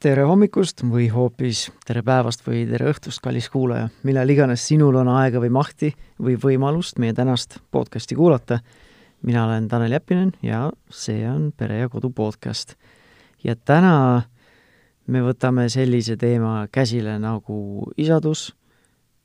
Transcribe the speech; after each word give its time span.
tere 0.00 0.22
hommikust 0.24 0.80
või 0.88 1.10
hoopis 1.12 1.66
tere 1.84 2.00
päevast 2.00 2.40
või 2.46 2.62
tere 2.70 2.86
õhtust, 2.88 3.20
kallis 3.20 3.50
kuulaja, 3.52 3.90
millal 4.08 4.32
iganes 4.32 4.62
sinul 4.64 4.96
on 4.96 5.10
aega 5.12 5.42
või 5.42 5.50
mahti 5.52 5.90
või 6.16 6.38
võimalust 6.40 6.96
meie 7.02 7.12
tänast 7.12 7.58
podcasti 7.70 8.16
kuulata. 8.16 8.60
mina 9.22 9.44
olen 9.44 9.68
Tanel 9.68 9.92
Jeppinen 9.92 10.32
ja 10.42 10.70
see 10.88 11.28
on 11.28 11.52
Pere 11.52 11.78
ja 11.78 11.88
Kodu 11.88 12.10
podcast. 12.10 12.74
ja 13.44 13.56
täna 13.56 14.22
me 15.06 15.20
võtame 15.20 15.68
sellise 15.68 16.16
teema 16.16 16.66
käsile 16.72 17.18
nagu 17.18 17.92
isadus, 17.96 18.54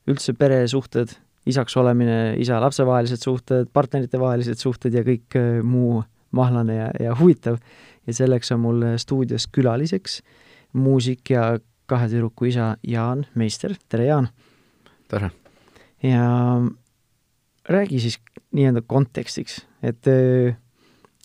üldse 0.08 0.34
peresuhted, 0.34 1.08
isaks 1.46 1.78
olemine, 1.78 2.36
isa-lapse 2.38 2.86
vahelised 2.86 3.24
suhted, 3.24 3.70
partnerite 3.74 4.20
vahelised 4.20 4.58
suhted 4.58 4.94
ja 4.94 5.04
kõik 5.04 5.40
äh, 5.40 5.64
muu 5.64 6.04
mahlane 6.32 6.76
ja, 6.76 6.92
ja 7.00 7.16
huvitav. 7.16 7.60
ja 8.08 8.14
selleks 8.14 8.52
on 8.52 8.60
mul 8.60 8.84
stuudios 8.98 9.48
külaliseks 9.48 10.22
muusik 10.76 11.32
ja 11.32 11.56
kahe 11.90 12.10
tüdruku 12.12 12.50
isa 12.52 12.76
Jaan 12.84 13.26
Meister, 13.36 13.76
tere 13.90 14.10
Jaan! 14.10 14.30
tere! 15.08 15.32
ja 16.04 16.28
räägi 17.70 18.00
siis 18.00 18.20
nii-öelda 18.52 18.84
kontekstiks, 18.88 19.64
et 19.84 20.06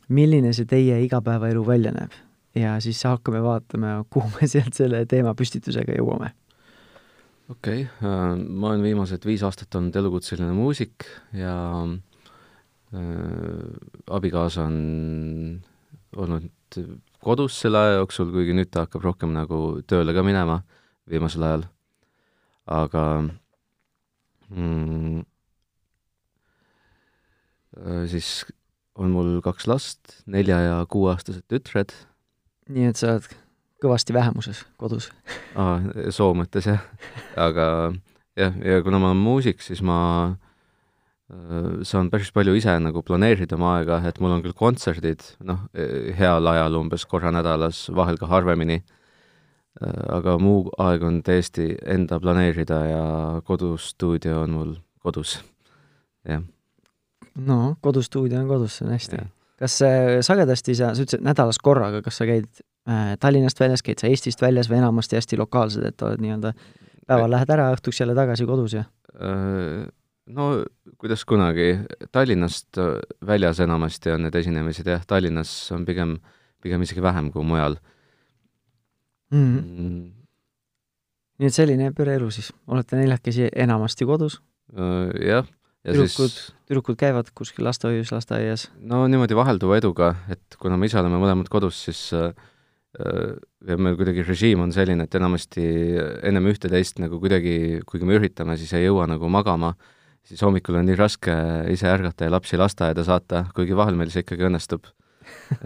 milline 0.09 0.53
see 0.57 0.67
teie 0.69 0.99
igapäevaelu 1.05 1.63
välja 1.67 1.93
näeb 1.95 2.15
ja 2.55 2.77
siis 2.83 3.03
hakkame 3.05 3.43
vaatama, 3.43 4.05
kuhu 4.11 4.31
me 4.41 4.49
sealt 4.51 4.77
selle 4.77 5.05
teema 5.11 5.35
püstitusega 5.39 5.95
jõuame. 5.99 6.33
okei 7.51 7.85
okay,, 7.87 8.09
äh, 8.11 8.37
ma 8.37 8.73
olen 8.73 8.83
viimased 8.83 9.27
viis 9.27 9.43
aastat 9.47 9.75
olnud 9.79 9.97
elukutseline 9.97 10.53
muusik 10.57 11.07
ja 11.37 11.57
äh, 11.85 13.03
abikaasa 14.11 14.67
on 14.67 14.81
olnud 16.17 16.81
kodus 17.25 17.57
selle 17.61 17.79
aja 17.81 17.99
jooksul, 18.01 18.31
kuigi 18.35 18.55
nüüd 18.57 18.71
ta 18.73 18.87
hakkab 18.87 19.05
rohkem 19.05 19.35
nagu 19.37 19.81
tööle 19.89 20.15
ka 20.17 20.25
minema 20.27 20.61
viimasel 21.11 21.45
ajal. 21.47 21.65
aga 22.71 23.05
mm, 24.51 25.23
äh, 27.81 28.05
siis 28.11 28.45
on 28.95 29.11
mul 29.15 29.41
kaks 29.45 29.67
last, 29.67 30.21
nelja- 30.27 30.61
ja 30.65 30.77
kuueaastased 30.89 31.47
tütred. 31.49 31.95
nii 32.69 32.91
et 32.91 32.97
sa 33.01 33.15
oled 33.17 33.31
kõvasti 33.83 34.15
vähemuses 34.15 34.65
kodus 34.79 35.11
aa, 35.57 35.81
soo 36.13 36.35
mõttes 36.35 36.69
jah. 36.69 36.85
aga 37.37 37.93
jah, 38.37 38.55
ja 38.65 38.83
kuna 38.87 38.99
ma 39.03 39.11
olen 39.13 39.25
muusik, 39.25 39.63
siis 39.65 39.83
ma 39.83 39.99
äh, 40.31 40.37
Äh, 40.37 40.50
saan 41.87 42.11
päris 42.11 42.31
palju 42.35 42.55
ise 42.59 42.73
nagu 42.83 43.03
planeerida 43.07 43.57
oma 43.57 43.77
aega, 43.79 44.01
et 44.09 44.19
mul 44.23 44.35
on 44.35 44.43
küll 44.45 44.57
kontserdid, 44.57 45.23
noh, 45.47 45.63
e, 45.75 46.15
heal 46.19 46.47
ajal 46.51 46.79
umbes 46.81 47.05
korra 47.09 47.33
nädalas, 47.35 47.85
vahel 47.95 48.19
ka 48.21 48.29
harvemini, 48.31 48.81
äh, 49.81 50.01
aga 50.17 50.37
muu 50.43 50.65
aeg 50.83 51.05
on 51.07 51.21
täiesti 51.27 51.73
enda 51.87 52.21
planeerida 52.23 52.81
ja 52.89 53.05
kodustuudio 53.47 54.41
on 54.45 54.57
mul 54.57 54.73
kodus, 55.05 55.39
jah. 56.29 56.43
no 57.39 57.61
kodustuudio 57.85 58.41
on 58.43 58.51
kodus, 58.51 58.81
see 58.81 58.89
on 58.89 58.97
hästi. 58.97 59.23
kas 59.61 59.79
äh, 59.87 60.19
sagedasti 60.27 60.75
sa, 60.75 60.95
sa 60.97 61.07
ütlesid 61.07 61.25
nädalas 61.27 61.63
korraga, 61.63 62.03
kas 62.03 62.19
sa 62.23 62.27
käid 62.29 62.51
äh, 62.89 63.15
Tallinnast 63.21 63.61
väljas, 63.61 63.87
käid 63.87 64.03
sa 64.03 64.11
Eestist 64.11 64.43
väljas 64.43 64.73
või 64.73 64.81
enamasti 64.83 65.21
hästi 65.21 65.39
lokaalsed, 65.41 65.87
et 65.87 66.07
oled 66.09 66.27
nii-öelda 66.27 66.57
päeval 67.07 67.37
lähed 67.37 67.55
ära, 67.55 67.71
õhtuks 67.77 68.03
jälle 68.03 68.19
tagasi 68.19 68.51
kodus 68.51 68.79
ja 68.81 68.89
äh,? 69.15 69.87
No 70.35 70.47
kuidas 71.01 71.25
kunagi, 71.29 71.69
Tallinnast 72.13 72.79
äh, 72.79 72.99
väljas 73.27 73.61
enamasti 73.65 74.13
on 74.15 74.27
need 74.27 74.37
esinemised 74.41 74.89
jah, 74.91 75.05
Tallinnas 75.07 75.53
on 75.75 75.87
pigem, 75.89 76.17
pigem 76.63 76.83
isegi 76.87 77.03
vähem 77.05 77.31
kui 77.33 77.45
mujal 77.47 77.77
mm. 79.31 79.59
-hmm. 79.59 79.81
Mm. 79.81 80.13
nii 81.39 81.47
et 81.47 81.55
selline 81.55 81.93
pereelu 81.97 82.31
siis, 82.31 82.53
olete 82.67 82.97
neljakesi 82.97 83.49
enamasti 83.57 84.05
kodus? 84.05 84.41
Äh, 84.77 85.27
jah. 85.27 85.47
tüdrukud 85.89 86.31
siis..., 86.31 86.55
tüdrukud 86.69 86.97
käivad 86.97 87.31
kuskil 87.35 87.65
lastehoius, 87.65 88.13
lasteaias? 88.13 88.71
no 88.81 89.07
niimoodi 89.09 89.37
vahelduva 89.37 89.77
eduga, 89.77 90.15
et 90.29 90.57
kuna 90.59 90.77
me 90.77 90.87
ise 90.87 91.01
oleme 91.01 91.19
mõlemad 91.19 91.49
kodus, 91.49 91.85
siis 91.85 92.11
äh, 92.13 92.35
ja 93.69 93.77
meil 93.79 93.97
kuidagi 93.97 94.23
režiim 94.27 94.61
on 94.61 94.73
selline, 94.73 95.05
et 95.07 95.15
enamasti 95.15 95.63
ennem 96.27 96.47
ühte-teist 96.51 96.99
nagu 96.99 97.21
kuidagi, 97.21 97.81
kuigi 97.87 98.05
me 98.05 98.19
üritame, 98.19 98.57
siis 98.57 98.73
ei 98.75 98.89
jõua 98.89 99.07
nagu 99.07 99.29
magama 99.31 99.71
äh, 99.77 100.00
siis 100.31 100.45
hommikul 100.47 100.79
on 100.79 100.87
nii 100.87 100.99
raske 100.99 101.35
ise 101.73 101.89
ärgata 101.91 102.29
ja 102.29 102.35
lapsi 102.37 102.59
lasteaeda 102.61 103.05
saata, 103.07 103.45
kuigi 103.57 103.77
vahel 103.79 103.99
meil 103.99 104.13
see 104.13 104.25
ikkagi 104.25 104.47
õnnestub. 104.47 104.87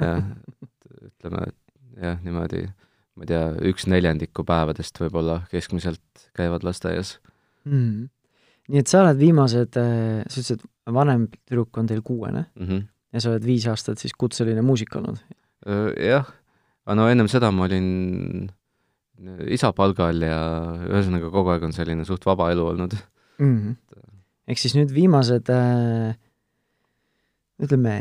jah, 0.01 0.25
ütleme, 1.05 1.45
et 1.51 2.01
jah, 2.01 2.19
niimoodi, 2.25 2.65
ma 3.15 3.27
ei 3.27 3.31
tea, 3.31 3.45
üks 3.71 3.87
neljandiku 3.91 4.45
päevadest 4.49 4.99
võib-olla 5.03 5.43
keskmiselt 5.53 6.27
käivad 6.37 6.67
lasteaias 6.67 7.17
mm.. 7.69 8.09
nii 8.73 8.83
et 8.83 8.91
sa 8.91 9.05
oled 9.05 9.21
viimased, 9.21 9.79
äh, 9.81 10.25
sa 10.27 10.41
ütlesid, 10.41 10.65
vanem 10.97 11.29
tüdruk 11.37 11.81
on 11.81 11.89
teil 11.91 12.03
kuuene 12.05 12.47
mm 12.49 12.67
-hmm. 12.67 12.83
ja 13.15 13.23
sa 13.23 13.33
oled 13.33 13.47
viis 13.47 13.69
aastat 13.71 14.03
siis 14.03 14.17
kutseline 14.19 14.65
muusik 14.65 14.97
olnud? 14.97 15.23
jah, 16.01 16.27
aga 16.85 16.99
no 16.99 17.09
ennem 17.09 17.31
seda 17.31 17.53
ma 17.55 17.65
olin 17.69 18.51
isa 19.55 19.71
palgal 19.73 20.21
ja 20.21 20.41
ühesõnaga 20.91 21.31
kogu 21.31 21.55
aeg 21.55 21.63
on 21.63 21.73
selline 21.73 22.05
suht 22.05 22.27
vaba 22.27 22.51
elu 22.53 22.67
olnud 22.75 22.99
mm. 23.39 23.57
-hmm 23.57 24.13
ehk 24.51 24.61
siis 24.61 24.77
nüüd 24.77 24.93
viimased 24.95 25.51
äh, 25.53 26.15
ütleme, 27.65 27.99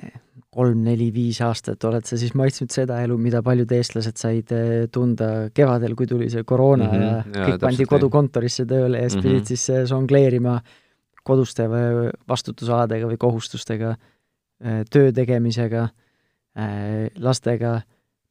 kolm-neli-viis 0.53 1.39
aastat 1.45 1.81
oled 1.87 2.05
sa 2.05 2.17
siis 2.19 2.33
maitsnud 2.37 2.73
seda 2.73 2.99
elu, 3.05 3.15
mida 3.21 3.41
paljud 3.45 3.71
eestlased 3.73 4.19
said 4.21 4.53
äh, 4.53 4.85
tunda 4.93 5.49
kevadel, 5.55 5.95
kui 5.97 6.09
tuli 6.09 6.29
see 6.33 6.45
koroona 6.47 6.89
mm 6.89 6.93
-hmm. 6.93 7.03
ja, 7.03 7.41
ja 7.41 7.47
kõik 7.51 7.65
pandi 7.67 7.87
kodukontorisse 7.89 8.65
tööle 8.69 9.01
ja 9.01 9.09
siis 9.09 9.23
mm 9.23 9.29
-hmm. 9.29 9.33
pidid 9.33 9.53
siis 9.53 9.69
äh, 9.69 9.85
žongleerima 9.89 10.59
koduste 11.23 11.69
või 11.71 12.11
vastutusaladega 12.27 13.07
või 13.07 13.17
kohustustega, 13.17 13.95
töö 14.91 15.11
tegemisega, 15.15 15.87
lastega, 17.15 17.81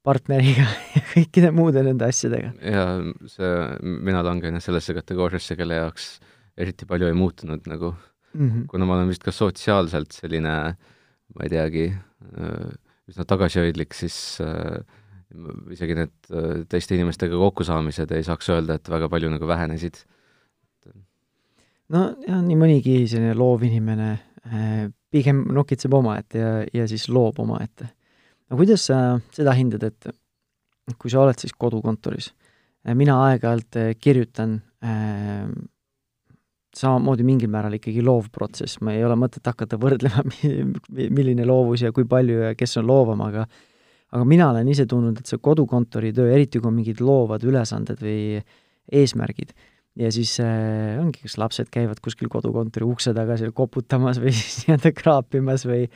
partneriga 0.05 0.67
ja 0.97 1.00
kõikide 1.15 1.50
muude 1.50 1.83
nende 1.83 2.05
asjadega. 2.05 2.53
jaa, 2.61 3.00
see, 3.27 3.55
mina 3.81 4.23
langen 4.23 4.61
sellesse 4.61 4.93
kategooriasse, 4.94 5.56
kelle 5.56 5.75
jaoks 5.75 6.21
äh, 6.21 6.31
eriti 6.62 6.89
palju 6.89 7.11
ei 7.11 7.17
muutunud 7.17 7.69
nagu 7.71 7.93
mm, 8.34 8.49
-hmm. 8.49 8.67
kuna 8.67 8.87
ma 8.87 8.97
olen 8.97 9.09
vist 9.12 9.25
ka 9.25 9.33
sotsiaalselt 9.34 10.12
selline, 10.12 10.55
ma 11.34 11.45
ei 11.47 11.53
teagi, 11.53 11.87
äh, 11.93 12.73
üsna 13.11 13.27
tagasihoidlik, 13.28 13.95
siis 13.95 14.41
äh, 14.41 14.81
isegi 15.73 15.97
need 15.97 16.15
äh, 16.31 16.65
teiste 16.69 16.97
inimestega 16.97 17.37
kokkusaamised 17.37 18.12
ei 18.12 18.25
saaks 18.27 18.50
öelda, 18.53 18.78
et 18.78 18.89
väga 18.89 19.09
palju 19.12 19.33
nagu 19.33 19.49
vähenesid. 19.49 20.05
no 21.93 22.05
jah, 22.27 22.41
nii 22.41 22.56
mõnigi 22.56 23.00
selline 23.09 23.34
loov 23.37 23.65
inimene 23.69 24.19
pigem 25.12 25.44
nokitseb 25.55 25.93
omaette 25.94 26.39
ja, 26.41 26.53
ja 26.75 26.87
siis 26.89 27.09
loob 27.09 27.39
omaette. 27.39 27.89
no 28.50 28.56
kuidas 28.56 28.87
sa 28.89 29.21
seda 29.33 29.53
hindad, 29.55 29.84
et 29.84 30.09
kui 30.99 31.11
sa 31.11 31.21
oled 31.23 31.39
siis 31.39 31.53
kodukontoris, 31.53 32.33
mina 32.99 33.21
aeg-ajalt 33.29 33.79
kirjutan 34.03 34.56
äh, 34.83 35.47
samamoodi 36.77 37.27
mingil 37.27 37.50
määral 37.53 37.77
ikkagi 37.77 38.03
loov 38.05 38.31
protsess, 38.33 38.81
ma 38.84 38.94
ei 38.97 39.05
ole 39.05 39.16
mõtet 39.21 39.44
hakata 39.47 39.78
võrdlema, 39.81 40.25
milline 41.19 41.47
loovus 41.49 41.84
ja 41.84 41.93
kui 41.93 42.06
palju 42.09 42.41
ja 42.47 42.55
kes 42.59 42.78
on 42.81 42.88
loovam, 42.88 43.25
aga 43.28 43.47
aga 44.12 44.25
mina 44.28 44.50
olen 44.53 44.69
ise 44.69 44.84
tundnud, 44.88 45.22
et 45.22 45.28
see 45.28 45.41
kodukontori 45.41 46.11
töö, 46.12 46.28
eriti 46.34 46.61
kui 46.61 46.69
on 46.69 46.77
mingid 46.77 47.00
loovad 47.00 47.44
ülesanded 47.49 48.00
või 48.05 48.41
eesmärgid, 48.93 49.55
ja 50.00 50.11
siis 50.12 50.34
äh, 50.44 50.99
ongi, 51.00 51.22
kas 51.25 51.38
lapsed 51.41 51.71
käivad 51.72 52.00
kuskil 52.05 52.28
kodukontori 52.32 52.88
ukse 52.88 53.14
taga 53.17 53.38
seal 53.41 53.55
koputamas 53.56 54.20
või 54.20 54.35
siis 54.38 54.67
nii-öelda 54.67 54.93
kraapimas 54.97 55.67
või 55.69 55.87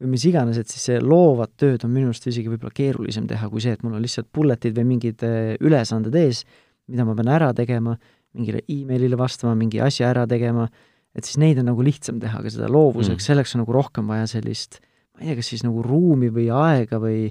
või 0.00 0.14
mis 0.14 0.24
iganes, 0.24 0.56
et 0.56 0.70
siis 0.72 0.86
see 0.88 1.00
loovat 1.04 1.52
tööd 1.60 1.82
on 1.84 1.92
minu 1.92 2.08
arust 2.08 2.24
isegi 2.30 2.48
võib-olla 2.48 2.72
keerulisem 2.72 3.26
teha 3.28 3.50
kui 3.52 3.60
see, 3.60 3.74
et 3.76 3.82
mul 3.84 3.98
on 3.98 4.00
lihtsalt 4.00 4.30
bulletid 4.32 4.72
või 4.78 4.86
mingid 4.94 5.24
äh, 5.26 5.52
ülesanded 5.60 6.16
ees, 6.16 6.46
mida 6.88 7.04
ma 7.04 7.12
pean 7.18 7.28
ära 7.28 7.50
tegema 7.56 7.98
mingile 8.36 8.62
emailile 8.70 9.18
vastama, 9.18 9.56
mingi 9.58 9.80
asja 9.82 10.10
ära 10.12 10.26
tegema, 10.30 10.68
et 11.16 11.26
siis 11.26 11.40
neid 11.42 11.58
on 11.62 11.70
nagu 11.72 11.84
lihtsam 11.84 12.20
teha, 12.22 12.42
aga 12.42 12.52
seda 12.52 12.70
loovuseks 12.70 13.18
mm., 13.18 13.26
selleks 13.26 13.56
on 13.56 13.64
nagu 13.64 13.74
rohkem 13.74 14.10
vaja 14.10 14.28
sellist, 14.30 14.78
ma 15.14 15.24
ei 15.24 15.30
tea, 15.30 15.40
kas 15.40 15.50
siis 15.52 15.64
nagu 15.66 15.82
ruumi 15.86 16.30
või 16.34 16.46
aega 16.54 17.00
või 17.02 17.28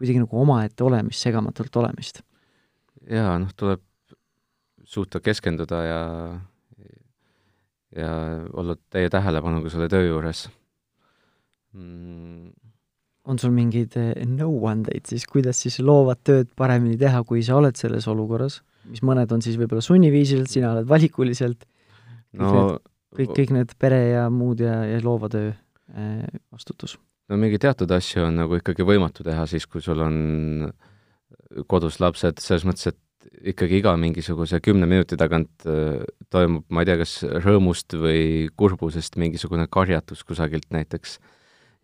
kuidagi 0.00 0.22
nagu 0.22 0.40
omaette 0.42 0.86
olemist, 0.86 1.22
segamatult 1.22 1.76
olemist. 1.82 2.22
jaa, 3.06 3.36
noh, 3.38 3.52
tuleb 3.56 3.84
suuta 4.90 5.20
keskenduda 5.22 5.82
ja 5.86 6.00
ja 7.96 8.10
olla 8.54 8.76
täie 8.90 9.10
tähelepanuga 9.10 9.70
selle 9.70 9.88
töö 9.90 10.04
juures 10.06 10.44
mm.. 11.74 12.50
on 13.26 13.38
sul 13.42 13.54
mingeid 13.54 13.96
nõuandeid 14.30 15.06
no 15.06 15.10
siis, 15.10 15.26
kuidas 15.26 15.62
siis 15.64 15.80
loovat 15.82 16.22
tööd 16.26 16.52
paremini 16.56 16.98
teha, 16.98 17.22
kui 17.26 17.42
sa 17.46 17.58
oled 17.58 17.78
selles 17.78 18.06
olukorras? 18.10 18.60
Mis 18.88 19.02
mõned 19.06 19.32
on 19.34 19.42
siis 19.44 19.58
võib-olla 19.60 19.84
sunniviisiliselt, 19.84 20.52
sina 20.52 20.72
oled 20.74 20.88
valikuliselt, 20.88 21.66
no 22.40 22.78
kõik, 23.16 23.34
kõik 23.36 23.54
need 23.56 23.74
pere 23.80 24.00
ja 24.14 24.24
muud 24.32 24.62
ja, 24.64 24.80
ja 24.88 25.02
loova 25.04 25.30
töö 25.32 25.52
äh, 25.52 26.40
vastutus? 26.52 26.96
no 27.30 27.38
mingi 27.38 27.60
teatud 27.62 27.90
asju 27.94 28.24
on 28.26 28.40
nagu 28.42 28.58
ikkagi 28.58 28.86
võimatu 28.86 29.26
teha 29.26 29.44
siis, 29.50 29.66
kui 29.70 29.82
sul 29.84 30.02
on 30.02 30.16
kodus 31.70 32.00
lapsed, 32.02 32.40
selles 32.42 32.66
mõttes, 32.66 32.90
et 32.90 32.98
ikkagi 33.52 33.80
iga 33.80 33.92
mingisuguse 34.00 34.60
kümne 34.64 34.88
minuti 34.90 35.18
tagant 35.20 35.66
äh, 35.68 36.00
toimub, 36.32 36.64
ma 36.72 36.82
ei 36.82 36.88
tea, 36.88 36.96
kas 37.00 37.18
rõõmust 37.44 37.96
või 37.98 38.48
kurbusest 38.58 39.18
mingisugune 39.20 39.66
karjatus 39.70 40.24
kusagilt 40.26 40.70
näiteks. 40.74 41.18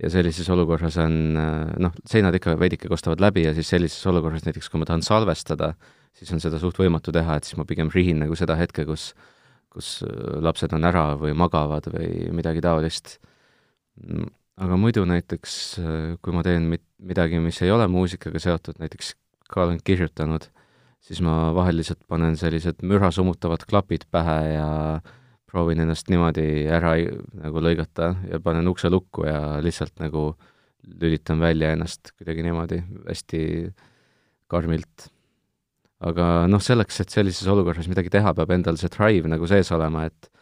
ja 0.02 0.10
sellises 0.12 0.48
olukorras 0.52 0.96
on 1.00 1.36
äh, 1.40 1.76
noh, 1.80 1.92
seinad 2.08 2.34
ikka 2.36 2.56
veidike 2.60 2.88
kostavad 2.88 3.20
läbi 3.20 3.46
ja 3.46 3.54
siis 3.54 3.68
sellises 3.68 4.06
olukorras 4.06 4.44
näiteks, 4.44 4.68
kui 4.68 4.80
ma 4.80 4.88
tahan 4.88 5.02
salvestada, 5.02 5.74
siis 6.16 6.32
on 6.32 6.42
seda 6.42 6.60
suht 6.62 6.78
võimatu 6.80 7.12
teha, 7.14 7.36
et 7.36 7.48
siis 7.48 7.58
ma 7.60 7.66
pigem 7.68 7.92
rihin 7.92 8.22
nagu 8.24 8.36
seda 8.38 8.56
hetke, 8.58 8.86
kus 8.88 9.10
kus 9.76 10.00
äh, 10.06 10.38
lapsed 10.40 10.72
on 10.72 10.88
ära 10.88 11.10
või 11.20 11.34
magavad 11.36 11.90
või 11.92 12.30
midagi 12.34 12.64
taolist. 12.64 13.18
Aga 14.56 14.76
muidu 14.80 15.04
näiteks, 15.08 15.54
kui 16.24 16.32
ma 16.32 16.42
teen 16.44 16.68
mit-, 16.72 16.86
midagi, 16.96 17.40
mis 17.44 17.60
ei 17.64 17.72
ole 17.72 17.84
muusikaga 17.92 18.40
seotud, 18.40 18.78
näiteks 18.80 19.12
ka 19.52 19.66
olen 19.66 19.80
kirjutanud, 19.84 20.48
siis 21.04 21.20
ma 21.24 21.52
vahel 21.56 21.76
lihtsalt 21.80 22.02
panen 22.08 22.38
sellised 22.40 22.80
müra 22.88 23.12
summutavad 23.14 23.66
klapid 23.68 24.06
pähe 24.12 24.38
ja 24.56 24.68
proovin 25.46 25.84
ennast 25.84 26.08
niimoodi 26.10 26.66
ära 26.72 26.96
nagu 27.44 27.62
lõigata 27.62 28.14
ja 28.30 28.40
panen 28.42 28.68
ukse 28.68 28.90
lukku 28.90 29.26
ja 29.28 29.58
lihtsalt 29.64 29.94
nagu 30.02 30.30
lülitan 30.86 31.40
välja 31.40 31.74
ennast 31.76 32.12
kuidagi 32.16 32.44
niimoodi 32.46 32.80
hästi 33.06 33.42
karmilt. 34.50 35.10
Aga 36.04 36.46
noh, 36.50 36.62
selleks, 36.62 37.00
et 37.00 37.12
sellises 37.12 37.48
olukorras 37.48 37.88
midagi 37.88 38.12
teha, 38.12 38.34
peab 38.36 38.52
endal 38.56 38.76
see 38.80 38.92
drive 38.92 39.30
nagu 39.30 39.48
sees 39.50 39.70
olema, 39.72 40.06
et 40.10 40.32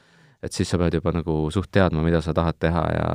et 0.44 0.52
siis 0.52 0.68
sa 0.68 0.76
pead 0.76 0.98
juba 0.98 1.14
nagu 1.14 1.34
suht 1.54 1.70
teadma, 1.72 2.02
mida 2.04 2.20
sa 2.20 2.34
tahad 2.36 2.58
teha 2.60 2.82
ja 2.92 3.10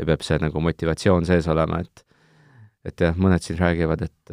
ja 0.00 0.06
peab 0.08 0.24
see 0.26 0.40
nagu 0.42 0.62
motivatsioon 0.64 1.28
sees 1.28 1.48
olema, 1.52 1.82
et 1.84 2.04
et 2.88 3.02
jah, 3.04 3.16
mõned 3.20 3.44
siin 3.44 3.58
räägivad, 3.60 4.06
et, 4.06 4.30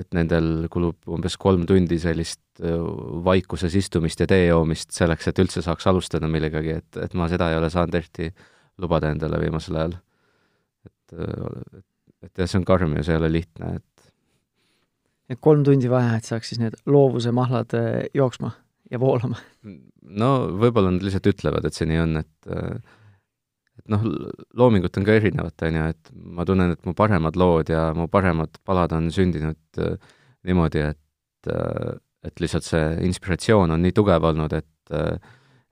et 0.00 0.14
nendel 0.16 0.70
kulub 0.72 1.04
umbes 1.12 1.36
kolm 1.36 1.66
tundi 1.68 1.98
sellist 2.00 2.40
äh, 2.64 2.78
vaikuses 3.26 3.74
istumist 3.76 4.22
ja 4.24 4.28
tee 4.30 4.46
joomist 4.46 4.94
selleks, 4.96 5.28
et 5.28 5.42
üldse 5.42 5.60
saaks 5.64 5.90
alustada 5.90 6.30
millegagi, 6.30 6.78
et, 6.80 7.00
et 7.04 7.16
ma 7.18 7.28
seda 7.28 7.50
ei 7.52 7.58
ole 7.58 7.68
saanud 7.72 7.98
eriti 8.00 8.30
lubada 8.80 9.10
endale 9.12 9.36
viimasel 9.42 9.76
ajal. 9.82 9.98
et, 10.88 11.12
et, 11.12 11.84
et 12.24 12.40
jah, 12.40 12.48
see 12.48 12.62
on 12.62 12.64
karm 12.72 12.96
ja 12.96 13.04
see 13.04 13.18
ei 13.18 13.20
ole 13.20 13.32
lihtne, 13.36 13.74
et 13.76 13.93
et 15.30 15.40
kolm 15.40 15.64
tundi 15.66 15.90
vaja, 15.90 16.18
et 16.18 16.28
saaks 16.28 16.52
siis 16.52 16.60
need 16.60 16.76
loovuse 16.90 17.32
mahlad 17.34 17.72
äh, 17.78 18.04
jooksma 18.16 18.52
ja 18.92 19.00
voolama? 19.00 19.38
no 19.64 20.30
võib-olla 20.60 20.92
nad 20.94 21.04
lihtsalt 21.04 21.30
ütlevad, 21.32 21.64
et 21.66 21.76
see 21.76 21.88
nii 21.90 22.02
on, 22.02 22.18
et 22.20 22.50
äh, 22.52 23.00
et 23.80 23.88
noh, 23.90 24.04
loomingut 24.54 25.00
on 25.00 25.06
ka 25.06 25.16
erinevat, 25.18 25.64
on 25.66 25.78
ju, 25.80 25.86
et 25.94 26.12
ma 26.36 26.44
tunnen, 26.46 26.74
et 26.76 26.84
mu 26.86 26.94
paremad 26.96 27.38
lood 27.40 27.72
ja 27.72 27.88
mu 27.96 28.06
paremad 28.12 28.60
palad 28.66 28.92
on 28.94 29.08
sündinud 29.14 29.82
äh, 29.82 29.96
niimoodi, 30.46 30.90
et 30.92 31.00
et 32.24 32.40
lihtsalt 32.40 32.64
see 32.64 32.84
inspiratsioon 33.04 33.74
on 33.74 33.82
nii 33.84 33.92
tugev 33.92 34.24
olnud, 34.24 34.54
et 34.56 34.94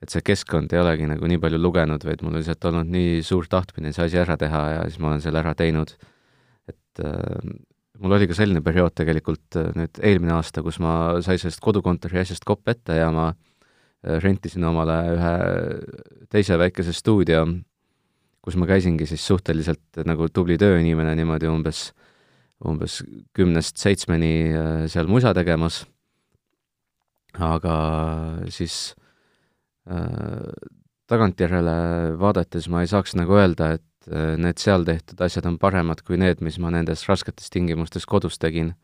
et 0.04 0.12
see 0.12 0.20
keskkond 0.26 0.72
ei 0.75 0.82
olegi 0.82 1.06
nagu 1.08 1.31
nii 1.31 1.40
palju 1.40 1.60
lugenud, 1.62 2.04
vaid 2.04 2.20
mul 2.20 2.34
on 2.34 2.43
lihtsalt 2.43 2.66
olnud 2.69 2.90
nii 2.93 3.22
suur 3.25 3.49
tahtmine 3.49 3.94
see 3.96 4.04
asi 4.04 4.20
ära 4.20 4.37
teha 4.37 4.60
ja 4.75 4.82
siis 4.84 5.00
ma 5.00 5.14
olen 5.14 5.22
selle 5.25 5.40
ära 5.40 5.54
teinud. 5.56 5.94
et 6.69 7.00
mul 8.02 8.19
oli 8.19 8.28
ka 8.31 8.37
selline 8.37 8.62
periood 8.64 8.94
tegelikult 8.99 9.58
äh, 9.60 9.72
nüüd 9.78 10.02
eelmine 10.02 10.37
aasta, 10.37 10.62
kus 10.62 10.81
ma 10.82 11.22
sai 11.25 11.38
sellest 11.38 11.62
kodukontori 11.62 12.20
asjast 12.22 12.44
kopp 12.49 12.69
ette 12.69 12.99
ja 12.99 13.10
ma 13.14 13.31
äh, 13.32 14.19
rentisin 14.22 14.64
omale 14.69 14.99
ühe 15.16 15.37
teise 16.32 16.58
väikese 16.60 16.94
stuudio 16.96 17.46
kus 18.43 18.58
ma 18.58 18.66
käisingi 18.66 19.06
siis 19.06 19.22
suhteliselt 19.26 20.02
nagu 20.06 20.26
tubli 20.34 20.58
tööinimene 20.58 21.14
niimoodi 21.19 21.49
umbes, 21.50 21.93
umbes 22.66 23.00
kümnest 23.37 23.78
seitsmeni 23.78 24.34
äh, 24.50 24.72
seal 24.90 25.10
musa 25.10 25.32
tegemas, 25.37 25.84
aga 27.38 27.76
siis 28.52 28.96
äh, 29.87 30.50
tagantjärele 31.10 31.76
vaadates 32.19 32.69
ma 32.72 32.82
ei 32.82 32.90
saaks 32.90 33.14
nagu 33.19 33.38
öelda, 33.38 33.76
et 33.78 33.87
äh, 33.87 33.91
need 34.10 34.58
seal 34.58 34.87
tehtud 34.87 35.20
asjad 35.22 35.46
on 35.46 35.58
paremad 35.62 36.02
kui 36.06 36.19
need, 36.20 36.40
mis 36.43 36.58
ma 36.58 36.72
nendes 36.75 37.04
rasketes 37.08 37.52
tingimustes 37.52 38.06
kodus 38.06 38.38
tegin. 38.43 38.75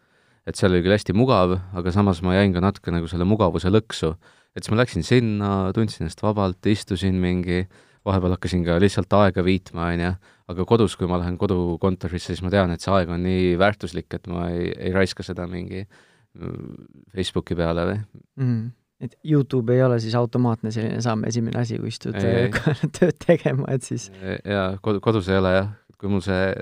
et 0.49 0.57
seal 0.57 0.73
oli 0.73 0.81
küll 0.81 0.95
hästi 0.97 1.13
mugav, 1.13 1.59
aga 1.77 1.93
samas 1.93 2.23
ma 2.25 2.39
jäin 2.39 2.55
ka 2.55 2.61
natuke 2.65 2.93
nagu 2.95 3.09
selle 3.11 3.27
mugavuse 3.29 3.69
lõksu. 3.69 4.15
et 4.57 4.65
siis 4.65 4.73
ma 4.73 4.83
läksin 4.83 5.05
sinna, 5.05 5.73
tundsin 5.75 6.07
ennast 6.07 6.23
vabalt, 6.23 6.65
istusin 6.67 7.21
mingi 7.21 7.65
äh, 7.67 7.85
vahepeal 8.09 8.35
hakkasin 8.37 8.65
ka 8.67 8.79
lihtsalt 8.81 9.13
aega 9.19 9.45
viitma, 9.45 9.91
on 9.93 10.03
ju, 10.05 10.11
aga 10.53 10.67
kodus, 10.69 10.97
kui 10.99 11.09
ma 11.11 11.21
lähen 11.21 11.39
kodukontorisse, 11.41 12.33
siis 12.33 12.45
ma 12.45 12.53
tean, 12.53 12.73
et 12.75 12.85
see 12.85 12.93
aeg 12.95 13.11
on 13.13 13.25
nii 13.27 13.55
väärtuslik, 13.61 14.09
et 14.17 14.29
ma 14.33 14.49
ei, 14.53 14.71
ei 14.89 14.95
raiska 14.95 15.27
seda 15.27 15.49
mingi 15.51 15.85
mm, 15.85 16.75
Facebooki 17.15 17.59
peale 17.59 17.89
või 17.93 18.03
mm 18.43 18.67
et 19.01 19.15
Youtube 19.25 19.75
ei 19.75 19.83
ole 19.83 20.01
siis 20.03 20.15
automaatne 20.19 20.73
selline 20.75 21.03
samm, 21.05 21.27
esimene 21.29 21.61
asi, 21.61 21.79
kui 21.79 21.93
istud 21.93 22.17
tööd 22.99 23.19
tegema, 23.25 23.69
et 23.75 23.87
siis 23.87 24.09
jaa, 24.19 24.73
kod-, 24.83 25.03
kodus 25.05 25.31
ei 25.31 25.39
ole 25.39 25.55
jah, 25.55 25.69
kui 25.99 26.11
mul 26.11 26.23
see 26.23 26.53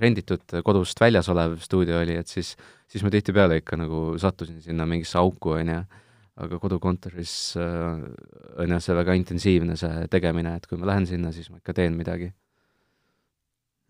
renditud 0.00 0.60
kodust 0.64 1.00
väljas 1.00 1.28
olev 1.32 1.56
stuudio 1.64 2.00
oli, 2.02 2.18
et 2.20 2.28
siis, 2.28 2.54
siis 2.90 3.04
ma 3.04 3.12
tihtipeale 3.12 3.62
ikka 3.62 3.78
nagu 3.80 4.04
sattusin 4.20 4.60
sinna 4.64 4.86
mingisse 4.88 5.20
auku, 5.20 5.56
on 5.56 5.72
ju, 5.72 5.80
aga 6.42 6.58
kodukontoris 6.60 7.32
äh, 7.60 8.04
on 8.60 8.72
jah, 8.72 8.80
see 8.84 8.96
väga 8.96 9.16
intensiivne, 9.16 9.76
see 9.80 10.06
tegemine, 10.12 10.56
et 10.56 10.68
kui 10.68 10.80
ma 10.80 10.88
lähen 10.92 11.08
sinna, 11.08 11.32
siis 11.32 11.50
ma 11.52 11.60
ikka 11.60 11.76
teen 11.76 11.96
midagi 11.96 12.30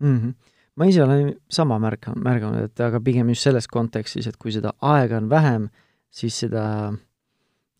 mm. 0.03 0.17
-hmm. 0.17 0.33
ma 0.75 0.85
ise 0.85 1.03
olen 1.03 1.33
sama 1.49 1.79
märka-, 1.79 2.15
märganud, 2.15 2.67
et 2.67 2.79
aga 2.79 2.99
pigem 2.99 3.31
just 3.31 3.47
selles 3.47 3.67
kontekstis, 3.67 4.27
et 4.27 4.37
kui 4.37 4.51
seda 4.51 4.73
aega 4.81 5.17
on 5.17 5.29
vähem, 5.29 5.69
siis 6.11 6.39
seda, 6.45 6.93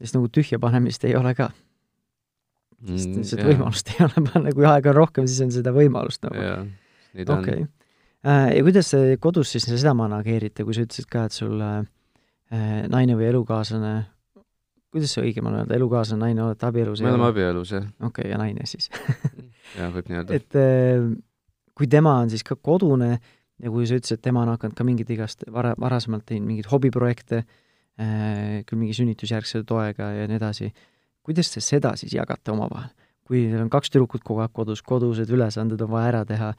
siis 0.01 0.15
nagu 0.15 0.29
tühja 0.33 0.59
panemist 0.61 1.05
ei 1.07 1.15
ole 1.19 1.33
ka. 1.37 1.49
sest 2.83 3.09
mm, 3.09 3.21
lihtsalt 3.21 3.45
võimalust 3.47 3.93
ei 3.93 4.05
ole 4.07 4.23
panna, 4.31 4.53
kui 4.55 4.67
aega 4.69 4.93
on 4.93 4.99
rohkem, 5.01 5.27
siis 5.29 5.43
on 5.45 5.53
seda 5.55 5.75
võimalust 5.75 6.25
nagu. 6.27 6.47
on. 7.35 7.67
Äh, 8.23 8.47
ja 8.57 8.63
kuidas 8.63 8.93
te 8.93 9.03
kodus 9.21 9.51
siis 9.51 9.67
seda 9.67 9.93
manageerite, 9.97 10.63
kui 10.63 10.75
sa 10.75 10.85
ütlesid 10.85 11.09
ka, 11.11 11.27
et 11.27 11.35
sul 11.35 11.59
äh, 11.61 11.83
naine 12.89 13.19
või 13.19 13.29
elukaaslane 13.33 13.95
kuidas 14.93 15.15
see 15.15 15.25
õigem 15.25 15.47
on 15.49 15.57
öelda, 15.57 15.73
elukaaslane, 15.77 16.21
naine, 16.21 16.43
olete 16.45 16.67
abielus? 16.69 17.01
me 17.01 17.11
oleme 17.11 17.29
abielus, 17.31 17.73
jah. 17.73 17.85
okei 17.99 18.27
okay,, 18.27 18.31
ja 18.31 18.39
naine 18.39 18.67
siis 18.69 18.89
jah, 19.79 19.89
võib 19.93 20.09
nii 20.09 20.19
öelda. 20.19 20.37
et 20.37 20.57
äh, 20.59 21.07
kui 21.77 21.89
tema 21.89 22.19
on 22.21 22.31
siis 22.33 22.45
ka 22.45 22.55
kodune 22.55 23.15
ja 23.17 23.73
kui 23.73 23.87
sa 23.89 23.97
ütlesid, 23.97 24.19
et 24.19 24.25
tema 24.29 24.43
on 24.45 24.53
hakanud 24.53 24.77
ka 24.77 24.85
mingit 24.85 25.13
igast 25.13 25.45
vara, 25.53 25.73
varasemalt 25.79 26.25
teinud 26.29 26.49
mingeid 26.49 26.69
hobiprojekte, 26.71 27.43
küll 27.97 28.79
mingi 28.79 28.95
sünnitusjärgse 28.97 29.63
toega 29.69 30.09
ja 30.15 30.27
nii 30.29 30.39
edasi, 30.39 30.71
kuidas 31.25 31.51
te 31.53 31.61
seda 31.61 31.93
siis 31.99 32.15
jagate 32.15 32.53
omavahel? 32.53 32.91
kui 33.23 33.45
teil 33.47 33.61
on 33.63 33.69
kaks 33.71 33.93
tüdrukut 33.93 34.23
kogu 34.27 34.41
aeg 34.43 34.51
kodus, 34.51 34.81
kodused 34.83 35.29
ülesanded 35.31 35.79
on 35.85 35.91
vaja 35.93 36.09
ära 36.09 36.23
teha 36.27 36.49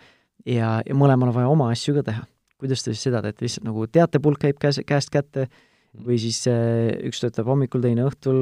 ja, 0.49 0.79
ja 0.81 0.97
mõlemal 0.97 1.29
on 1.29 1.37
vaja 1.37 1.51
oma 1.53 1.69
asju 1.75 1.99
ka 1.99 2.05
teha, 2.07 2.25
kuidas 2.61 2.85
te 2.85 2.95
siis 2.95 3.05
seda 3.09 3.21
teete, 3.25 3.45
lihtsalt 3.45 3.67
nagu 3.69 3.85
teatepulk 3.85 4.41
käib 4.47 4.61
käes, 4.63 4.81
käest 4.89 5.13
kätte, 5.13 5.49
või 6.07 6.19
siis 6.23 6.41
üks 6.49 7.21
töötab 7.23 7.51
hommikul, 7.53 7.85
teine 7.85 8.07
õhtul, 8.09 8.39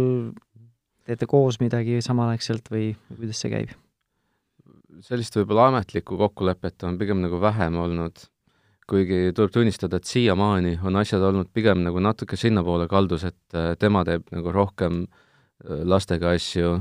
teete 1.09 1.29
koos 1.31 1.59
midagi 1.63 1.99
samaaegselt 2.05 2.71
või 2.73 2.93
kuidas 3.11 3.43
see 3.43 3.53
käib? 3.53 3.75
sellist 5.03 5.35
võib-olla 5.35 5.71
ametlikku 5.71 6.15
kokkulepet 6.21 6.85
on 6.87 6.99
pigem 7.01 7.23
nagu 7.25 7.41
vähem 7.43 7.79
olnud, 7.81 8.21
kuigi 8.89 9.33
tuleb 9.37 9.53
tunnistada, 9.55 9.99
et 9.99 10.09
siiamaani 10.09 10.79
on 10.85 10.97
asjad 11.01 11.23
olnud 11.23 11.51
pigem 11.55 11.85
nagu 11.87 12.01
natuke 12.03 12.37
sinnapoole 12.37 12.89
kaldus, 12.91 13.25
et 13.29 13.59
äh, 13.59 13.73
tema 13.79 14.05
teeb 14.09 14.27
nagu 14.35 14.53
rohkem 14.53 15.05
äh, 15.05 15.85
lastega 15.85 16.33
asju 16.37 16.75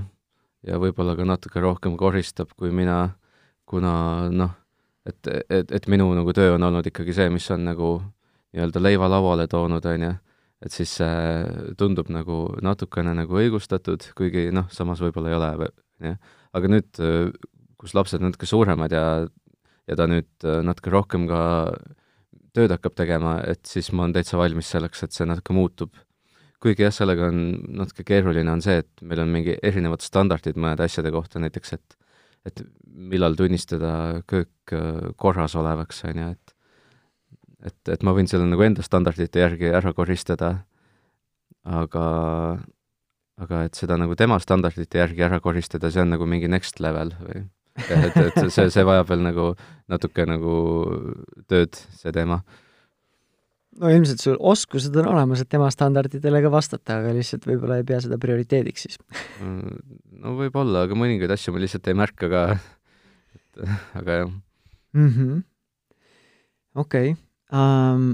ja 0.67 0.79
võib-olla 0.81 1.15
ka 1.17 1.27
natuke 1.27 1.61
rohkem 1.61 1.97
koristab 1.97 2.53
kui 2.57 2.73
mina, 2.73 3.13
kuna 3.65 3.93
noh, 4.33 4.57
et, 5.05 5.21
et, 5.49 5.71
et 5.71 5.87
minu 5.89 6.09
nagu 6.17 6.33
töö 6.33 6.55
on 6.57 6.67
olnud 6.69 6.89
ikkagi 6.89 7.15
see, 7.17 7.29
mis 7.33 7.47
on 7.53 7.65
nagu 7.69 7.93
nii-öelda 8.51 8.81
leiva 8.83 9.07
lauale 9.09 9.47
toonud, 9.49 9.85
on 9.85 10.09
ju 10.09 10.11
et 10.61 10.73
siis 10.73 10.91
see 10.99 11.73
tundub 11.77 12.11
nagu 12.13 12.43
natukene 12.61 13.15
nagu 13.17 13.39
õigustatud, 13.41 14.11
kuigi 14.17 14.49
noh, 14.53 14.67
samas 14.73 15.01
võib-olla 15.01 15.31
ei 15.31 15.37
ole, 15.37 15.69
jah. 16.05 16.19
aga 16.53 16.69
nüüd, 16.69 17.01
kus 17.81 17.95
lapsed 17.97 18.21
natuke 18.21 18.45
suuremad 18.49 18.93
ja, 18.93 19.05
ja 19.89 19.97
ta 19.97 20.07
nüüd 20.09 20.45
natuke 20.65 20.93
rohkem 20.93 21.27
ka 21.29 21.41
tööd 22.55 22.73
hakkab 22.73 22.95
tegema, 22.99 23.39
et 23.47 23.63
siis 23.67 23.91
ma 23.95 24.05
olen 24.05 24.15
täitsa 24.15 24.39
valmis 24.39 24.69
selleks, 24.73 25.03
et 25.05 25.15
see 25.15 25.27
natuke 25.29 25.55
muutub. 25.55 25.95
kuigi 26.61 26.83
jah, 26.85 26.93
sellega 26.93 27.31
on 27.31 27.37
natuke 27.79 28.03
keeruline, 28.05 28.51
on 28.51 28.61
see, 28.61 28.83
et 28.83 29.01
meil 29.01 29.23
on 29.23 29.31
mingi 29.33 29.55
erinevad 29.65 30.03
standardid 30.05 30.59
mõnede 30.61 30.85
asjade 30.85 31.11
kohta, 31.11 31.41
näiteks 31.41 31.73
et 31.77 31.97
et 32.45 32.63
millal 32.85 33.35
tunnistada 33.37 34.21
köök 34.29 34.73
korras 35.17 35.55
olevaks, 35.55 36.03
on 36.09 36.21
ju, 36.21 36.29
et 36.33 36.55
et, 37.65 37.89
et 37.93 38.03
ma 38.03 38.13
võin 38.17 38.29
selle 38.29 38.47
nagu 38.49 38.63
enda 38.65 38.81
standardite 38.81 39.43
järgi 39.43 39.69
ära 39.69 39.93
koristada, 39.93 40.51
aga, 41.61 42.05
aga 43.37 43.63
et 43.67 43.77
seda 43.77 43.97
nagu 44.01 44.17
tema 44.17 44.39
standardite 44.41 45.01
järgi 45.01 45.25
ära 45.27 45.39
koristada, 45.43 45.91
see 45.93 46.01
on 46.01 46.15
nagu 46.15 46.25
mingi 46.25 46.49
next 46.49 46.81
level 46.81 47.13
või 47.21 47.43
et, 47.77 48.17
et 48.17 48.49
see, 48.49 48.67
see 48.73 48.83
vajab 48.87 49.09
veel 49.11 49.23
nagu 49.25 49.51
natuke 49.91 50.25
nagu 50.27 50.55
tööd, 51.51 51.79
see 51.99 52.13
teema. 52.15 52.41
no 53.81 53.91
ilmselt 53.91 54.23
sul 54.23 54.37
oskused 54.53 54.95
on 55.01 55.09
olemas, 55.13 55.43
et 55.43 55.51
tema 55.51 55.69
standarditele 55.73 56.43
ka 56.43 56.51
vastata, 56.53 56.99
aga 56.99 57.13
lihtsalt 57.15 57.47
võib-olla 57.49 57.79
ei 57.79 57.87
pea 57.87 58.01
seda 58.03 58.19
prioriteediks 58.21 58.87
siis 58.87 58.99
no 59.41 60.35
võib-olla, 60.39 60.85
aga 60.87 60.97
mõningaid 60.97 61.31
asju 61.37 61.55
ma 61.55 61.63
lihtsalt 61.63 61.87
ei 61.87 61.99
märka 62.01 62.31
ka, 62.31 62.43
et 63.37 63.63
aga 64.01 64.19
jah 64.21 64.27
mm 64.31 65.09
-hmm.. 65.15 65.39
okei 66.75 67.15
okay. 67.15 67.21
um,, 67.55 68.13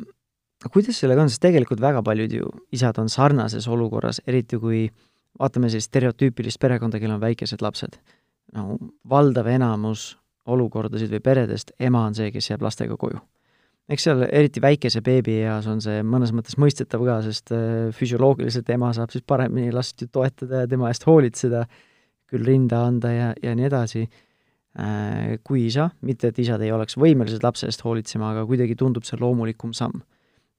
kuidas 0.71 0.99
sellega 0.99 1.25
on, 1.25 1.29
sest 1.33 1.41
tegelikult 1.41 1.81
väga 1.81 2.03
paljud 2.05 2.33
ju 2.33 2.53
isad 2.71 2.97
on 3.01 3.09
sarnases 3.09 3.67
olukorras, 3.67 4.21
eriti 4.27 4.57
kui 4.61 4.87
vaatame 5.39 5.69
sellist 5.69 5.91
stereotüüpilist 5.91 6.59
perekonda, 6.61 6.99
kellel 6.99 7.17
on 7.17 7.23
väikesed 7.23 7.61
lapsed. 7.61 7.99
No 8.55 8.77
valdav 9.09 9.47
enamus 9.47 10.13
olukordasid 10.47 11.11
või 11.11 11.23
peredest, 11.23 11.73
ema 11.79 12.05
on 12.07 12.15
see, 12.15 12.31
kes 12.31 12.51
jääb 12.53 12.63
lastega 12.63 12.95
koju 12.97 13.19
eks 13.87 14.07
seal 14.07 14.25
eriti 14.27 14.61
väikese 14.63 15.01
beebi 15.03 15.39
eas 15.45 15.67
on 15.71 15.79
see 15.83 16.01
mõnes 16.03 16.33
mõttes 16.35 16.57
mõistetav 16.59 17.03
ka, 17.07 17.17
sest 17.25 17.53
äh, 17.55 17.87
füsioloogiliselt 17.95 18.69
ema 18.75 18.91
saab 18.95 19.13
siis 19.13 19.23
paremini 19.27 19.71
last 19.75 20.01
ju 20.03 20.09
toetada 20.11 20.65
ja 20.65 20.71
tema 20.71 20.91
eest 20.91 21.07
hoolitseda, 21.07 21.63
küll 22.27 22.47
rinda 22.47 22.83
anda 22.89 23.13
ja, 23.13 23.29
ja 23.43 23.53
nii 23.55 23.67
edasi, 23.69 24.03
äh, 24.79 25.37
kui 25.47 25.67
isa, 25.69 25.89
mitte 26.03 26.33
et 26.33 26.41
isad 26.43 26.63
ei 26.65 26.73
oleks 26.75 26.99
võimelised 26.99 27.45
lapse 27.47 27.69
eest 27.69 27.85
hoolitsema, 27.87 28.33
aga 28.33 28.43
kuidagi 28.49 28.75
tundub 28.79 29.07
see 29.07 29.19
loomulikum 29.21 29.75
samm. 29.77 30.03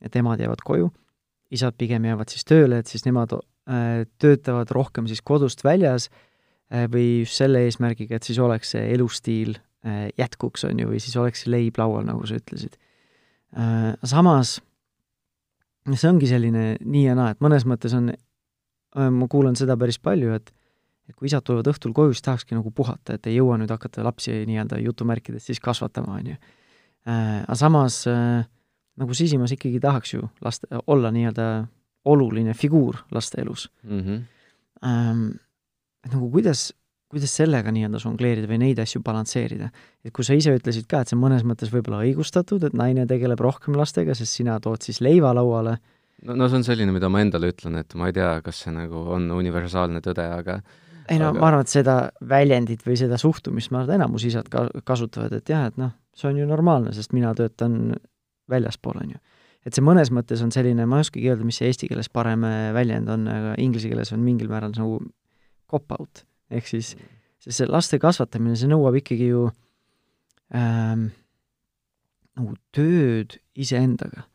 et 0.01 0.15
emad 0.17 0.39
jäävad 0.39 0.61
koju, 0.63 0.93
isad 1.51 1.75
pigem 1.75 2.05
jäävad 2.07 2.31
siis 2.31 2.45
tööle, 2.47 2.79
et 2.79 2.87
siis 2.87 3.03
nemad 3.05 3.35
äh, 3.35 4.07
töötavad 4.23 4.71
rohkem 4.71 5.09
siis 5.11 5.21
kodust 5.21 5.65
väljas 5.67 6.09
või 6.69 7.23
just 7.23 7.39
selle 7.41 7.63
eesmärgiga, 7.65 8.19
et 8.19 8.27
siis 8.29 8.39
oleks 8.39 8.75
see 8.75 8.83
elustiil 8.93 9.55
jätkuks, 10.19 10.67
on 10.69 10.83
ju, 10.83 10.89
või 10.91 10.99
siis 11.01 11.17
oleks 11.17 11.47
leib 11.49 11.79
laual, 11.81 12.05
nagu 12.05 12.27
sa 12.29 12.37
ütlesid 12.37 12.77
Äh, 13.57 13.95
samas 14.05 14.59
see 15.89 16.09
ongi 16.11 16.29
selline 16.29 16.75
nii 16.85 17.07
ja 17.07 17.15
naa, 17.17 17.33
et 17.33 17.41
mõnes 17.41 17.65
mõttes 17.69 17.95
on, 17.97 18.11
äh, 18.13 19.09
ma 19.09 19.29
kuulen 19.31 19.57
seda 19.57 19.79
päris 19.81 20.01
palju, 20.01 20.35
et 20.37 20.53
et 21.09 21.17
kui 21.17 21.25
isad 21.25 21.41
tulevad 21.41 21.71
õhtul 21.71 21.95
koju, 21.97 22.13
siis 22.13 22.27
tahakski 22.27 22.53
nagu 22.53 22.69
puhata, 22.69 23.15
et 23.17 23.27
ei 23.31 23.39
jõua 23.39 23.55
nüüd 23.57 23.71
hakata 23.73 24.03
lapsi 24.05 24.43
nii-öelda 24.45 24.77
jutumärkides 24.85 25.47
siis 25.49 25.61
kasvatama, 25.65 26.19
on 26.21 26.27
ju. 26.35 26.37
Äh, 27.09 27.39
aga 27.47 27.57
samas 27.57 28.03
nagu 28.05 29.17
sisimas 29.17 29.55
ikkagi 29.57 29.81
tahaks 29.81 30.13
ju 30.13 30.29
laste, 30.45 30.69
olla 30.85 31.09
nii-öelda 31.15 31.47
oluline 32.13 32.53
figuur 32.53 33.01
laste 33.11 33.41
elus 33.41 33.71
mm. 33.83 34.01
-hmm. 34.05 35.39
Et 36.09 36.17
nagu 36.17 36.31
kuidas 36.33 36.71
kuidas 37.09 37.33
sellega 37.39 37.73
nii-öelda 37.73 38.01
žongleerida 38.03 38.49
või 38.51 38.59
neid 38.63 38.81
asju 38.83 39.01
balansseerida? 39.05 39.71
et 40.05 40.13
kui 40.15 40.27
sa 40.27 40.37
ise 40.37 40.53
ütlesid 40.57 40.89
ka, 40.91 41.03
et 41.03 41.11
see 41.11 41.17
on 41.17 41.23
mõnes 41.23 41.45
mõttes 41.47 41.71
võib-olla 41.73 42.03
õigustatud, 42.05 42.65
et 42.69 42.77
naine 42.77 43.07
tegeleb 43.09 43.41
rohkem 43.41 43.77
lastega, 43.79 44.17
sest 44.17 44.41
sina 44.41 44.59
tood 44.61 44.85
siis 44.85 45.01
leiva 45.05 45.33
lauale, 45.37 45.79
no, 46.23 46.37
no 46.37 46.49
see 46.49 46.61
on 46.61 46.67
selline, 46.69 46.93
mida 46.95 47.09
ma 47.13 47.23
endale 47.25 47.53
ütlen, 47.53 47.79
et 47.81 47.97
ma 47.99 48.11
ei 48.11 48.17
tea, 48.17 48.35
kas 48.45 48.61
see 48.65 48.75
nagu 48.75 49.07
on 49.17 49.31
universaalne 49.39 50.03
tõde, 50.05 50.29
aga 50.37 50.59
ei 51.09 51.17
no 51.21 51.33
aga... 51.33 51.41
ma 51.41 51.49
arvan, 51.49 51.65
et 51.65 51.73
seda 51.73 51.97
väljendit 52.29 52.85
või 52.85 52.99
seda 53.01 53.21
suhtumist, 53.21 53.73
ma 53.73 53.83
arvan, 53.83 53.95
et 53.95 54.03
enamus 54.03 54.29
isad 54.29 54.53
ka 54.53 54.69
kasutavad, 54.89 55.33
et 55.41 55.49
jah, 55.49 55.71
et 55.73 55.81
noh, 55.81 55.97
see 56.17 56.29
on 56.29 56.43
ju 56.43 56.49
normaalne, 56.49 56.93
sest 56.97 57.17
mina 57.17 57.33
töötan 57.39 57.97
väljaspool, 58.53 59.01
on 59.01 59.17
ju. 59.17 59.23
et 59.65 59.77
see 59.77 59.85
mõnes 59.85 60.13
mõttes 60.13 60.45
on 60.45 60.53
selline, 60.53 60.85
ma 60.85 61.01
ei 61.01 61.09
oskagi 61.09 61.33
öelda, 61.33 61.49
mis 61.49 61.57
see 61.61 61.73
eesti 61.73 61.89
keeles 61.89 62.13
parem 62.13 62.45
väljend 62.77 63.09
on, 63.17 63.25
aga 63.33 63.57
inglise 63.65 63.89
keeles 63.89 64.13
on 64.13 64.21
mingil 64.25 64.53
määral 64.53 64.77
nagu 64.77 65.01
cop-out 65.71 66.25
ehk 66.55 66.69
siis, 66.69 66.95
sest 67.43 67.61
see 67.61 67.69
laste 67.69 68.01
kasvatamine, 68.03 68.57
see 68.59 68.71
nõuab 68.71 68.99
ikkagi 69.01 69.31
ju 69.31 69.47
ähm, 70.57 71.09
nagu 72.39 72.55
tööd 72.75 73.39
iseendaga. 73.59 74.27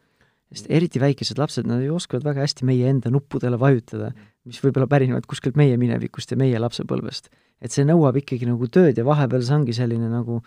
sest 0.54 0.68
eriti 0.70 1.02
väikesed 1.02 1.40
lapsed, 1.42 1.66
nad 1.66 1.82
ju 1.82 1.96
oskavad 1.98 2.28
väga 2.28 2.44
hästi 2.46 2.68
meie 2.70 2.90
enda 2.92 3.10
nuppudele 3.10 3.58
vajutada, 3.58 4.12
mis 4.46 4.60
võib-olla 4.62 4.86
pärinevad 4.92 5.26
kuskilt 5.26 5.58
meie 5.58 5.80
minevikust 5.82 6.32
ja 6.32 6.38
meie 6.38 6.60
lapsepõlvest. 6.62 7.32
et 7.64 7.72
see 7.72 7.86
nõuab 7.88 8.20
ikkagi 8.20 8.46
nagu 8.46 8.68
tööd 8.68 8.98
ja 8.98 9.06
vahepeal 9.08 9.42
see 9.42 9.56
ongi 9.56 9.74
selline 9.74 10.10
nagu 10.12 10.42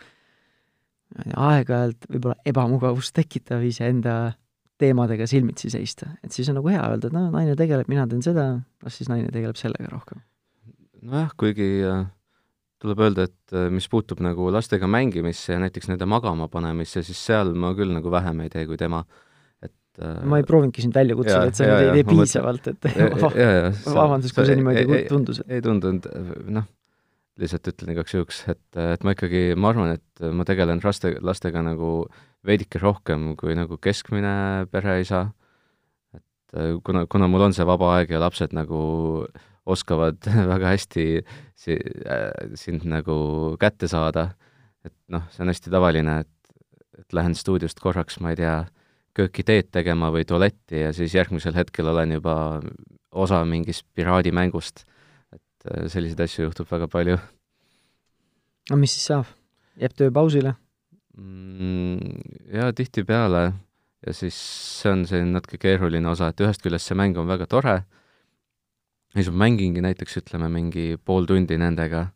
aeg-ajalt 1.16 2.06
võib-olla 2.10 2.36
ebamugavust 2.44 3.14
tekitav 3.14 3.62
iseenda 3.64 4.36
teemadega 4.76 5.26
silmitsi 5.26 5.70
seista, 5.72 6.10
et 6.22 6.32
siis 6.32 6.50
on 6.52 6.58
nagu 6.60 6.68
hea 6.68 6.82
öelda, 6.84 7.08
et 7.08 7.14
no 7.16 7.30
naine 7.32 7.56
tegeleb, 7.56 7.88
mina 7.88 8.04
teen 8.06 8.22
seda, 8.22 8.48
las 8.84 8.98
siis 8.98 9.08
naine 9.08 9.30
tegeleb 9.32 9.56
sellega 9.56 9.88
rohkem 9.88 10.20
nojah, 11.06 11.32
kuigi 11.38 11.68
äh, 11.86 12.04
tuleb 12.82 13.02
öelda, 13.06 13.26
et 13.28 13.56
äh, 13.56 13.68
mis 13.72 13.88
puutub 13.90 14.20
nagu 14.24 14.50
lastega 14.54 14.88
mängimisse 14.90 15.54
ja 15.54 15.60
näiteks 15.62 15.90
nende 15.90 16.08
magama 16.10 16.48
panemisse, 16.52 17.02
siis 17.06 17.20
seal 17.28 17.54
ma 17.58 17.72
küll 17.78 17.94
nagu 17.94 18.12
vähem 18.12 18.44
ei 18.44 18.52
tee 18.52 18.66
kui 18.68 18.78
tema, 18.80 19.02
et 19.64 20.02
äh, 20.02 20.18
ma 20.26 20.40
ei 20.40 20.46
proovinudki 20.48 20.84
sind 20.84 20.96
välja 20.96 21.18
kutsuda, 21.18 21.46
et 21.50 21.58
sa 21.58 21.68
nüüd 21.68 21.84
ei 21.84 22.00
tee 22.00 22.08
piisavalt, 22.10 22.72
et 22.72 22.90
vabandust, 24.00 24.34
kui 24.36 24.48
see 24.48 24.58
niimoodi 24.58 25.06
tundus. 25.10 25.42
ei 25.48 25.64
tundunud, 25.64 26.10
noh, 26.58 26.68
lihtsalt 27.40 27.72
ütlen 27.72 27.96
igaks 27.96 28.16
juhuks, 28.16 28.44
et, 28.52 28.66
et 28.80 29.02
ma 29.04 29.16
ikkagi, 29.16 29.48
ma 29.58 29.72
arvan, 29.72 29.96
et 29.98 30.28
ma 30.32 30.46
tegelen 30.48 30.80
laste, 30.84 31.16
lastega 31.24 31.64
nagu 31.64 31.98
veidike 32.46 32.80
rohkem 32.80 33.34
kui 33.38 33.56
nagu 33.58 33.76
keskmine 33.82 34.68
pereisa, 34.72 35.26
et 36.16 36.56
kuna, 36.86 37.04
kuna 37.10 37.28
mul 37.28 37.48
on 37.48 37.56
see 37.56 37.66
vaba 37.68 37.96
aeg 37.96 38.14
ja 38.14 38.22
lapsed 38.22 38.54
nagu 38.56 38.80
oskavad 39.66 40.28
väga 40.52 40.72
hästi 40.74 41.06
si-, 41.58 41.78
äh, 42.06 42.30
sind 42.58 42.86
nagu 42.88 43.56
kätte 43.60 43.90
saada, 43.90 44.30
et 44.86 44.94
noh, 45.12 45.26
see 45.34 45.44
on 45.44 45.52
hästi 45.52 45.72
tavaline, 45.72 46.20
et, 46.24 46.58
et 47.00 47.16
lähen 47.16 47.34
stuudiost 47.38 47.80
korraks, 47.82 48.20
ma 48.22 48.34
ei 48.34 48.40
tea, 48.40 48.58
kööki 49.16 49.46
teed 49.48 49.70
tegema 49.72 50.10
või 50.12 50.26
tualetti 50.28 50.82
ja 50.82 50.92
siis 50.96 51.14
järgmisel 51.16 51.56
hetkel 51.56 51.88
olen 51.88 52.18
juba 52.18 52.36
osa 53.16 53.40
mingist 53.48 53.86
piraadimängust. 53.96 54.84
et 55.32 55.70
äh, 55.72 55.88
selliseid 55.88 56.20
asju 56.20 56.48
juhtub 56.48 56.70
väga 56.70 56.88
palju. 56.88 57.18
no 58.70 58.76
mis 58.76 58.92
siis 58.96 59.08
saab? 59.12 59.30
jääb 59.80 59.96
töö 59.96 60.10
pausile 60.12 60.54
mm,? 61.16 62.52
Jaa, 62.52 62.72
tihtipeale 62.72 63.52
ja 64.06 64.14
siis 64.14 64.36
see 64.80 64.92
on 64.92 65.04
selline 65.08 65.34
natuke 65.34 65.58
keeruline 65.58 66.08
osa, 66.08 66.30
et 66.30 66.40
ühest 66.44 66.62
küljest 66.64 66.90
see 66.90 66.98
mäng 66.98 67.16
on 67.18 67.28
väga 67.28 67.48
tore, 67.50 67.80
ja 69.16 69.24
siis 69.24 69.32
ma 69.32 69.46
mängingi 69.46 69.82
näiteks 69.84 70.20
ütleme 70.20 70.50
mingi 70.52 70.86
pool 71.04 71.26
tundi 71.28 71.56
nendega, 71.60 72.06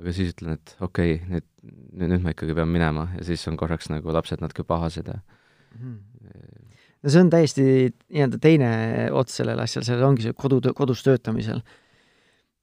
aga 0.00 0.14
siis 0.16 0.32
ütlen, 0.32 0.56
et 0.56 0.74
okei 0.80 1.18
okay,, 1.18 1.28
nüüd, 1.28 2.08
nüüd, 2.08 2.24
ma 2.24 2.32
ikkagi 2.32 2.56
pean 2.56 2.72
minema 2.72 3.10
ja 3.18 3.26
siis 3.28 3.44
on 3.50 3.58
korraks 3.60 3.90
nagu 3.92 4.14
lapsed 4.16 4.40
natuke 4.40 4.64
pahased 4.68 5.10
ja 5.12 5.18
mm. 5.76 5.98
no 7.02 7.12
see 7.12 7.20
on 7.20 7.30
täiesti 7.32 7.66
nii-öelda 7.92 8.40
teine 8.42 8.72
ots 9.12 9.36
sellel 9.42 9.60
asjal, 9.62 9.84
seal 9.86 10.02
ongi 10.08 10.24
see 10.24 10.36
kodu, 10.38 10.62
kodus 10.76 11.04
töötamisel. 11.04 11.60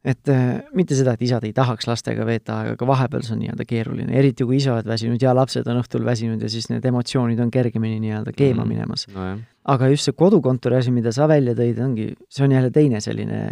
et 0.01 0.31
äh, 0.33 0.63
mitte 0.73 0.97
seda, 0.97 1.13
et 1.13 1.21
isad 1.27 1.45
ei 1.45 1.53
tahaks 1.53 1.85
lastega 1.85 2.25
veeta 2.25 2.61
aega, 2.63 2.73
aga 2.79 2.89
vahepeal 2.89 3.21
see 3.27 3.35
on 3.35 3.43
nii-öelda 3.43 3.69
keeruline, 3.69 4.17
eriti 4.17 4.47
kui 4.49 4.57
isa 4.57 4.73
oled 4.73 4.89
väsinud 4.89 5.21
ja 5.21 5.35
lapsed 5.37 5.69
on 5.69 5.83
õhtul 5.83 6.07
väsinud 6.07 6.41
ja 6.41 6.49
siis 6.49 6.71
need 6.73 6.89
emotsioonid 6.89 7.45
on 7.45 7.53
kergemini 7.53 8.01
nii-öelda 8.07 8.33
keema 8.33 8.63
mm 8.63 8.73
minemas. 8.73 9.05
No 9.13 9.29
aga 9.69 9.89
just 9.91 10.09
see 10.09 10.17
kodukontori 10.17 10.79
asi, 10.79 10.93
mida 10.93 11.13
sa 11.15 11.27
välja 11.29 11.55
tõid, 11.57 11.79
ongi, 11.83 12.09
see 12.31 12.45
on 12.45 12.55
jälle 12.55 12.71
teine 12.73 13.01
selline 13.03 13.43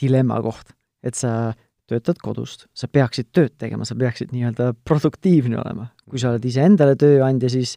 dilemma 0.00 0.40
koht, 0.44 0.74
et 1.06 1.16
sa 1.18 1.52
töötad 1.90 2.20
kodust, 2.22 2.68
sa 2.76 2.86
peaksid 2.90 3.32
tööd 3.34 3.56
tegema, 3.58 3.86
sa 3.88 3.96
peaksid 3.98 4.30
nii-öelda 4.34 4.70
produktiivne 4.86 5.58
olema. 5.58 5.88
kui 6.10 6.18
sa 6.18 6.32
oled 6.32 6.44
iseendale 6.46 6.96
tööandja, 6.98 7.50
siis 7.52 7.76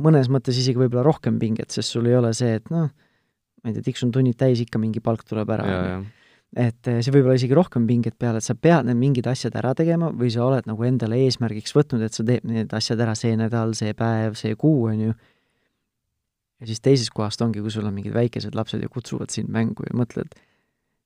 mõnes 0.00 0.30
mõttes 0.32 0.56
isegi 0.56 0.80
võib-olla 0.80 1.04
rohkem 1.04 1.36
pinget, 1.40 1.72
sest 1.72 1.92
sul 1.92 2.08
ei 2.08 2.16
ole 2.16 2.30
see, 2.36 2.54
et 2.60 2.70
noh, 2.72 2.88
ma 2.88 3.70
ei 3.70 3.76
tea, 3.76 3.84
tiksun 3.90 4.12
tunnid 4.12 4.38
täis, 4.40 4.62
ikka 4.64 4.80
mingi 4.80 5.02
palk 5.04 5.24
tuleb 5.28 5.52
ära. 5.52 5.66
et 6.56 6.88
eh, 6.88 7.00
see 7.02 7.12
võib 7.12 7.26
olla 7.26 7.36
isegi 7.36 7.56
rohkem 7.56 7.86
pinget 7.88 8.16
peale, 8.18 8.40
et 8.40 8.46
sa 8.46 8.54
pead 8.54 8.86
need 8.86 8.96
mingid 9.00 9.26
asjad 9.26 9.56
ära 9.58 9.74
tegema 9.74 10.12
või 10.14 10.30
sa 10.30 10.44
oled 10.46 10.68
nagu 10.70 10.84
endale 10.86 11.18
eesmärgiks 11.24 11.74
võtnud, 11.74 12.04
et 12.04 12.14
sa 12.14 12.24
teed 12.24 12.44
need 12.46 12.72
asjad 12.72 13.00
ära 13.00 13.16
see 13.18 13.36
nädal, 13.36 13.74
see 13.74 13.92
päev, 13.98 14.36
see 14.38 14.54
kuu, 14.56 14.86
on 14.92 15.08
ju 15.08 15.16
ja 16.64 16.72
siis 16.72 16.82
teisest 16.84 17.12
kohast 17.14 17.42
ongi, 17.44 17.62
kui 17.62 17.72
sul 17.72 17.86
on 17.88 17.94
mingid 17.94 18.14
väikesed 18.16 18.56
lapsed 18.56 18.82
ja 18.82 18.90
kutsuvad 18.92 19.32
sind 19.34 19.52
mängu 19.52 19.84
ja 19.86 19.96
mõtled, 19.98 20.32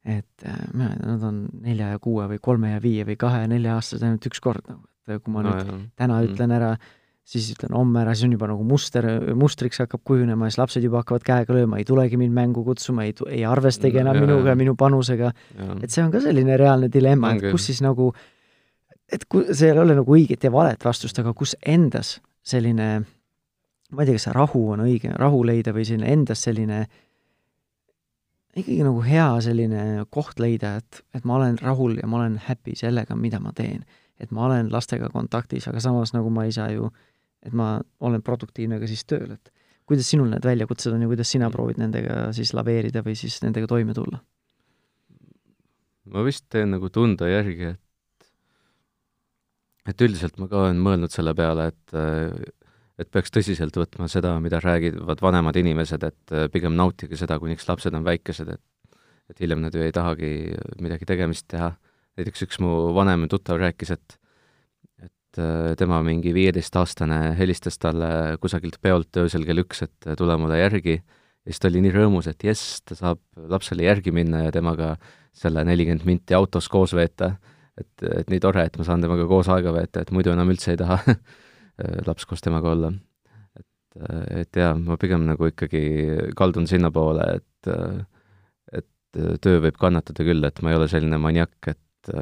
et 0.06 0.46
äh, 0.46 0.60
mina 0.72 0.92
ei 0.92 1.00
tea, 1.00 1.08
nad 1.10 1.26
on 1.26 1.42
nelja 1.64 1.90
ja 1.94 1.98
kuue 2.02 2.28
või 2.30 2.38
kolme 2.42 2.76
ja 2.76 2.82
viie 2.82 3.06
või 3.08 3.18
kahe 3.20 3.42
ja 3.42 3.50
nelja 3.50 3.74
aastased 3.78 4.06
ainult 4.06 4.30
üks 4.30 4.40
kord 4.44 4.70
nagu, 4.70 4.86
et 5.08 5.24
kui 5.24 5.34
ma 5.34 5.42
no, 5.44 5.56
nüüd 5.56 5.72
jah. 5.72 5.82
täna 5.98 6.20
mm. 6.20 6.30
ütlen 6.30 6.54
ära, 6.54 6.70
siis 7.28 7.50
ütlen 7.56 7.74
homme 7.76 8.04
ära, 8.04 8.14
siis 8.14 8.28
on 8.28 8.38
juba 8.38 8.48
nagu 8.52 8.64
muster, 8.68 9.08
mustriks 9.36 9.82
hakkab 9.82 10.04
kujunema, 10.06 10.48
siis 10.48 10.60
lapsed 10.62 10.86
juba 10.86 11.02
hakkavad 11.02 11.26
käega 11.26 11.58
lööma, 11.58 11.82
ei 11.82 11.88
tulegi 11.88 12.20
mind 12.20 12.36
mängu 12.38 12.64
kutsuma, 12.64 13.08
ei, 13.08 13.16
ei 13.26 13.44
arvestagi 13.48 14.00
enam 14.04 14.20
ja, 14.20 14.24
minuga 14.28 14.54
ja 14.54 14.58
minu 14.58 14.78
panusega. 14.78 15.34
et 15.82 15.90
see 15.90 16.06
on 16.06 16.14
ka 16.14 16.22
selline 16.24 16.56
reaalne 16.60 16.92
dilemma, 16.92 17.34
et 17.34 17.50
kus 17.50 17.68
siis 17.72 17.82
nagu, 17.84 18.12
et 19.10 19.26
ku-, 19.28 19.44
see 19.50 19.72
ei 19.72 19.82
ole 19.82 19.98
nagu 19.98 20.16
õiget 20.16 20.46
ja 20.46 20.54
valet 20.54 20.88
vastust, 20.88 21.18
aga 21.18 21.34
kus 21.36 21.56
endas 21.66 22.16
selline 22.46 23.02
ma 23.92 24.02
ei 24.02 24.08
tea, 24.08 24.18
kas 24.18 24.28
see 24.28 24.36
rahu 24.36 24.64
on 24.74 24.84
õige, 24.84 25.12
rahu 25.16 25.42
leida 25.46 25.72
või 25.76 25.86
selline 25.88 26.12
endas 26.12 26.42
selline 26.44 26.82
ikkagi 28.58 28.82
nagu 28.84 29.02
hea 29.04 29.28
selline 29.44 29.84
koht 30.14 30.40
leida, 30.42 30.76
et, 30.80 31.02
et 31.14 31.26
ma 31.28 31.38
olen 31.38 31.58
rahul 31.62 31.98
ja 32.00 32.08
ma 32.10 32.20
olen 32.22 32.38
happy 32.48 32.74
sellega, 32.78 33.16
mida 33.16 33.40
ma 33.42 33.52
teen. 33.56 33.84
et 34.18 34.32
ma 34.34 34.48
olen 34.48 34.66
lastega 34.72 35.06
kontaktis, 35.14 35.68
aga 35.70 35.78
samas 35.78 36.10
nagu 36.10 36.30
ma 36.34 36.42
ei 36.48 36.50
saa 36.50 36.72
ju, 36.72 36.88
et 37.46 37.52
ma 37.54 37.76
olen 38.02 38.22
produktiivne 38.26 38.80
ka 38.82 38.88
siis 38.90 39.04
tööl, 39.06 39.36
et 39.36 39.52
kuidas 39.86 40.08
sinul 40.10 40.26
need 40.32 40.42
väljakutsed 40.44 40.90
on 40.92 41.04
ja 41.04 41.10
kuidas 41.10 41.30
sina 41.30 41.50
proovid 41.54 41.78
nendega 41.78 42.32
siis 42.34 42.50
laveerida 42.56 43.04
või 43.06 43.14
siis 43.16 43.38
nendega 43.44 43.70
toime 43.70 43.94
tulla? 43.94 44.18
ma 46.08 46.24
vist 46.24 46.48
teen 46.50 46.72
nagu 46.74 46.90
tunde 46.90 47.28
järgi, 47.30 47.76
et 47.76 47.84
et 49.88 50.04
üldiselt 50.04 50.36
ma 50.40 50.48
ka 50.50 50.64
olen 50.66 50.80
mõelnud 50.82 51.12
selle 51.14 51.32
peale, 51.36 51.70
et 51.70 51.94
et 52.98 53.10
peaks 53.14 53.32
tõsiselt 53.34 53.76
võtma 53.78 54.08
seda, 54.10 54.34
mida 54.42 54.60
räägivad 54.62 55.20
vanemad 55.22 55.56
inimesed, 55.60 56.02
et 56.02 56.34
pigem 56.52 56.74
nautige 56.78 57.18
seda, 57.18 57.38
kuniks 57.38 57.68
lapsed 57.68 57.94
on 57.94 58.06
väikesed, 58.06 58.56
et 58.56 58.64
et 59.28 59.42
hiljem 59.42 59.60
nad 59.60 59.74
ju 59.76 59.82
ei 59.84 59.92
tahagi 59.92 60.30
midagi 60.80 61.04
tegemist 61.04 61.44
teha. 61.52 61.74
näiteks 62.16 62.46
üks 62.46 62.58
mu 62.64 62.94
vanem 62.96 63.28
tuttav 63.28 63.60
rääkis, 63.60 63.92
et 63.92 64.18
et 65.04 65.76
tema 65.78 66.00
mingi 66.02 66.32
viieteistaastane 66.34 67.36
helistas 67.36 67.76
talle 67.78 68.38
kusagilt 68.40 68.78
peolt 68.80 69.16
öösel 69.20 69.44
kell 69.44 69.60
üks, 69.60 69.82
et 69.84 70.08
tule 70.16 70.36
mulle 70.40 70.58
järgi, 70.58 70.96
ja 70.96 71.52
siis 71.52 71.60
ta 71.60 71.68
oli 71.68 71.82
nii 71.84 71.92
rõõmus, 71.92 72.26
et 72.30 72.42
jess, 72.42 72.80
ta 72.80 72.96
saab 72.96 73.20
lapsele 73.36 73.84
järgi 73.84 74.10
minna 74.10 74.46
ja 74.46 74.54
temaga 74.54 74.96
selle 75.36 75.62
nelikümmend 75.68 76.08
minti 76.08 76.34
autos 76.34 76.68
koos 76.68 76.96
veeta. 76.96 77.34
Et, 77.78 78.08
et 78.08 78.30
nii 78.32 78.40
tore, 78.42 78.64
et 78.66 78.74
ma 78.80 78.84
saan 78.88 79.04
temaga 79.04 79.28
koos 79.30 79.46
aega 79.54 79.70
veeta, 79.76 80.00
et 80.02 80.10
muidu 80.10 80.32
enam 80.32 80.48
üldse 80.50 80.72
ei 80.72 80.80
taha 80.80 80.98
laps 82.06 82.26
koos 82.26 82.42
temaga 82.44 82.72
olla. 82.74 82.92
et, 83.58 83.98
et 84.42 84.60
jaa, 84.62 84.74
ma 84.74 84.96
pigem 85.00 85.26
nagu 85.28 85.50
ikkagi 85.50 85.82
kaldun 86.38 86.68
sinnapoole, 86.70 87.26
et 87.38 87.72
et 88.78 89.40
töö 89.42 89.62
võib 89.64 89.78
kannatada 89.80 90.24
küll, 90.26 90.44
et 90.44 90.62
ma 90.62 90.72
ei 90.72 90.78
ole 90.78 90.88
selline 90.90 91.18
maniak, 91.22 91.56
et 91.70 92.12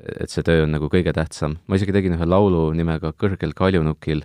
et 0.00 0.32
see 0.32 0.44
töö 0.46 0.64
on 0.64 0.74
nagu 0.74 0.88
kõige 0.92 1.12
tähtsam. 1.16 1.58
ma 1.66 1.76
isegi 1.76 1.94
tegin 1.96 2.16
ühe 2.16 2.26
laulu 2.28 2.70
nimega 2.76 3.12
Kõrgel 3.12 3.52
kaljunukil, 3.56 4.22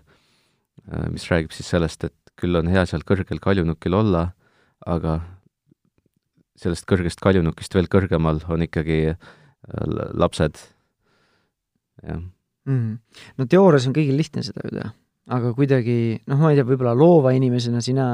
mis 1.12 1.28
räägib 1.32 1.56
siis 1.56 1.70
sellest, 1.72 2.04
et 2.08 2.36
küll 2.40 2.56
on 2.60 2.70
hea 2.72 2.86
seal 2.86 3.04
kõrgel 3.08 3.40
kaljunukil 3.44 3.96
olla, 3.96 4.30
aga 4.86 5.20
sellest 6.60 6.88
kõrgest 6.88 7.20
kaljunukist 7.24 7.76
veel 7.76 7.90
kõrgemal 7.92 8.42
on 8.52 8.64
ikkagi 8.64 9.00
äh, 9.12 9.18
lapsed, 10.16 10.62
jah 12.04 12.24
mm.. 12.70 13.22
no 13.40 13.48
teoorias 13.50 13.88
on 13.90 13.96
kõigil 13.96 14.18
lihtne 14.20 14.44
seda 14.46 14.66
ju 14.66 14.76
teha, 14.78 14.92
aga 15.38 15.54
kuidagi 15.58 15.98
noh, 16.30 16.42
ma 16.42 16.52
ei 16.52 16.60
tea, 16.60 16.68
võib-olla 16.68 16.96
loova 16.98 17.34
inimesena 17.36 17.84
sina 17.86 18.08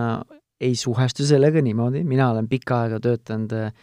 ei 0.61 0.75
suhestu 0.77 1.25
sellega 1.25 1.63
niimoodi, 1.65 2.03
mina 2.07 2.29
olen 2.31 2.47
pikka 2.51 2.83
aega 2.85 3.01
töötanud 3.01 3.55
äh, 3.57 3.73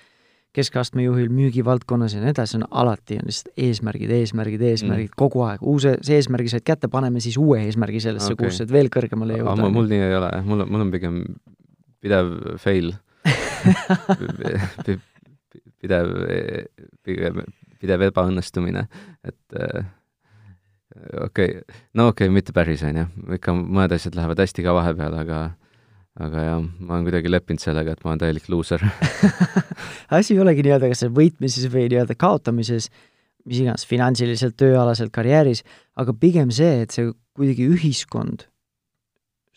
keskastme 0.54 1.04
juhil 1.04 1.28
müügivaldkonnas 1.34 2.14
ja 2.16 2.22
nii 2.22 2.32
edasi, 2.32 2.58
on 2.58 2.64
alati 2.80 3.18
on 3.20 3.28
lihtsalt 3.28 3.52
eesmärgid, 3.66 4.12
eesmärgid, 4.14 4.62
eesmärgid 4.70 5.10
mm. 5.10 5.18
kogu 5.18 5.44
aeg, 5.46 5.62
uus, 5.62 5.86
see 6.06 6.16
eesmärgi 6.18 6.54
said 6.54 6.64
kätte, 6.66 6.90
paneme 6.92 7.22
siis 7.24 7.36
uue 7.40 7.60
eesmärgi 7.66 8.00
sellesse 8.06 8.32
okay., 8.34 8.48
kus 8.48 8.62
saad 8.62 8.72
veel 8.72 8.90
kõrgemale 8.94 9.38
jõuda. 9.42 9.68
mul 9.74 9.90
nii 9.90 10.02
ei 10.06 10.16
ole, 10.18 10.32
mul 10.46 10.64
on, 10.64 10.72
mul 10.72 10.86
on 10.86 10.94
pigem 10.94 11.20
pidev 12.02 12.34
fail. 12.62 12.94
Pidev, 15.78 16.08
pigem 17.06 17.36
pidev 17.78 18.02
ebaõnnestumine, 18.08 18.84
et 19.26 19.58
äh, 19.58 19.86
okei 20.96 21.50
okay., 21.58 21.78
no 21.94 22.08
okei 22.12 22.28
okay,, 22.28 22.34
mitte 22.34 22.54
päris, 22.56 22.82
on 22.86 23.02
ju, 23.02 23.06
ikka 23.38 23.54
mõned 23.58 23.94
asjad 23.96 24.18
lähevad 24.18 24.42
hästi 24.44 24.64
ka 24.66 24.76
vahepeal, 24.76 25.18
aga 25.22 25.40
aga 26.18 26.42
jah, 26.42 26.62
ma 26.80 26.96
olen 26.96 27.06
kuidagi 27.06 27.30
leppinud 27.30 27.62
sellega, 27.62 27.94
et 27.94 28.02
ma 28.04 28.12
olen 28.12 28.24
täielik 28.24 28.48
luuser 28.50 28.82
asi 30.18 30.34
ei 30.34 30.42
olegi 30.42 30.64
nii-öelda 30.66 30.90
kas 30.90 31.06
võitmises 31.14 31.68
või 31.70 31.86
nii-öelda 31.92 32.16
kaotamises, 32.18 32.88
mis 33.46 33.62
iganes, 33.62 33.86
finantsiliselt, 33.88 34.56
tööalaselt, 34.58 35.12
karjääris, 35.14 35.62
aga 35.96 36.14
pigem 36.18 36.50
see, 36.54 36.82
et 36.84 36.94
see 36.94 37.12
kuidagi 37.38 37.68
ühiskond 37.70 38.48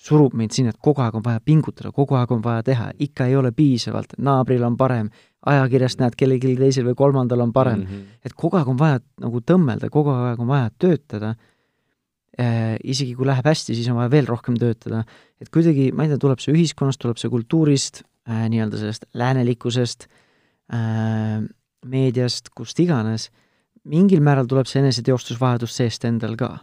surub 0.02 0.34
meid 0.38 0.54
sinna, 0.56 0.74
et 0.74 0.82
kogu 0.82 1.04
aeg 1.04 1.18
on 1.18 1.26
vaja 1.26 1.42
pingutada, 1.46 1.92
kogu 1.94 2.18
aeg 2.18 2.32
on 2.34 2.42
vaja 2.46 2.64
teha, 2.72 2.90
ikka 3.06 3.28
ei 3.30 3.36
ole 3.38 3.52
piisavalt, 3.54 4.16
naabril 4.18 4.64
on 4.66 4.78
parem, 4.78 5.12
ajakirjast 5.50 6.02
näed, 6.02 6.18
kellelgi 6.18 6.54
teisel 6.60 6.86
või 6.90 6.98
kolmandal 6.98 7.42
on 7.46 7.54
parem 7.54 7.80
mm. 7.80 7.88
-hmm. 7.88 8.20
et 8.26 8.36
kogu 8.38 8.60
aeg 8.60 8.70
on 8.70 8.78
vaja 8.80 9.00
nagu 9.24 9.42
tõmmelda, 9.42 9.90
kogu 9.90 10.14
aeg 10.14 10.40
on 10.40 10.50
vaja 10.52 10.70
töötada 10.78 11.34
äh,, 12.40 12.78
isegi 12.84 13.16
kui 13.18 13.26
läheb 13.26 13.46
hästi, 13.46 13.76
siis 13.76 13.90
on 13.90 13.98
vaja 13.98 14.12
veel 14.14 14.30
rohkem 14.30 14.58
töötada, 14.62 15.04
et 15.42 15.50
kuidagi, 15.50 15.92
ma 15.92 16.06
ei 16.06 16.14
tea, 16.14 16.22
tuleb 16.22 16.44
see 16.44 16.54
ühiskonnast, 16.54 17.02
tuleb 17.02 17.18
see 17.18 17.32
kultuurist 17.34 18.04
äh,, 18.30 18.46
nii-öelda 18.54 18.82
sellest 18.82 19.08
läänelikkusest 19.18 20.08
äh,, 20.74 21.42
meediast, 21.86 22.52
kust 22.54 22.80
iganes, 22.80 23.32
mingil 23.90 24.22
määral 24.22 24.46
tuleb 24.46 24.70
see 24.70 24.84
eneseteostusvajadus 24.84 25.74
seest 25.74 26.06
endal 26.06 26.38
ka. 26.38 26.60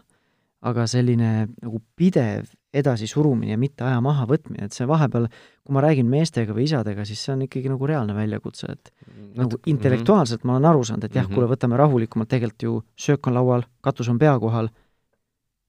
aga 0.59 0.89
selline 0.91 1.47
nagu 1.63 1.79
pidev 1.95 2.49
edasisurumine 2.75 3.55
ja 3.55 3.59
mitte 3.61 3.85
aja 3.87 4.01
mahavõtmine, 4.05 4.67
et 4.69 4.77
see 4.77 4.87
vahepeal, 4.89 5.29
kui 5.65 5.75
ma 5.77 5.83
räägin 5.85 6.09
meestega 6.11 6.53
või 6.57 6.67
isadega, 6.69 7.05
siis 7.09 7.23
see 7.25 7.33
on 7.33 7.47
ikkagi 7.47 7.71
nagu 7.73 7.89
reaalne 7.89 8.17
väljakutse, 8.17 8.75
et 8.75 8.91
mm, 9.07 9.31
nagu 9.39 9.57
mhm. 9.57 9.71
intellektuaalselt 9.73 10.45
ma 10.45 10.57
olen 10.57 10.69
aru 10.73 10.85
saanud, 10.85 11.07
et 11.09 11.15
jah 11.15 11.25
mm, 11.25 11.31
-hmm. 11.31 11.35
kuule, 11.35 11.49
võtame 11.55 11.81
rahulikumalt, 11.81 12.29
tegelikult 12.29 12.63
ju 12.63 12.83
söök 12.97 13.31
on 13.31 13.39
laual, 13.39 13.65
katus 13.81 14.09
on 14.13 14.19
pea 14.19 14.37
kohal, 14.39 14.69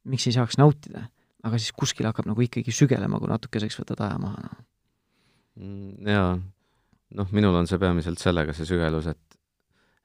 miks 0.04 0.28
ei 0.28 0.36
saaks 0.36 0.58
nautida? 0.58 1.08
aga 1.44 1.58
siis 1.58 1.72
kuskil 1.72 2.04
hakkab 2.04 2.26
nagu 2.28 2.42
ikkagi 2.42 2.72
sügelema, 2.72 3.20
kui 3.20 3.30
natukeseks 3.32 3.80
võtad 3.80 4.02
aja 4.04 4.18
maha, 4.20 4.42
noh. 4.44 4.58
Mm, 5.56 6.08
jaa, 6.08 6.34
noh, 7.16 7.32
minul 7.32 7.56
on 7.56 7.68
see 7.68 7.80
peamiselt 7.80 8.20
sellega, 8.20 8.54
see 8.54 8.68
sügelus, 8.68 9.08
et 9.08 9.40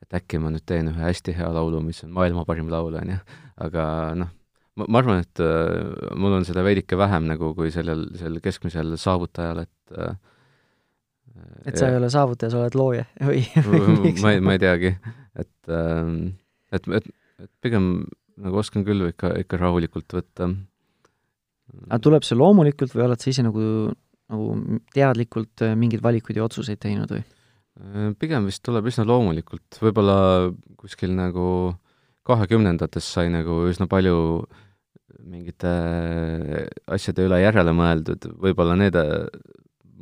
et 0.05 0.15
äkki 0.15 0.39
ma 0.39 0.51
nüüd 0.53 0.63
teen 0.67 0.93
ühe 0.93 1.01
hästi 1.01 1.35
hea 1.35 1.49
laulu, 1.51 1.81
mis 1.81 2.05
on 2.05 2.11
maailma 2.13 2.45
parim 2.45 2.69
laul, 2.71 2.95
on 2.95 3.11
ju, 3.17 3.19
aga 3.67 3.85
noh 4.15 4.31
ma, 4.79 4.87
ma 4.89 5.01
arvan, 5.01 5.23
et 5.25 5.43
äh, 5.43 6.15
mul 6.19 6.39
on 6.39 6.47
seda 6.47 6.65
veidike 6.67 6.99
vähem 6.99 7.29
nagu 7.31 7.53
kui 7.57 7.73
sellel, 7.75 8.07
sellel 8.19 8.43
keskmisel 8.45 8.95
saavutajal, 9.01 9.65
et 9.67 9.99
äh, 9.99 10.15
et 11.67 11.79
sa 11.79 11.89
ja, 11.89 11.95
ei 11.95 11.99
ole 11.99 12.11
saavutaja, 12.13 12.53
sa 12.53 12.63
oled 12.63 12.79
looja 12.79 13.07
või, 13.29 13.43
ma 14.23 14.35
ei, 14.35 14.43
ma 14.45 14.57
ei 14.57 14.63
teagi, 14.63 14.95
et 15.39 15.73
äh, 15.73 16.15
et, 16.75 16.89
et, 17.01 17.11
et 17.45 17.53
pigem 17.65 17.91
nagu 18.45 18.59
oskan 18.59 18.87
küll 18.87 19.07
ikka, 19.09 19.35
ikka 19.45 19.61
rahulikult 19.61 20.17
võtta. 20.17 20.51
aga 21.87 22.01
tuleb 22.03 22.27
see 22.27 22.39
loomulikult 22.39 22.95
või 22.97 23.07
oled 23.09 23.23
sa 23.23 23.31
ise 23.31 23.45
nagu, 23.47 23.93
nagu 24.33 24.81
teadlikult 24.95 25.65
äh, 25.67 25.77
mingeid 25.79 26.03
valikuid 26.05 26.41
ja 26.41 26.49
otsuseid 26.49 26.83
teinud 26.83 27.15
või? 27.15 27.23
Äh, 27.79 28.11
pigem 28.19 28.51
vist 28.51 28.65
tuleb 28.67 28.91
üsna 28.91 29.07
loomulikult, 29.09 29.79
võib-olla 29.83 30.19
kuskil 30.81 31.15
nagu 31.15 31.47
kahekümnendates 32.25 33.07
sai 33.17 33.29
nagu 33.33 33.65
üsna 33.69 33.87
palju 33.91 34.19
äh, 34.43 34.64
mingite 35.23 35.71
äh, 35.71 36.65
asjade 36.95 37.27
üle 37.29 37.41
järele 37.43 37.75
mõeldud, 37.77 38.27
võib-olla 38.41 38.77
need 38.79 38.97
äh, 38.99 39.27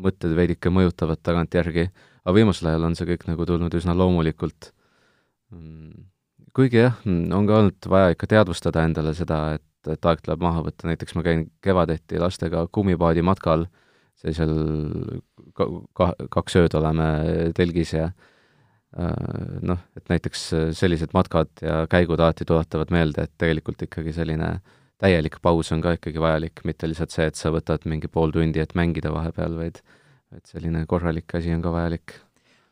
mõtted 0.03 0.35
veidike 0.37 0.73
mõjutavad 0.73 1.21
tagantjärgi, 1.25 1.89
aga 2.23 2.37
viimasel 2.37 2.71
ajal 2.73 2.89
on 2.89 2.97
see 2.99 3.09
kõik 3.13 3.27
nagu 3.29 3.47
tulnud 3.49 3.75
üsna 3.77 3.95
loomulikult. 3.99 4.73
Mm, 5.53 6.09
kuigi 6.57 6.83
jah, 6.83 6.99
on 7.07 7.47
ka 7.49 7.61
olnud 7.61 7.91
vaja 7.93 8.17
ikka 8.17 8.31
teadvustada 8.35 8.87
endale 8.89 9.15
seda, 9.19 9.43
et, 9.59 9.93
et 9.93 10.11
aeg 10.11 10.25
tuleb 10.25 10.43
maha 10.45 10.65
võtta, 10.67 10.89
näiteks 10.91 11.17
ma 11.19 11.25
käin 11.27 11.47
kevadeti 11.65 12.21
lastega 12.23 12.67
kummipaadi 12.73 13.25
matkal, 13.27 13.67
sellisel 14.23 14.53
ka, 15.57 15.67
ka, 15.99 16.13
kaks 16.33 16.61
ööd 16.61 16.77
oleme 16.79 17.09
telgis 17.57 17.95
ja 17.97 18.11
äh, 18.11 19.57
noh, 19.65 19.81
et 19.99 20.07
näiteks 20.13 20.47
sellised 20.79 21.17
matkad 21.17 21.51
ja 21.65 21.83
käigud 21.91 22.21
alati 22.21 22.47
tuletavad 22.49 22.93
meelde, 22.95 23.27
et 23.27 23.35
tegelikult 23.41 23.83
ikkagi 23.89 24.15
selline 24.15 24.55
äh, 24.57 24.79
täielik 25.03 25.39
paus 25.43 25.73
on 25.75 25.83
ka 25.85 25.97
ikkagi 25.97 26.21
vajalik, 26.23 26.63
mitte 26.69 26.89
lihtsalt 26.91 27.15
see, 27.15 27.27
et 27.31 27.39
sa 27.39 27.53
võtad 27.55 27.87
mingi 27.91 28.11
pool 28.13 28.33
tundi, 28.35 28.63
et 28.63 28.75
mängida 28.79 29.13
vahepeal, 29.15 29.57
vaid 29.59 29.83
et 30.33 30.49
selline 30.49 30.85
korralik 30.89 31.35
asi 31.37 31.53
on 31.55 31.65
ka 31.65 31.73
vajalik. 31.75 32.15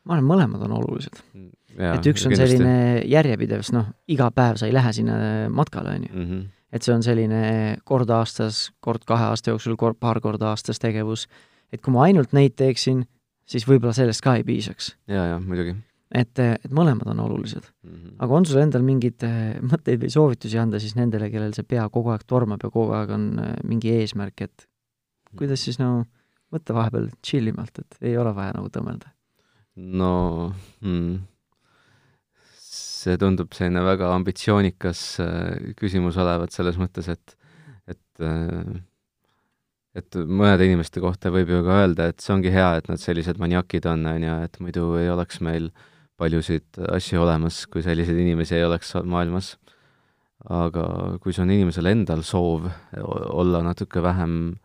ma 0.07 0.15
arvan, 0.15 0.29
mõlemad 0.31 0.63
on 0.65 0.77
olulised. 0.79 1.19
Mm, 1.35 1.51
et 1.91 2.09
üks 2.09 2.25
on 2.25 2.33
kindlasti. 2.33 2.57
selline 2.57 3.03
järjepidev, 3.11 3.61
sest 3.61 3.75
noh, 3.75 3.91
iga 4.09 4.31
päev 4.33 4.57
sa 4.57 4.69
ei 4.69 4.73
lähe 4.73 4.93
sinna 4.97 5.19
matkale, 5.53 5.95
on 5.99 6.07
ju. 6.07 6.15
Mhm. 6.15 6.41
et 6.71 6.83
see 6.83 6.93
on 6.95 7.03
selline 7.03 7.77
kord 7.83 8.09
aastas, 8.09 8.69
kord 8.79 9.03
kahe 9.05 9.27
aasta 9.27 9.51
jooksul, 9.51 9.75
kord, 9.75 9.99
paar 9.99 10.21
korda 10.23 10.53
aastas 10.55 10.79
tegevus. 10.79 11.27
et 11.71 11.81
kui 11.81 11.93
ma 11.93 12.07
ainult 12.07 12.33
neid 12.33 12.55
teeksin, 12.55 13.05
siis 13.45 13.67
võib-olla 13.67 13.93
sellest 13.93 14.21
ka 14.21 14.35
ei 14.35 14.43
piisaks. 14.43 14.95
jaa, 15.07 15.25
jaa, 15.35 15.39
muidugi 15.39 15.75
et, 16.11 16.41
et 16.41 16.73
mõlemad 16.75 17.07
on 17.13 17.21
olulised 17.23 17.63
mm. 17.63 17.93
-hmm. 17.93 18.15
aga 18.25 18.35
on 18.35 18.45
sul 18.45 18.61
endal 18.61 18.83
mingeid 18.85 19.23
äh, 19.27 19.55
mõtteid 19.63 20.03
või 20.03 20.11
soovitusi 20.13 20.59
anda 20.59 20.79
siis 20.79 20.95
nendele, 20.99 21.29
kellel 21.31 21.55
see 21.55 21.67
pea 21.67 21.87
kogu 21.89 22.11
aeg 22.11 22.25
tormab 22.27 22.63
ja 22.63 22.69
kogu 22.69 22.93
aeg 22.97 23.13
on 23.15 23.27
äh, 23.39 23.55
mingi 23.63 23.93
eesmärk, 23.95 24.41
et 24.47 24.67
kuidas 25.37 25.63
siis 25.63 25.79
no 25.79 26.05
võtta 26.51 26.75
vahepeal 26.75 27.09
tšillimalt, 27.21 27.79
et 27.79 27.97
ei 28.11 28.17
ole 28.17 28.35
vaja 28.35 28.55
nagu 28.57 28.69
tõmmelda? 28.69 29.13
no 29.75 30.53
hmm. 30.81 31.21
see 32.59 33.17
tundub 33.17 33.53
selline 33.55 33.83
väga 33.87 34.11
ambitsioonikas 34.15 35.03
äh, 35.23 35.75
küsimus 35.79 36.19
olevat 36.19 36.51
selles 36.51 36.79
mõttes, 36.81 37.07
et, 37.07 37.37
et 37.87 38.27
et 39.95 40.15
mõnede 40.15 40.67
inimeste 40.67 41.01
kohta 41.03 41.31
võib 41.31 41.49
ju 41.51 41.63
ka 41.63 41.79
öelda, 41.83 42.11
et 42.11 42.19
see 42.23 42.35
ongi 42.35 42.51
hea, 42.51 42.75
et 42.79 42.85
nad 42.87 42.99
sellised 42.99 43.39
maniakid 43.39 43.87
on, 43.91 44.05
on 44.07 44.23
ju, 44.23 44.35
et 44.43 44.59
muidu 44.63 44.85
ei 44.99 45.09
oleks 45.11 45.41
meil 45.43 45.67
äh, 45.67 45.87
paljusid 46.21 46.79
asju 46.93 47.23
olemas, 47.23 47.65
kui 47.71 47.83
selliseid 47.85 48.19
inimesi 48.21 48.57
ei 48.57 48.65
oleks 48.67 48.93
maailmas. 49.03 49.55
aga 50.41 50.83
kui 51.21 51.33
see 51.35 51.43
on 51.43 51.51
inimesel 51.53 51.85
endal 51.91 52.23
soov 52.25 52.65
olla 53.01 53.61
natuke 53.61 54.01
vähem 54.01 54.55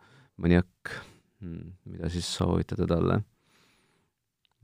maniak, 0.41 0.93
hmm, 1.41 1.73
mida 1.85 2.09
siis 2.09 2.29
soovitada 2.37 2.87
talle 2.89 3.19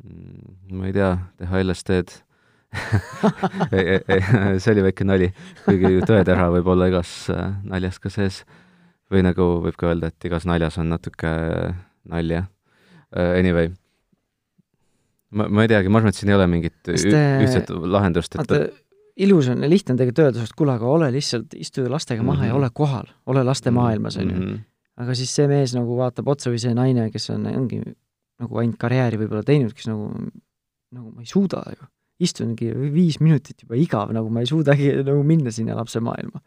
mm,? 0.03 0.55
ma 0.73 0.87
ei 0.89 0.95
tea, 0.95 1.11
teha 1.37 1.61
LSD-d 1.61 2.23
see 4.61 4.71
oli 4.73 4.85
väike 4.87 5.05
nali, 5.05 5.29
kuigi 5.65 6.01
tõetera 6.07 6.49
võib 6.55 6.71
olla 6.73 6.89
igas 6.89 7.11
äh, 7.33 7.53
naljas 7.69 7.99
ka 8.01 8.11
sees. 8.13 8.43
või 9.13 9.21
nagu 9.25 9.45
võib 9.61 9.77
ka 9.77 9.91
öelda, 9.91 10.09
et 10.09 10.25
igas 10.25 10.47
naljas 10.49 10.79
on 10.81 10.89
natuke 10.89 11.29
nalja. 12.09 12.47
Äh, 13.13 13.37
anyway, 13.37 13.69
ma, 15.33 15.47
ma 15.49 15.65
ei 15.65 15.71
teagi, 15.71 15.91
ma 15.91 16.01
arvan, 16.01 16.13
et 16.13 16.19
siin 16.19 16.31
ei 16.31 16.37
ole 16.37 16.47
mingit 16.51 16.75
te... 16.85 16.95
ühtset 17.43 17.69
lahendust, 17.69 18.35
et 18.35 18.41
vaata, 18.43 18.61
ilus 19.27 19.49
on 19.53 19.65
ja 19.65 19.69
lihtne 19.69 19.95
on 19.95 20.01
tegelikult 20.01 20.25
öelda, 20.25 20.45
et 20.45 20.55
kuule, 20.57 20.75
aga 20.77 20.89
ole 20.89 21.09
lihtsalt, 21.13 21.57
istu 21.59 21.87
lastega 21.89 22.23
maha 22.23 22.37
mm 22.37 22.41
-hmm. 22.41 22.47
ja 22.47 22.53
mhm. 22.53 22.61
ole 22.61 22.69
kohal, 22.73 23.09
ole 23.25 23.43
laste 23.43 23.69
-hmm. 23.69 23.79
maailmas, 23.81 24.17
on 24.17 24.29
ju. 24.29 24.37
Mhm. 24.37 24.61
aga 24.97 25.15
siis 25.15 25.35
see 25.35 25.47
mees 25.47 25.73
nagu 25.73 25.97
vaatab 25.97 26.27
otsa 26.27 26.51
või 26.51 26.61
see 26.61 26.73
naine, 26.73 27.09
kes 27.11 27.29
on, 27.29 27.47
ongi 27.47 27.81
nagu 28.39 28.57
ainult 28.57 28.77
karjääri 28.77 29.17
võib-olla 29.17 29.43
teinud, 29.43 29.73
kes 29.73 29.87
nagu, 29.87 30.11
nagu 30.91 31.11
ma 31.11 31.21
ei 31.21 31.25
suuda 31.25 31.63
ju 31.73 31.87
istungi 32.23 32.71
viis 32.93 33.19
minutit 33.23 33.63
juba 33.63 33.77
igav, 33.79 34.11
nagu 34.15 34.29
ma 34.29 34.43
ei 34.43 34.49
suudagi 34.49 34.91
nagu 35.03 35.23
minna 35.27 35.51
sinna 35.51 35.75
lapse 35.77 35.99
maailma 36.03 36.41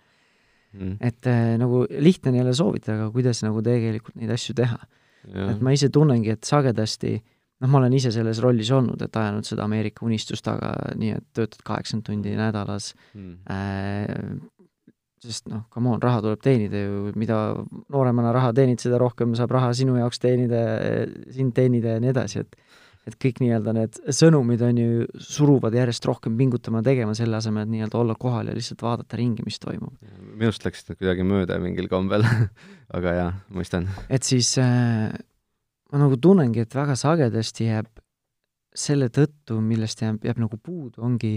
mm.. 0.77 0.96
et 1.01 1.27
äh, 1.31 1.57
nagu 1.61 1.85
lihtne 1.90 2.33
on 2.33 2.38
jälle 2.40 2.55
soovitada, 2.55 2.99
aga 3.01 3.11
kuidas 3.14 3.42
nagu 3.44 3.62
tegelikult 3.64 4.16
neid 4.20 4.33
asju 4.35 4.55
teha. 4.57 4.79
et 5.27 5.61
ma 5.61 5.72
ise 5.75 5.88
tunnengi, 5.90 6.37
et 6.37 6.46
sagedasti 6.46 7.16
noh, 7.62 7.71
ma 7.71 7.81
olen 7.81 7.97
ise 7.97 8.12
selles 8.14 8.40
rollis 8.45 8.71
olnud, 8.75 9.01
et 9.07 9.16
ajanud 9.16 9.49
seda 9.49 9.64
Ameerika 9.64 10.05
unistust 10.07 10.45
taga, 10.47 10.75
nii 10.99 11.14
et 11.16 11.27
töötad 11.37 11.62
kaheksakümmend 11.66 12.07
tundi 12.11 12.37
nädalas 12.37 12.92
mm. 13.14 13.33
äh,, 13.53 14.66
sest 15.27 15.49
noh, 15.51 15.64
come 15.73 15.95
on, 15.95 16.03
raha 16.03 16.23
tuleb 16.25 16.42
teenida 16.45 16.83
ju, 16.85 17.12
mida 17.19 17.38
nooremana 17.92 18.35
raha 18.37 18.53
teenid, 18.57 18.83
seda 18.83 19.01
rohkem 19.03 19.35
saab 19.38 19.55
raha 19.57 19.73
sinu 19.77 19.97
jaoks 19.99 20.21
teenida, 20.23 20.62
sind 21.35 21.57
teenida 21.57 21.97
ja 21.97 22.03
nii 22.05 22.12
edasi, 22.14 22.45
et 22.45 22.61
et 23.07 23.14
kõik 23.23 23.38
nii-öelda 23.38 23.71
need 23.77 23.99
sõnumid 24.14 24.62
on 24.66 24.79
ju, 24.81 25.05
suruvad 25.23 25.75
järjest 25.79 26.09
rohkem 26.09 26.35
pingutama, 26.38 26.83
tegema, 26.87 27.14
selle 27.14 27.38
asemel, 27.38 27.62
et 27.62 27.71
nii-öelda 27.71 28.01
olla 28.01 28.16
kohal 28.19 28.51
ja 28.51 28.57
lihtsalt 28.57 28.83
vaadata 28.83 29.19
ringi, 29.21 29.45
mis 29.47 29.61
toimub. 29.62 29.95
minust 30.35 30.66
läksid 30.66 30.90
nad 30.90 30.99
kuidagi 30.99 31.27
mööda 31.27 31.61
mingil 31.62 31.87
kombel 31.92 32.27
aga 32.97 33.14
jaa, 33.21 33.31
mõistan. 33.55 33.87
et 34.11 34.27
siis 34.27 34.57
äh, 34.59 35.14
ma 35.92 36.03
nagu 36.03 36.18
tunnengi, 36.20 36.64
et 36.64 36.75
väga 36.75 36.96
sagedasti 36.99 37.68
jääb 37.68 37.90
selle 38.77 39.09
tõttu, 39.12 39.61
millest 39.64 40.03
jääb, 40.03 40.25
jääb 40.27 40.40
nagu 40.42 40.59
puudu, 40.61 41.01
ongi 41.05 41.37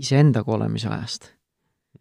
iseendaga 0.00 0.56
olemise 0.56 0.88
ajast. 0.90 1.34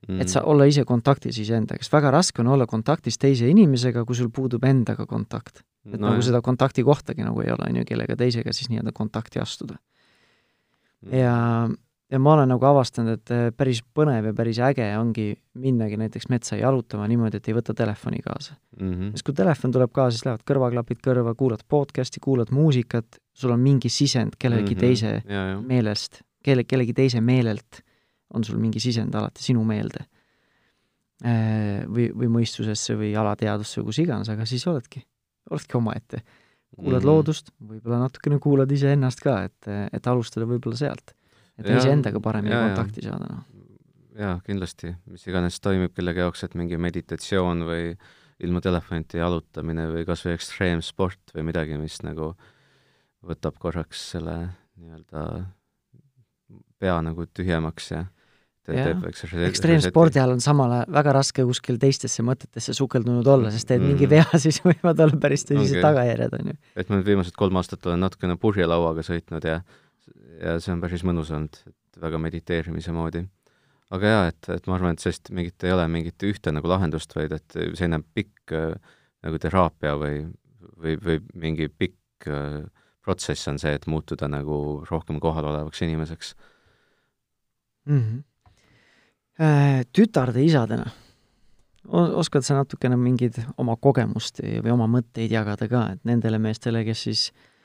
Mm.. 0.08 0.22
et 0.22 0.30
sa 0.32 0.46
olla 0.48 0.64
ise 0.70 0.86
kontaktis 0.88 1.38
iseendaga, 1.42 1.84
sest 1.84 1.92
väga 1.92 2.12
raske 2.14 2.40
on 2.44 2.48
olla 2.54 2.68
kontaktis 2.70 3.18
teise 3.20 3.50
inimesega, 3.50 4.06
kui 4.08 4.16
sul 4.16 4.30
puudub 4.32 4.64
endaga 4.64 5.04
kontakt. 5.10 5.64
Et 5.90 5.98
no, 5.98 6.12
nagu 6.12 6.24
seda 6.24 6.40
kontakti 6.46 6.86
kohtagi 6.86 7.26
nagu 7.26 7.42
ei 7.44 7.52
ole, 7.52 7.68
on 7.68 7.80
ju, 7.82 7.86
kellega 7.90 8.16
teisega 8.20 8.54
siis 8.56 8.70
nii-öelda 8.72 8.94
kontakti 8.96 9.42
astuda. 9.42 9.80
Mm.. 11.04 11.76
Ja, 12.10 12.20
ma 12.20 12.34
olen 12.34 12.50
nagu 12.52 12.66
avastanud, 12.70 13.20
et 13.20 13.34
äh, 13.34 13.50
päris 13.56 13.82
põnev 13.96 14.30
ja 14.30 14.36
päris 14.38 14.60
äge 14.66 14.88
ongi 14.98 15.32
minnagi 15.60 16.00
näiteks 16.00 16.30
metsa 16.34 16.60
jalutama 16.60 17.08
niimoodi, 17.10 17.42
et 17.42 17.50
ei 17.50 17.58
võta 17.58 17.76
telefoni 17.78 18.22
kaasa 18.26 18.56
mm. 18.80 18.94
-hmm. 18.94 19.12
sest 19.16 19.28
kui 19.28 19.38
telefon 19.38 19.76
tuleb 19.76 19.94
kaasa, 19.96 20.18
siis 20.18 20.26
lähevad 20.28 20.46
kõrvaklapid 20.52 21.04
kõrva, 21.06 21.36
kuulad 21.38 21.66
podcast'i, 21.68 22.22
kuulad 22.24 22.54
muusikat, 22.56 23.20
sul 23.34 23.54
on 23.56 23.60
mingi 23.60 23.90
sisend 23.90 24.40
kellegi 24.40 24.76
mm 24.76 24.78
-hmm. 24.78 24.80
teise 24.80 25.22
ja, 25.26 25.46
ja. 25.52 25.62
meelest, 25.62 26.22
kelle, 26.44 26.64
kellegi 26.64 26.94
teise 26.94 27.22
meelelt 27.22 27.84
on 28.34 28.44
sul 28.44 28.58
mingi 28.58 28.80
sisend 28.80 29.16
alati 29.16 29.44
sinu 29.44 29.64
meelde. 29.64 30.06
Äh, 31.26 31.84
või, 31.84 32.12
või 32.16 32.28
mõistusesse 32.32 32.96
või 32.96 33.16
alateadvusse 33.18 33.82
või 33.82 33.86
kus 33.86 33.98
iganes, 34.00 34.30
aga 34.30 34.46
siis 34.46 34.68
oledki 34.68 35.02
oledki 35.50 35.78
omaette. 35.78 36.22
kuulad 36.76 36.94
mm 36.94 37.00
-hmm. 37.00 37.06
loodust, 37.06 37.50
võib-olla 37.60 37.98
natukene 38.00 38.40
kuulad 38.40 38.72
iseennast 38.72 39.20
ka, 39.20 39.44
et, 39.44 39.68
et 39.94 40.08
alustada 40.08 40.46
võib-olla 40.46 40.78
sealt. 40.78 41.16
Et 41.60 41.70
iseendaga 41.76 42.22
paremini 42.24 42.56
kontakti 42.56 43.06
saada, 43.06 43.28
noh. 43.34 43.44
jaa, 44.20 44.38
kindlasti, 44.46 44.94
mis 45.12 45.28
iganes 45.28 45.60
toimib 45.64 45.94
kellegi 45.98 46.24
jaoks, 46.24 46.46
et 46.48 46.56
mingi 46.60 46.80
meditatsioon 46.82 47.66
või 47.70 47.92
ilma 48.40 48.62
telefonita 48.64 49.20
jalutamine 49.20 49.90
või 49.92 50.06
kas 50.08 50.24
või 50.26 50.38
ekstreemsport 50.38 51.36
või 51.36 51.50
midagi, 51.52 51.80
mis 51.82 52.00
nagu 52.06 52.34
võtab 53.26 53.60
korraks 53.60 54.06
selle 54.14 54.38
nii-öelda 54.80 55.26
pea 56.80 56.96
nagu 57.04 57.26
tühjemaks 57.36 57.92
ja 57.92 58.06
ekstreemspordi 58.70 60.20
ajal 60.20 60.36
on 60.36 60.44
samal 60.44 60.72
ajal 60.76 60.94
väga 60.94 61.14
raske 61.18 61.46
kuskil 61.48 61.80
teistesse 61.82 62.24
mõtetesse 62.26 62.76
sukeldunud 62.78 63.28
olla, 63.28 63.52
sest 63.54 63.68
teed 63.70 63.82
mm. 63.82 63.94
mingi 63.94 64.10
vea, 64.12 64.26
siis 64.44 64.62
võivad 64.66 65.04
olla 65.06 65.20
päris 65.22 65.46
tõsised 65.48 65.80
okay. 65.80 65.86
tagajärjed, 65.86 66.36
on 66.40 66.52
ju. 66.52 66.58
et 66.76 66.90
ma 66.92 67.00
nüüd 67.00 67.10
viimased 67.10 67.38
kolm 67.40 67.60
aastat 67.60 67.90
olen 67.90 68.04
natukene 68.06 68.38
purjelauaga 68.42 69.06
sõitnud 69.06 69.48
ja 69.50 69.60
ja 70.40 70.56
see 70.62 70.74
on 70.74 70.82
päris 70.84 71.04
mõnus 71.08 71.32
olnud, 71.36 71.60
et 71.70 72.02
väga 72.02 72.22
mediteerimise 72.22 72.94
moodi. 72.96 73.26
aga 73.90 74.14
jaa, 74.14 74.26
et, 74.30 74.50
et 74.54 74.68
ma 74.70 74.76
arvan, 74.78 74.94
et 74.94 75.04
sellest 75.04 75.32
mingit, 75.34 75.64
ei 75.66 75.74
ole 75.74 75.88
mingit 75.90 76.24
ühte 76.28 76.54
nagu 76.54 76.70
lahendust, 76.70 77.16
vaid 77.16 77.34
et 77.34 77.58
selline 77.58 78.02
pikk 78.14 78.54
äh, 78.54 78.96
nagu 79.26 79.40
teraapia 79.42 79.96
või, 80.00 80.22
või, 80.78 80.96
või 81.02 81.20
mingi 81.34 81.70
pikk 81.70 82.30
äh, 82.30 82.62
protsess 83.02 83.50
on 83.50 83.60
see, 83.60 83.74
et 83.74 83.88
muutuda 83.90 84.30
nagu 84.30 84.86
rohkem 84.90 85.20
kohalolevaks 85.20 85.86
inimeseks 85.88 86.34
mm. 87.86 88.02
-hmm 88.02 88.26
tütarde 89.96 90.42
isadena 90.44 90.90
oskad 91.88 92.44
sa 92.44 92.58
natukene 92.58 92.98
mingeid 93.00 93.38
oma 93.58 93.76
kogemust 93.80 94.42
või 94.44 94.74
oma 94.74 94.88
mõtteid 94.92 95.32
jagada 95.32 95.68
ka, 95.72 95.84
et 95.94 96.04
nendele 96.08 96.40
meestele, 96.42 96.84
kes 96.88 97.04
siis, 97.08 97.22
äh, 97.32 97.59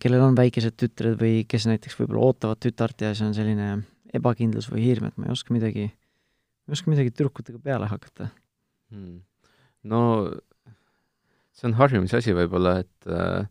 kellel 0.00 0.20
on 0.26 0.36
väikesed 0.36 0.76
tütred 0.76 1.18
või 1.20 1.44
kes 1.48 1.64
näiteks 1.70 1.96
võib-olla 1.98 2.30
ootavad 2.30 2.60
tütart 2.60 3.00
ja 3.00 3.14
see 3.16 3.28
on 3.28 3.36
selline 3.36 3.68
ebakindlus 4.14 4.68
või 4.70 4.84
hirm, 4.84 5.08
et 5.08 5.16
ma 5.16 5.28
ei 5.28 5.34
oska 5.34 5.54
midagi, 5.54 5.88
ma 5.88 6.72
ei 6.72 6.78
oska 6.78 6.92
midagi 6.92 7.14
tüdrukutega 7.14 7.60
peale 7.64 7.88
hakata 7.90 8.28
hmm.? 8.92 9.22
no 9.88 10.02
see 11.54 11.68
on 11.70 11.76
harjumise 11.78 12.20
asi 12.20 12.34
võib-olla, 12.36 12.78
et 12.84 13.10
äh, 13.10 13.48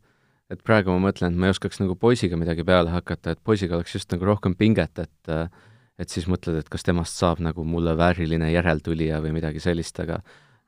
et 0.53 0.61
praegu 0.61 0.93
ma 0.93 1.07
mõtlen, 1.07 1.33
et 1.33 1.39
ma 1.39 1.49
ei 1.49 1.55
oskaks 1.55 1.79
nagu 1.81 1.95
poisiga 1.97 2.37
midagi 2.37 2.65
peale 2.67 2.93
hakata, 2.93 3.33
et 3.33 3.41
poisiga 3.41 3.79
oleks 3.79 3.95
just 3.95 4.11
nagu 4.13 4.27
rohkem 4.27 4.57
pinget, 4.59 4.99
et 5.01 5.33
äh, 5.33 5.47
et 6.01 6.09
siis 6.09 6.25
mõtled, 6.29 6.57
et 6.57 6.69
kas 6.73 6.85
temast 6.85 7.19
saab 7.19 7.41
nagu 7.45 7.63
mulle 7.65 7.93
vääriline 7.97 8.49
järeltulija 8.49 9.19
või 9.21 9.35
midagi 9.35 9.61
sellist, 9.61 9.99
aga 10.01 10.19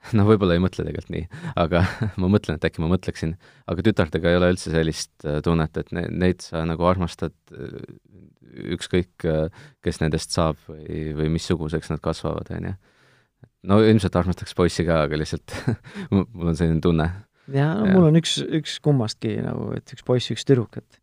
no 0.17 0.25
võib-olla 0.27 0.57
ei 0.57 0.63
mõtle 0.63 0.85
tegelikult 0.85 1.13
nii, 1.13 1.27
aga 1.61 1.83
ma 2.21 2.29
mõtlen, 2.31 2.59
et 2.59 2.67
äkki 2.69 2.83
ma 2.83 2.89
mõtleksin, 2.91 3.35
aga 3.71 3.85
tütartega 3.85 4.31
ei 4.31 4.39
ole 4.39 4.51
üldse 4.55 4.73
sellist 4.73 5.13
äh, 5.27 5.39
tunnet, 5.45 5.77
et 5.81 5.93
ne-, 5.95 6.07
neid 6.11 6.45
sa 6.45 6.65
nagu 6.67 6.87
armastad 6.89 7.35
äh, 7.53 7.77
ükskõik, 8.75 9.13
äh, 9.27 9.63
kes 9.85 10.01
nendest 10.03 10.35
saab 10.35 10.59
või, 10.69 11.13
või 11.17 11.31
missuguseks 11.37 11.91
nad 11.93 12.03
kasvavad, 12.03 12.51
on 12.55 12.69
ju. 12.71 12.75
no 13.71 13.79
ilmselt 13.83 14.15
armastaks 14.19 14.57
poissi 14.57 14.85
ka, 14.87 15.03
aga 15.07 15.21
lihtsalt 15.21 15.55
mul 16.13 16.51
on 16.51 16.59
selline 16.59 16.83
tunne. 16.83 17.09
jaa, 17.47 17.73
no 17.79 17.89
ja. 17.89 17.95
mul 17.95 18.11
on 18.11 18.21
üks, 18.21 18.37
üks 18.43 18.77
kummastki 18.85 19.39
nagu, 19.45 19.71
et 19.77 19.95
üks 19.95 20.05
poiss, 20.05 20.31
üks 20.35 20.47
tüdruk, 20.47 20.79
et 20.81 21.01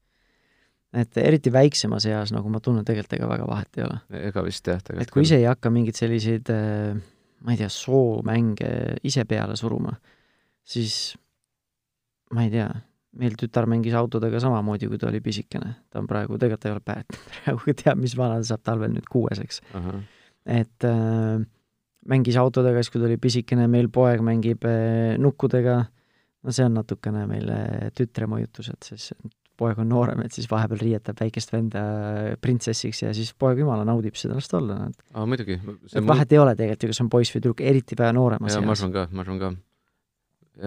et 0.92 1.16
eriti 1.16 1.48
väiksemas 1.48 2.04
eas, 2.04 2.34
nagu 2.36 2.50
ma 2.52 2.58
tunnen, 2.60 2.84
tegelikult 2.84 3.14
ega 3.16 3.28
väga 3.30 3.46
vahet 3.48 3.78
ei 3.78 3.86
ole. 3.86 3.94
ega 4.28 4.42
vist 4.44 4.66
jah, 4.68 4.80
tegelikult 4.84 5.08
et 5.08 5.14
kui 5.14 5.24
ise 5.24 5.38
ei 5.40 5.46
hakka 5.48 5.72
mingeid 5.72 5.96
selliseid 5.96 6.50
äh, 6.52 6.98
ma 7.42 7.54
ei 7.54 7.60
tea, 7.60 7.68
soomänge 7.72 8.70
ise 9.06 9.24
peale 9.28 9.56
suruma, 9.58 9.92
siis 10.62 11.14
ma 12.32 12.46
ei 12.46 12.52
tea, 12.52 12.68
meil 13.20 13.36
tütar 13.38 13.66
mängis 13.68 13.94
autodega 13.98 14.40
samamoodi, 14.40 14.88
kui 14.88 15.00
ta 15.00 15.10
oli 15.10 15.20
pisikene. 15.24 15.74
ta 15.90 16.00
on 16.00 16.08
praegu, 16.08 16.38
tegelikult 16.40 16.62
ta 16.62 16.70
ei 16.70 16.76
ole 16.76 16.84
päätnud 16.84 17.24
praegu, 17.32 17.74
teab, 17.82 18.00
mis 18.00 18.16
vana 18.16 18.38
ta 18.40 18.48
saab 18.52 18.62
talvel 18.68 18.94
nüüd 18.94 19.08
kuueseks. 19.12 19.60
et 20.46 20.86
äh, 20.88 21.42
mängis 22.08 22.38
autodega, 22.40 22.82
siis 22.82 22.94
kui 22.94 23.02
ta 23.02 23.10
oli 23.10 23.20
pisikene, 23.20 23.68
meil 23.70 23.90
poeg 23.92 24.24
mängib 24.24 24.64
äh, 24.68 25.18
nukkudega, 25.20 25.76
no 26.42 26.54
see 26.54 26.66
on 26.66 26.78
natukene 26.80 27.26
meile 27.30 27.58
tütre 27.98 28.30
mõjutus, 28.30 28.72
et 28.72 28.92
siis 28.92 29.12
poeg 29.62 29.80
on 29.82 29.90
noorem, 29.90 30.22
et 30.26 30.34
siis 30.34 30.48
vahepeal 30.50 30.80
riietab 30.82 31.20
väikest 31.22 31.52
venda 31.54 31.82
printsessiks 32.42 33.04
ja 33.04 33.12
siis 33.16 33.32
poeg 33.38 33.62
jumala 33.62 33.86
naudib 33.88 34.18
seda, 34.18 34.36
las 34.38 34.50
ta 34.50 34.58
olla, 34.58 34.78
aa, 35.14 35.26
muidugi. 35.28 35.58
et 35.92 36.06
vahet 36.08 36.34
ei 36.34 36.40
ole 36.42 36.54
tegelikult 36.58 36.86
ju, 36.86 36.92
kas 36.94 37.02
on 37.04 37.10
poiss 37.12 37.34
või 37.34 37.42
tüdruk, 37.42 37.62
eriti 37.72 37.98
vähe 37.98 38.14
nooremas 38.16 38.56
eas. 38.56 38.64
ma 38.66 38.74
arvan 38.76 38.96
ka, 38.96 39.06
ma 39.12 39.24
arvan 39.24 39.42
ka. 39.42 39.52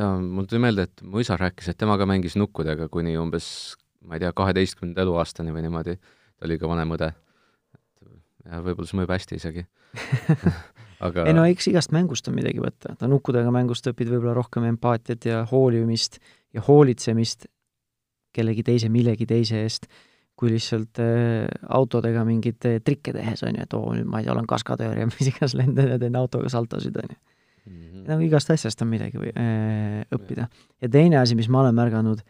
ja 0.02 0.12
mul 0.22 0.48
tuli 0.50 0.64
meelde, 0.68 0.88
et 0.90 1.04
mu 1.04 1.24
isa 1.24 1.38
rääkis, 1.40 1.72
et 1.72 1.82
tema 1.82 1.98
ka 2.02 2.08
mängis 2.10 2.38
nukkudega 2.40 2.88
kuni 2.94 3.18
umbes, 3.20 3.48
ma 4.06 4.18
ei 4.18 4.24
tea, 4.24 4.32
kaheteistkümnenda 4.36 5.04
eluaastani 5.06 5.56
või 5.56 5.66
niimoodi. 5.68 5.98
ta 6.00 6.50
oli 6.50 6.60
ka 6.62 6.72
vanem 6.72 6.96
õde. 6.98 7.12
ja 8.46 8.62
võib-olla 8.62 8.90
see 8.90 9.02
mõjub 9.02 9.16
hästi 9.18 9.42
isegi 9.42 9.68
aga 11.06 11.26
ei 11.28 11.36
no 11.36 11.44
eks 11.50 11.68
igast 11.72 11.94
mängust 11.96 12.28
on 12.30 12.36
midagi 12.38 12.62
võtta, 12.64 12.96
ta 13.00 13.10
nukkudega 13.12 13.52
mängust 13.54 13.88
õpid 13.92 14.12
võib-olla 14.12 14.36
rohkem 14.38 14.68
empaatiat 14.70 15.28
ja 15.28 15.44
hoolimist 15.50 16.20
ja 16.56 16.64
hoolitsemist 16.68 17.50
kellegi 18.36 18.66
teise 18.68 18.92
millegi 18.92 19.28
teise 19.30 19.64
eest, 19.64 19.88
kui 20.36 20.52
lihtsalt 20.52 21.00
äh, 21.00 21.48
autodega 21.72 22.26
mingeid 22.28 22.68
äh, 22.68 22.80
trikke 22.84 23.14
tehes, 23.16 23.44
on 23.48 23.56
ju, 23.56 23.64
et 23.64 23.76
oo, 23.78 23.94
nüüd 23.96 24.08
ma 24.12 24.20
ei 24.20 24.28
tea, 24.28 24.36
olen 24.36 24.48
kaskadöör 24.50 25.00
ja 25.00 25.10
mis 25.12 25.32
iganes 25.32 25.56
lendan 25.58 25.94
ja 25.94 26.00
teen 26.02 26.18
autoga 26.20 26.52
saltosid, 26.52 26.98
on 27.00 27.14
ju. 27.16 27.22
nagu 28.06 28.26
igast 28.26 28.52
asjast 28.54 28.84
on 28.84 28.92
midagi 28.92 29.22
või 29.22 29.32
äh, 29.32 30.02
õppida. 30.16 30.50
ja 30.84 30.90
teine 30.92 31.22
asi, 31.22 31.38
mis 31.40 31.50
ma 31.52 31.64
olen 31.64 31.78
märganud 31.78 32.26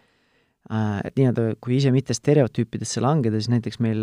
et 0.65 1.13
nii-öelda 1.13 1.59
kui 1.61 1.75
ise 1.77 1.91
mitte 1.93 2.15
stereotüüpidesse 2.17 3.01
langeda, 3.03 3.37
siis 3.37 3.51
näiteks 3.53 3.77
meil 3.85 4.01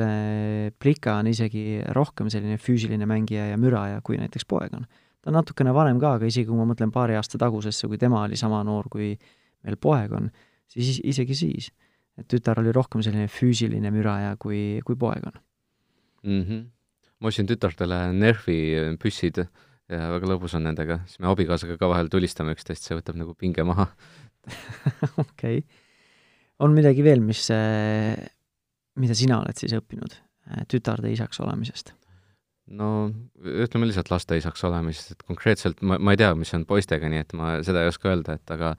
Plika 0.78 1.16
on 1.18 1.26
isegi 1.26 1.80
rohkem 1.90 2.28
selline 2.30 2.54
füüsiline 2.62 3.08
mängija 3.10 3.48
ja 3.48 3.56
müraja, 3.58 3.96
kui 4.06 4.14
näiteks 4.20 4.46
poeg 4.46 4.76
on. 4.78 4.84
ta 5.18 5.32
on 5.32 5.40
natukene 5.40 5.74
vanem 5.74 5.98
ka, 5.98 6.12
aga 6.20 6.28
isegi 6.30 6.46
kui 6.46 6.60
ma 6.60 6.68
mõtlen 6.70 6.94
paari 6.94 7.18
aasta 7.18 7.40
tagusesse, 7.42 7.90
kui 7.90 7.98
tema 7.98 8.22
oli 8.22 8.38
sama 8.38 8.62
noor, 8.62 8.86
kui 8.94 9.10
meil 9.66 9.78
poeg 9.82 10.14
on, 10.14 10.30
siis 10.70 11.00
isegi 11.02 11.34
siis, 11.34 11.72
et 12.22 12.30
tütar 12.30 12.60
oli 12.62 12.72
rohkem 12.74 13.02
selline 13.04 13.28
füüsiline 13.30 13.92
müraja, 13.94 14.36
kui, 14.40 14.80
kui 14.86 14.98
poeg 14.98 15.26
on 15.28 15.36
mm. 16.22 16.42
-hmm. 16.42 16.64
ma 17.20 17.30
ostsin 17.30 17.48
tütartele 17.50 18.00
Nerfi 18.16 18.58
püssid 19.02 19.42
ja 19.42 20.02
väga 20.14 20.28
lõbus 20.30 20.56
on 20.56 20.66
nendega, 20.68 21.02
siis 21.06 21.20
me 21.20 21.30
abikaasaga 21.30 21.76
ka 21.78 21.88
vahel 21.90 22.08
tulistame 22.08 22.54
üksteist, 22.56 22.86
see 22.86 22.98
võtab 22.98 23.18
nagu 23.20 23.34
pinge 23.34 23.64
maha 23.66 23.88
okei 25.24 25.58
okay.. 25.58 25.64
on 26.58 26.74
midagi 26.74 27.04
veel, 27.04 27.20
mis, 27.20 27.48
mida 28.98 29.18
sina 29.18 29.42
oled 29.42 29.58
siis 29.58 29.74
õppinud 29.78 30.16
tütarde 30.68 31.12
isaks 31.12 31.40
olemisest? 31.40 31.94
No 32.72 32.88
ütleme 33.42 33.86
lihtsalt 33.88 34.10
laste 34.12 34.38
isaks 34.38 34.64
olemisest, 34.64 35.14
et 35.14 35.26
konkreetselt 35.28 35.82
ma, 35.84 35.98
ma 36.00 36.14
ei 36.14 36.20
tea, 36.20 36.30
mis 36.38 36.52
on 36.56 36.64
poistega, 36.68 37.10
nii 37.12 37.20
et 37.24 37.34
ma 37.36 37.54
seda 37.66 37.82
ei 37.84 37.90
oska 37.92 38.10
öelda, 38.12 38.36
et 38.38 38.54
aga 38.54 38.72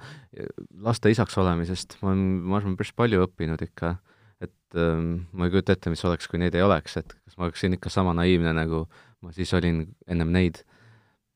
laste 0.86 1.12
isaks 1.13 1.38
olemisest 1.41 1.99
ma 2.01 2.13
olen, 2.13 2.23
ma 2.49 2.60
arvan, 2.60 2.77
päris 2.79 2.93
palju 2.97 3.23
õppinud 3.27 3.63
ikka, 3.67 3.95
et 4.43 4.79
ähm, 4.79 5.27
ma 5.32 5.47
ei 5.47 5.53
kujuta 5.53 5.75
ette, 5.75 5.93
mis 5.93 6.03
oleks, 6.08 6.29
kui 6.32 6.41
neid 6.41 6.58
ei 6.58 6.65
oleks, 6.65 6.97
et 7.01 7.13
kas 7.13 7.38
ma 7.38 7.47
oleksin 7.49 7.77
ikka 7.77 7.93
sama 7.93 8.15
naiivne, 8.17 8.56
nagu 8.58 8.86
ma 9.23 9.34
siis 9.36 9.53
olin 9.56 9.86
ennem 10.10 10.34
neid. 10.34 10.63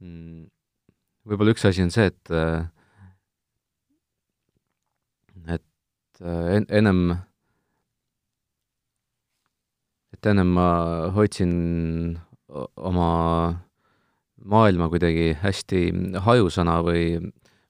Mm, 0.03 0.49
võib-olla 1.29 1.53
üks 1.55 1.65
asi 1.69 1.85
on 1.85 1.93
see, 1.93 2.09
et 2.09 2.33
äh, 2.33 2.65
et 5.57 6.21
äh, 6.25 6.55
en-, 6.57 6.69
ennem, 6.73 7.03
et 10.17 10.31
ennem 10.33 10.55
ma 10.57 10.69
hoidsin 11.13 11.53
oma 12.49 13.09
maailma 14.47 14.87
kuidagi 14.91 15.33
hästi 15.41 15.81
hajusana 16.23 16.77
või 16.85 17.17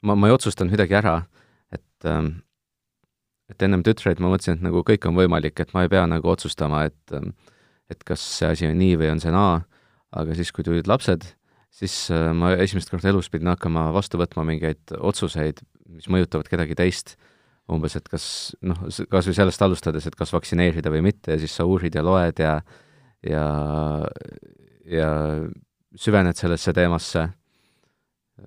ma, 0.03 0.15
ma 0.15 0.29
ei 0.29 0.35
otsustanud 0.35 0.73
midagi 0.75 0.97
ära, 0.99 1.21
et 1.73 2.09
äh, 2.09 2.27
et 3.47 3.63
ennem 3.63 3.83
tütreid 3.85 4.19
ma 4.19 4.31
mõtlesin, 4.31 4.57
et 4.57 4.65
nagu 4.65 4.83
kõik 4.85 5.05
on 5.07 5.15
võimalik, 5.15 5.59
et 5.63 5.71
ma 5.75 5.85
ei 5.85 5.91
pea 5.91 6.03
nagu 6.09 6.29
otsustama, 6.33 6.83
et 6.89 7.17
et 7.87 8.03
kas 8.03 8.19
see 8.19 8.49
asi 8.51 8.67
on 8.67 8.75
nii 8.75 8.97
või 8.99 9.13
on 9.13 9.21
see 9.23 9.31
naa, 9.31 9.61
aga 10.11 10.35
siis, 10.35 10.51
kui 10.51 10.65
tulid 10.67 10.89
lapsed, 10.91 11.23
siis 11.71 11.95
äh, 12.11 12.33
ma 12.35 12.51
esimest 12.59 12.91
korda 12.91 13.13
elus 13.13 13.31
pidin 13.31 13.53
hakkama 13.53 13.87
vastu 13.95 14.19
võtma 14.19 14.43
mingeid 14.47 14.95
otsuseid, 14.97 15.63
mis 15.87 16.09
mõjutavad 16.11 16.49
kedagi 16.51 16.75
teist, 16.75 17.15
umbes, 17.71 17.95
et 17.99 18.07
kas 18.11 18.25
noh, 18.63 18.85
kas 19.11 19.27
või 19.27 19.35
sellest 19.35 19.63
alustades, 19.63 20.07
et 20.07 20.15
kas 20.19 20.31
vaktsineerida 20.35 20.91
või 20.91 21.05
mitte 21.07 21.35
ja 21.35 21.39
siis 21.39 21.55
sa 21.55 21.65
uurid 21.67 21.95
ja 21.95 22.03
loed 22.03 22.43
ja 22.43 22.59
ja, 23.27 23.45
ja 24.87 25.09
süvened 25.97 26.39
sellesse 26.39 26.73
teemasse, 26.75 27.27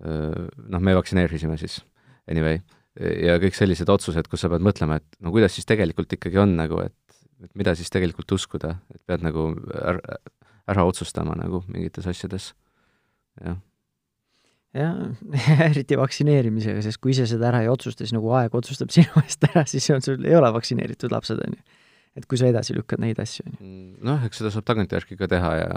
äh, 0.00 0.42
noh, 0.70 0.82
me 0.82 0.96
vaktsineerisime 0.98 1.58
siis, 1.60 1.80
anyway, 2.30 2.60
ja 2.98 3.38
kõik 3.42 3.56
sellised 3.56 3.90
otsused, 3.92 4.28
kus 4.30 4.44
sa 4.44 4.50
pead 4.52 4.64
mõtlema, 4.64 4.98
et 5.00 5.20
no 5.24 5.32
kuidas 5.34 5.54
siis 5.56 5.68
tegelikult 5.68 6.18
ikkagi 6.18 6.40
on 6.42 6.56
nagu, 6.58 6.82
et 6.84 6.96
et 7.40 7.54
mida 7.56 7.72
siis 7.72 7.88
tegelikult 7.88 8.34
uskuda, 8.36 8.74
et 8.92 9.00
pead 9.08 9.22
nagu 9.24 9.46
ära, 9.80 10.18
ära 10.68 10.84
otsustama 10.84 11.32
nagu 11.38 11.62
mingites 11.72 12.04
asjades 12.10 12.50
jah 13.40 13.56
jah, 14.76 14.98
eriti 15.70 15.98
vaktsineerimisega, 15.98 16.82
sest 16.84 17.00
kui 17.02 17.14
ise 17.14 17.26
seda 17.30 17.50
ära 17.50 17.64
ei 17.64 17.70
otsusta, 17.72 18.04
siis 18.04 18.14
nagu 18.16 18.30
aeg 18.38 18.54
otsustab 18.56 18.92
sinu 18.96 19.24
eest 19.24 19.48
ära, 19.50 19.64
siis 19.70 19.88
on 19.94 20.04
sul, 20.04 20.22
ei 20.26 20.36
ole 20.38 20.52
vaktsineeritud 20.54 21.12
lapsed, 21.14 21.42
on 21.46 21.58
ju. 21.58 21.80
et 22.20 22.28
kui 22.30 22.40
sa 22.40 22.50
edasi 22.50 22.76
lükkad 22.76 23.02
neid 23.02 23.20
asju, 23.22 23.46
on 23.48 23.56
ju. 23.56 23.60
Mm, 23.64 23.92
noh, 24.10 24.24
eks 24.28 24.42
seda 24.42 24.52
saab 24.54 24.68
tagantjärgi 24.70 25.18
ka 25.18 25.30
teha 25.30 25.52
ja 25.62 25.72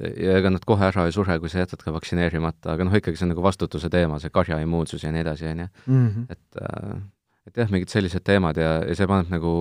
ja 0.00 0.38
ega 0.40 0.50
nad 0.50 0.64
kohe 0.66 0.88
ära 0.88 1.06
ei 1.06 1.14
sure, 1.14 1.36
kui 1.38 1.50
sa 1.52 1.62
jätad 1.62 1.82
ka 1.84 1.92
vaktsineerimata, 1.94 2.74
aga 2.74 2.86
noh, 2.86 2.94
ikkagi 2.98 3.20
see 3.20 3.28
on 3.28 3.34
nagu 3.34 3.44
vastutuse 3.44 3.90
teema, 3.92 4.18
see 4.22 4.32
karjaimmuunsus 4.34 5.04
ja 5.06 5.12
nii 5.14 5.22
edasi, 5.22 5.50
on 5.52 5.64
ju. 5.64 5.68
Mhm. 5.86 6.24
et 6.34 6.62
äh, 6.62 6.96
et 7.44 7.60
jah, 7.60 7.70
mingid 7.70 7.92
sellised 7.92 8.24
teemad 8.24 8.58
ja, 8.58 8.78
ja 8.88 8.96
see 8.96 9.08
paneb 9.08 9.30
nagu 9.32 9.52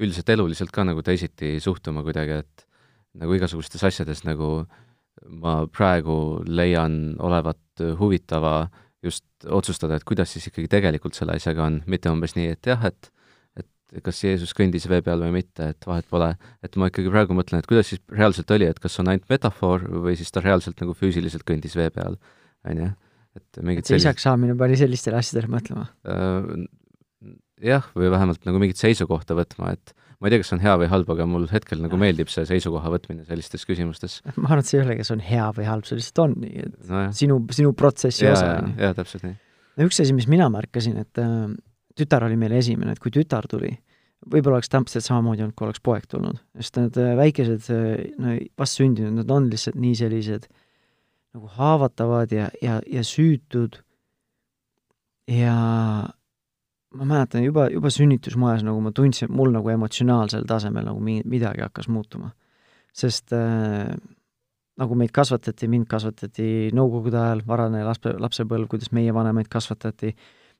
üldiselt 0.00 0.32
eluliselt 0.34 0.72
ka 0.74 0.84
nagu 0.84 1.02
teisiti 1.06 1.58
suhtuma 1.62 2.02
kuidagi, 2.06 2.40
et 2.42 2.66
nagu 3.20 3.34
igasugustes 3.36 3.82
asjades 3.86 4.24
nagu 4.26 4.64
ma 5.28 5.60
praegu 5.70 6.40
leian 6.48 7.16
olevat 7.20 7.84
huvitava 8.00 8.70
just 9.04 9.24
otsustada, 9.46 9.96
et 9.96 10.04
kuidas 10.04 10.32
siis 10.32 10.48
ikkagi 10.50 10.68
tegelikult 10.68 11.16
selle 11.16 11.36
asjaga 11.36 11.66
on, 11.68 11.80
mitte 11.88 12.10
umbes 12.12 12.36
nii, 12.36 12.52
et 12.56 12.68
jah, 12.68 12.82
et 12.88 13.10
et 13.90 14.04
kas 14.06 14.22
Jeesus 14.22 14.54
kõndis 14.56 14.86
vee 14.90 15.00
peal 15.04 15.22
või 15.24 15.34
mitte, 15.40 15.70
et 15.74 15.86
vahet 15.86 16.08
pole. 16.10 16.32
et 16.62 16.76
ma 16.80 16.90
ikkagi 16.90 17.12
praegu 17.12 17.36
mõtlen, 17.36 17.62
et 17.62 17.68
kuidas 17.70 17.90
siis 17.90 18.02
reaalselt 18.14 18.50
oli, 18.54 18.68
et 18.70 18.78
kas 18.82 18.98
on 19.02 19.10
ainult 19.12 19.28
metafoor 19.30 19.86
või 20.06 20.16
siis 20.18 20.30
ta 20.30 20.42
reaalselt 20.44 20.80
nagu 20.82 20.94
füüsiliselt 20.96 21.46
kõndis 21.48 21.76
vee 21.78 21.90
peal, 21.94 22.18
on 22.68 22.84
ju. 22.84 22.90
et 23.40 23.62
mingid 23.62 23.84
et 23.84 23.90
see 23.90 23.96
sellised... 23.96 24.08
isaks 24.08 24.28
saamine 24.28 24.58
pani 24.58 24.78
sellistele 24.80 25.22
asjadele 25.22 25.50
mõtlema 25.56 25.88
äh,? 26.06 26.68
Jah, 27.60 27.84
või 27.92 28.08
vähemalt 28.08 28.46
nagu 28.48 28.56
mingit 28.56 28.78
seisukohta 28.80 29.34
võtma, 29.36 29.74
et 29.76 29.90
ma 30.20 30.28
ei 30.28 30.32
tea, 30.32 30.40
kas 30.40 30.48
see 30.48 30.56
on 30.56 30.62
hea 30.64 30.74
või 30.80 30.88
halb, 30.88 31.10
aga 31.12 31.26
mul 31.28 31.46
hetkel 31.50 31.80
nagu 31.82 31.98
meeldib 32.00 32.30
see 32.32 32.46
seisukoha 32.48 32.92
võtmine 32.92 33.26
sellistes 33.28 33.66
küsimustes. 33.68 34.20
ma 34.36 34.48
arvan, 34.48 34.62
et 34.62 34.70
see 34.70 34.78
ei 34.78 34.84
ole, 34.86 34.96
kas 34.96 35.12
on 35.12 35.20
hea 35.24 35.46
või 35.56 35.66
halb, 35.68 35.84
see 35.88 35.98
lihtsalt 35.98 36.22
on 36.24 36.36
nii, 36.40 36.66
et 36.66 36.88
no 36.88 37.02
sinu, 37.16 37.36
sinu 37.56 37.72
protsessi 37.76 38.24
ja, 38.24 38.32
osa 38.32 38.50
jaa, 38.80 38.94
täpselt 38.96 39.26
nii. 39.28 39.36
üks 39.86 40.00
asi, 40.04 40.16
mis 40.16 40.28
mina 40.30 40.48
märkasin, 40.52 40.96
et 41.04 41.20
äh, 41.20 41.52
tütar 42.00 42.26
oli 42.26 42.38
meil 42.40 42.56
esimene, 42.58 42.96
et 42.96 43.02
kui 43.02 43.12
tütar 43.14 43.46
tuli, 43.50 43.70
võib-olla 44.30 44.58
oleks 44.58 44.72
täpselt 44.72 45.06
samamoodi 45.06 45.44
olnud, 45.44 45.56
kui 45.56 45.68
oleks 45.68 45.82
poeg 45.84 46.08
tulnud, 46.10 46.40
sest 46.60 46.80
need 46.80 46.98
äh, 47.00 47.12
väikesed 47.20 47.70
äh, 47.74 47.92
no 48.20 48.34
vastsündinud, 48.60 49.20
nad 49.22 49.30
on 49.36 49.48
lihtsalt 49.52 49.78
nii 49.80 49.94
sellised 50.00 50.48
nagu 51.36 51.50
haavatavad 51.56 52.32
ja, 52.34 52.48
ja, 52.62 52.80
ja 52.90 53.04
süütud 53.06 53.78
ja 55.30 55.54
ma 56.90 57.06
mäletan 57.06 57.44
juba, 57.44 57.68
juba 57.70 57.90
sünnitusmajas 57.94 58.64
nagu 58.66 58.80
ma 58.82 58.92
tundsin, 58.94 59.28
et 59.28 59.36
mul 59.36 59.52
nagu 59.54 59.70
emotsionaalsel 59.72 60.46
tasemel 60.48 60.88
nagu 60.90 61.02
mi-, 61.04 61.22
midagi 61.24 61.62
hakkas 61.64 61.88
muutuma. 61.88 62.32
sest 62.92 63.30
äh, 63.32 63.94
nagu 64.80 64.96
meid 64.98 65.12
kasvatati, 65.14 65.68
mind 65.70 65.86
kasvatati 65.90 66.70
nõukogude 66.74 67.18
ajal, 67.20 67.44
varane 67.46 67.84
lapse, 67.86 68.16
lapsepõlv, 68.18 68.66
kuidas 68.72 68.90
meie 68.96 69.12
vanemaid 69.14 69.46
kasvatati, 69.52 70.14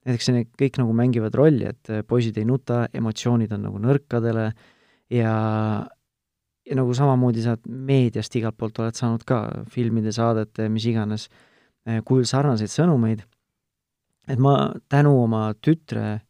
näiteks 0.06 0.28
see 0.30 0.44
kõik 0.62 0.78
nagu 0.80 0.94
mängivad 0.96 1.34
rolli, 1.36 1.68
et 1.70 1.90
äh, 1.92 2.04
poisid 2.06 2.38
ei 2.40 2.46
nuta, 2.48 2.84
emotsioonid 2.96 3.52
on 3.56 3.66
nagu 3.68 3.80
nõrkadele 3.82 4.50
ja 5.12 5.34
ja 6.70 6.76
nagu 6.76 6.94
samamoodi 6.94 7.42
sa 7.42 7.56
meediast 7.66 8.34
igalt 8.38 8.58
poolt 8.60 8.78
oled 8.78 8.94
saanud 8.94 9.24
ka, 9.26 9.40
filmide, 9.72 10.12
saadete, 10.14 10.68
mis 10.70 10.86
iganes, 10.86 11.26
äh, 11.88 12.00
kujul 12.06 12.28
sarnaseid 12.28 12.70
sõnumeid. 12.70 13.24
Et 14.30 14.38
ma 14.38 14.70
tänu 14.92 15.16
oma 15.24 15.48
tütre 15.58 16.20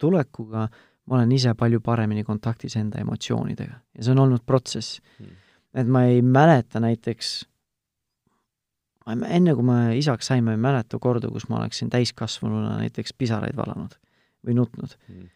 tulekuga, 0.00 0.66
ma 1.04 1.18
olen 1.18 1.32
ise 1.36 1.52
palju 1.58 1.80
paremini 1.84 2.24
kontaktis 2.26 2.74
enda 2.80 2.98
emotsioonidega 3.02 3.76
ja 3.76 4.04
see 4.04 4.14
on 4.14 4.24
olnud 4.24 4.44
protsess. 4.46 5.00
Mm.. 5.20 5.40
et 5.74 5.90
ma 5.90 6.04
ei 6.08 6.22
mäleta 6.22 6.80
näiteks, 6.80 7.44
enne 9.12 9.54
kui 9.54 9.66
ma 9.66 9.78
isaks 9.96 10.30
sain, 10.30 10.44
ma 10.46 10.54
ei 10.54 10.60
mäleta 10.60 10.98
korda, 11.02 11.28
kus 11.32 11.48
ma 11.50 11.60
oleksin 11.60 11.90
täiskasvanuna 11.92 12.78
näiteks 12.80 13.16
pisaraid 13.18 13.56
valanud 13.56 13.96
või 14.44 14.58
nutnud. 14.58 14.96
Mm. 15.08 15.30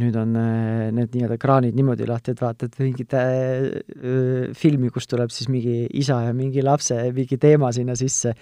Nüüd 0.00 0.14
on 0.20 0.36
äh, 0.38 0.86
need 0.94 1.16
nii-öelda 1.16 1.36
kraanid 1.40 1.74
niimoodi 1.74 2.06
lahti, 2.06 2.34
et 2.34 2.42
vaatad 2.44 2.76
mingit 2.78 3.14
äh, 3.18 4.52
filmi, 4.58 4.90
kus 4.94 5.10
tuleb 5.10 5.32
siis 5.34 5.50
mingi 5.50 5.82
isa 5.98 6.20
ja 6.28 6.34
mingi 6.36 6.62
lapse 6.62 7.00
mingi 7.16 7.40
teema 7.42 7.72
sinna 7.74 7.98
sisse. 7.98 8.36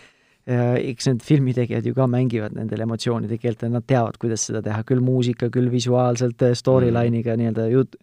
Eks 0.49 1.05
need 1.11 1.21
filmitegijad 1.21 1.85
ju 1.85 1.93
ka 1.93 2.07
mängivad 2.09 2.55
nendele 2.57 2.87
emotsioonide 2.87 3.37
keelt 3.37 3.61
ja 3.61 3.69
nad 3.69 3.85
teavad, 3.85 4.17
kuidas 4.17 4.47
seda 4.49 4.63
teha, 4.65 4.81
küll 4.89 5.03
muusika, 5.05 5.51
küll 5.53 5.69
visuaalselt, 5.69 6.41
äh, 6.47 6.55
storyline'iga 6.57 7.35
mm. 7.35 7.43
nii-öelda 7.43 7.67
jut-, 7.69 7.99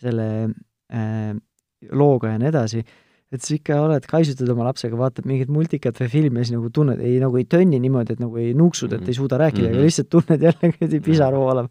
selle 0.00 0.28
äh, 0.88 1.34
looga 1.92 2.34
ja 2.34 2.40
nii 2.40 2.48
edasi, 2.50 2.84
et 3.30 3.44
sa 3.44 3.54
ikka 3.54 3.76
oled, 3.84 4.06
kaisutad 4.10 4.48
oma 4.50 4.64
lapsega, 4.66 4.98
vaatad 4.98 5.26
mingit 5.30 5.50
multikat 5.54 5.98
või 6.02 6.08
filmi 6.10 6.40
ja 6.42 6.48
siis 6.48 6.56
nagu 6.56 6.70
tunned, 6.74 6.98
ei 7.04 7.18
nagu 7.22 7.38
ei 7.38 7.46
tönni 7.46 7.78
niimoodi, 7.82 8.16
et 8.16 8.22
nagu 8.22 8.40
ei 8.42 8.54
nuuksud, 8.58 8.94
et 8.96 9.06
ei 9.06 9.14
suuda 9.14 9.38
rääkida 9.38 9.68
mm, 9.68 9.74
-hmm. 9.74 9.78
aga 9.78 9.86
lihtsalt 9.86 10.10
tunned 10.10 10.46
jälle 10.48 10.70
kuradi 10.74 11.00
pisar 11.00 11.34
voolab. 11.34 11.70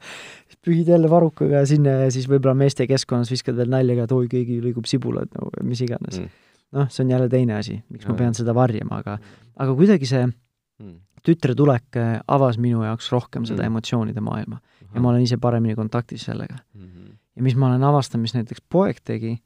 pühid 0.66 0.88
jälle 0.88 1.10
varukaga 1.10 1.66
sinna 1.66 1.90
ja 2.06 2.12
siis 2.12 2.30
võib-olla 2.30 2.56
meeste 2.56 2.88
keskkonnas 2.88 3.32
viskad 3.32 3.56
veel 3.56 3.70
nalja 3.70 3.96
ka, 3.96 4.04
et 4.04 4.12
oi, 4.12 4.28
keegi 4.28 4.62
lõigub 4.62 4.88
sibulat 4.88 5.32
nagu 5.36 5.52
mis 5.64 5.82
iganes 5.82 6.20
mm. 6.20 6.26
-hmm 6.26 6.48
noh, 6.76 6.90
see 6.90 7.04
on 7.04 7.10
jälle 7.10 7.30
teine 7.30 7.56
asi, 7.58 7.80
miks 7.90 8.08
ma 8.08 8.16
pean 8.18 8.36
seda 8.38 8.54
varjama, 8.56 9.02
aga 9.02 9.18
aga 9.60 9.76
kuidagi 9.76 10.10
see 10.10 10.26
hmm. 10.26 10.96
tütre 11.26 11.56
tulek 11.58 11.98
äh, 12.00 12.20
avas 12.28 12.60
minu 12.62 12.84
jaoks 12.86 13.10
rohkem 13.12 13.48
seda 13.50 13.64
mm. 13.64 13.74
emotsioonide 13.74 14.24
maailma 14.24 14.60
Aha. 14.60 14.92
ja 14.94 15.04
ma 15.04 15.12
olen 15.12 15.26
ise 15.26 15.40
paremini 15.42 15.76
kontaktis 15.76 16.28
sellega 16.30 16.56
mm. 16.56 16.86
-hmm. 16.86 17.16
ja 17.36 17.44
mis 17.44 17.56
ma 17.56 17.72
olen 17.72 17.84
avastanud, 17.84 18.28
mis 18.28 18.36
näiteks 18.38 18.62
poeg 18.70 19.02
tegi, 19.04 19.40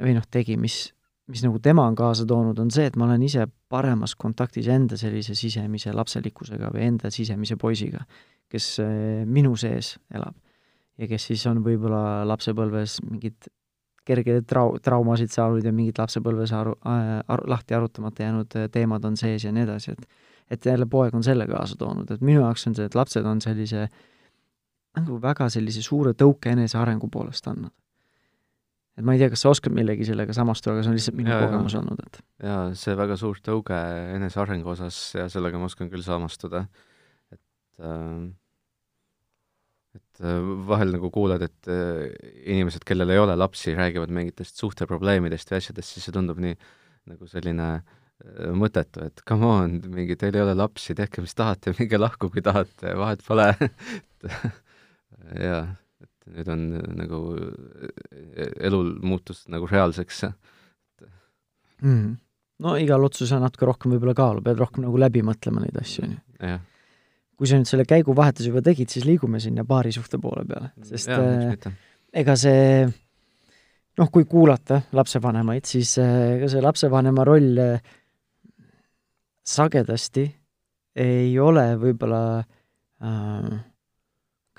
või 0.00 0.16
noh, 0.16 0.26
tegi, 0.30 0.56
mis, 0.60 0.90
mis 1.30 1.42
nagu 1.44 1.60
tema 1.62 1.84
on 1.88 1.96
kaasa 1.98 2.26
toonud, 2.28 2.58
on 2.62 2.70
see, 2.74 2.88
et 2.90 2.96
ma 3.00 3.06
olen 3.08 3.22
ise 3.26 3.46
paremas 3.70 4.16
kontaktis 4.18 4.68
enda 4.72 4.98
sellise 5.00 5.36
sisemise 5.38 5.94
lapselikkusega 5.96 6.72
või 6.74 6.86
enda 6.88 7.12
sisemise 7.14 7.58
poisiga, 7.60 8.02
kes 8.50 8.72
äh, 8.84 8.92
minu 9.26 9.56
sees 9.60 9.96
elab. 10.14 10.36
ja 11.00 11.08
kes 11.08 11.30
siis 11.30 11.46
on 11.48 11.62
võib-olla 11.64 12.26
lapsepõlves 12.28 12.98
mingid 13.08 13.48
kergeid 14.04 14.44
trau-, 14.48 14.78
traumasid 14.82 15.32
saanud 15.32 15.64
ja 15.64 15.72
mingid 15.72 16.00
lapsepõlves 16.00 16.52
aru 16.56 16.74
äh,, 16.86 17.20
aru, 17.28 17.46
lahti 17.48 17.76
arutamata 17.76 18.26
jäänud 18.26 18.56
äh, 18.56 18.68
teemad 18.72 19.04
on 19.04 19.16
sees 19.16 19.44
ja 19.44 19.52
nii 19.52 19.68
edasi, 19.68 19.96
et 19.96 20.26
et 20.50 20.66
jälle 20.66 20.86
poeg 20.90 21.14
on 21.14 21.22
selle 21.22 21.44
kaasa 21.46 21.76
toonud, 21.78 22.08
et 22.10 22.22
minu 22.26 22.40
jaoks 22.40 22.66
on 22.66 22.74
see, 22.74 22.88
et 22.88 22.94
lapsed 22.98 23.26
on 23.26 23.38
sellise 23.40 23.84
nagu 24.98 25.20
väga 25.22 25.46
sellise 25.48 25.82
suure 25.86 26.10
tõuke 26.18 26.50
enesearengu 26.50 27.06
poolest 27.06 27.46
andnud 27.46 27.70
et 28.98 29.06
ma 29.06 29.14
ei 29.14 29.22
tea, 29.22 29.30
kas 29.32 29.44
sa 29.44 29.52
oskad 29.52 29.74
millegi 29.74 30.06
sellega 30.08 30.34
samastuda, 30.36 30.74
aga 30.74 30.84
see 30.84 30.92
on 30.92 30.98
lihtsalt 30.98 31.18
minu 31.18 31.32
ja, 31.32 31.38
kogemus 31.44 31.76
ja. 31.76 31.82
olnud, 31.82 32.02
et 32.06 32.20
jaa, 32.48 32.60
see 32.78 32.96
väga 32.98 33.16
suur 33.20 33.40
tõuge 33.44 33.78
enesearengu 34.16 34.74
osas 34.74 34.98
ja 35.16 35.28
sellega 35.32 35.60
ma 35.60 35.70
oskan 35.70 35.90
küll 35.92 36.04
samastuda. 36.06 36.66
et 37.32 37.86
äh, 37.86 38.28
et 39.96 40.22
äh, 40.22 40.50
vahel 40.68 40.92
nagu 40.94 41.10
kuuled, 41.10 41.42
et 41.42 41.70
äh, 41.70 42.10
inimesed, 42.46 42.84
kellel 42.86 43.10
ei 43.10 43.18
ole 43.18 43.34
lapsi, 43.38 43.74
räägivad 43.74 44.12
mingitest 44.14 44.60
suhteprobleemidest 44.62 45.50
ja 45.50 45.58
asjadest, 45.58 45.96
siis 45.96 46.06
see 46.06 46.14
tundub 46.14 46.38
nii 46.42 46.54
nagu 47.10 47.26
selline 47.30 47.68
äh, 47.80 48.52
mõttetu, 48.54 49.02
et 49.08 49.24
come 49.26 49.50
on, 49.50 49.78
mingi, 49.90 50.18
teil 50.20 50.38
ei 50.38 50.44
ole 50.44 50.54
lapsi, 50.58 50.94
tehke, 50.98 51.24
mis 51.24 51.34
tahate, 51.34 51.74
minge 51.80 51.98
lahku, 51.98 52.30
kui 52.30 52.44
tahate, 52.44 52.94
vahet 53.00 53.24
pole 53.26 53.50
jaa 55.48 55.64
nüüd 56.28 56.50
on 56.52 56.64
äh, 56.78 56.88
nagu 57.00 57.20
äh, 57.36 58.50
elul 58.68 58.96
muutus 59.02 59.46
nagu 59.52 59.68
reaalseks 59.70 60.24
mm.. 61.82 62.16
no 62.64 62.76
igal 62.80 63.06
otsusel 63.08 63.42
natuke 63.42 63.68
rohkem 63.68 63.94
võib-olla 63.94 64.16
kaalu, 64.18 64.44
pead 64.44 64.60
rohkem 64.60 64.86
nagu 64.86 65.00
läbi 65.00 65.24
mõtlema 65.26 65.64
neid 65.64 65.78
asju, 65.80 66.08
on 66.08 66.16
ju. 66.16 66.58
kui 67.40 67.48
sa 67.48 67.60
nüüd 67.60 67.70
selle 67.70 67.86
käiguvahetuse 67.88 68.50
juba 68.52 68.64
tegid, 68.64 68.92
siis 68.92 69.06
liigume 69.08 69.40
sinna 69.40 69.64
paarisuhte 69.68 70.20
poole 70.20 70.44
peale, 70.48 70.72
sest 70.88 71.12
ja, 71.12 71.20
äh, 71.20 71.78
ega 72.20 72.36
see 72.38 72.84
noh, 74.00 74.10
kui 74.12 74.26
kuulata 74.28 74.80
lapsevanemaid, 74.96 75.66
siis 75.68 75.96
äh, 76.00 76.36
ega 76.36 76.50
see 76.50 76.62
lapsevanema 76.64 77.24
roll 77.26 77.58
äh, 77.60 77.96
sagedasti 79.46 80.26
ei 81.00 81.32
ole 81.38 81.66
võib-olla 81.80 82.22
äh, 82.40 83.50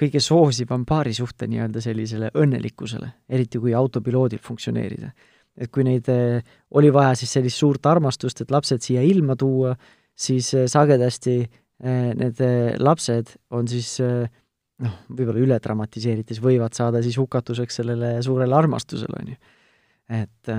kõige 0.01 0.21
soosivam 0.23 0.85
paarisuhte 0.87 1.47
nii-öelda 1.49 1.81
sellisele 1.83 2.31
õnnelikkusele, 2.37 3.11
eriti 3.29 3.61
kui 3.61 3.75
autopiloodil 3.77 4.41
funktsioneerida. 4.41 5.11
et 5.61 5.67
kui 5.67 5.83
neid 5.83 6.07
eh, 6.09 6.39
oli 6.79 6.93
vaja 6.93 7.15
siis 7.19 7.33
sellist 7.35 7.59
suurt 7.59 7.85
armastust, 7.85 8.41
et 8.41 8.51
lapsed 8.51 8.81
siia 8.81 9.01
ilma 9.03 9.35
tuua, 9.35 9.75
siis 10.15 10.53
eh, 10.55 10.67
sagedasti 10.71 11.35
eh, 11.41 12.13
need 12.15 12.39
lapsed 12.79 13.35
on 13.51 13.67
siis 13.67 13.97
noh, 13.99 14.97
võib-olla 15.11 15.43
üle 15.43 15.59
dramatiseerides, 15.59 16.41
võivad 16.41 16.73
saada 16.73 17.03
siis 17.03 17.19
hukatuseks 17.19 17.81
sellele 17.81 18.15
suurele 18.23 18.55
armastusele, 18.55 19.21
on 19.21 19.33
ju. 19.33 19.39
et 20.21 20.53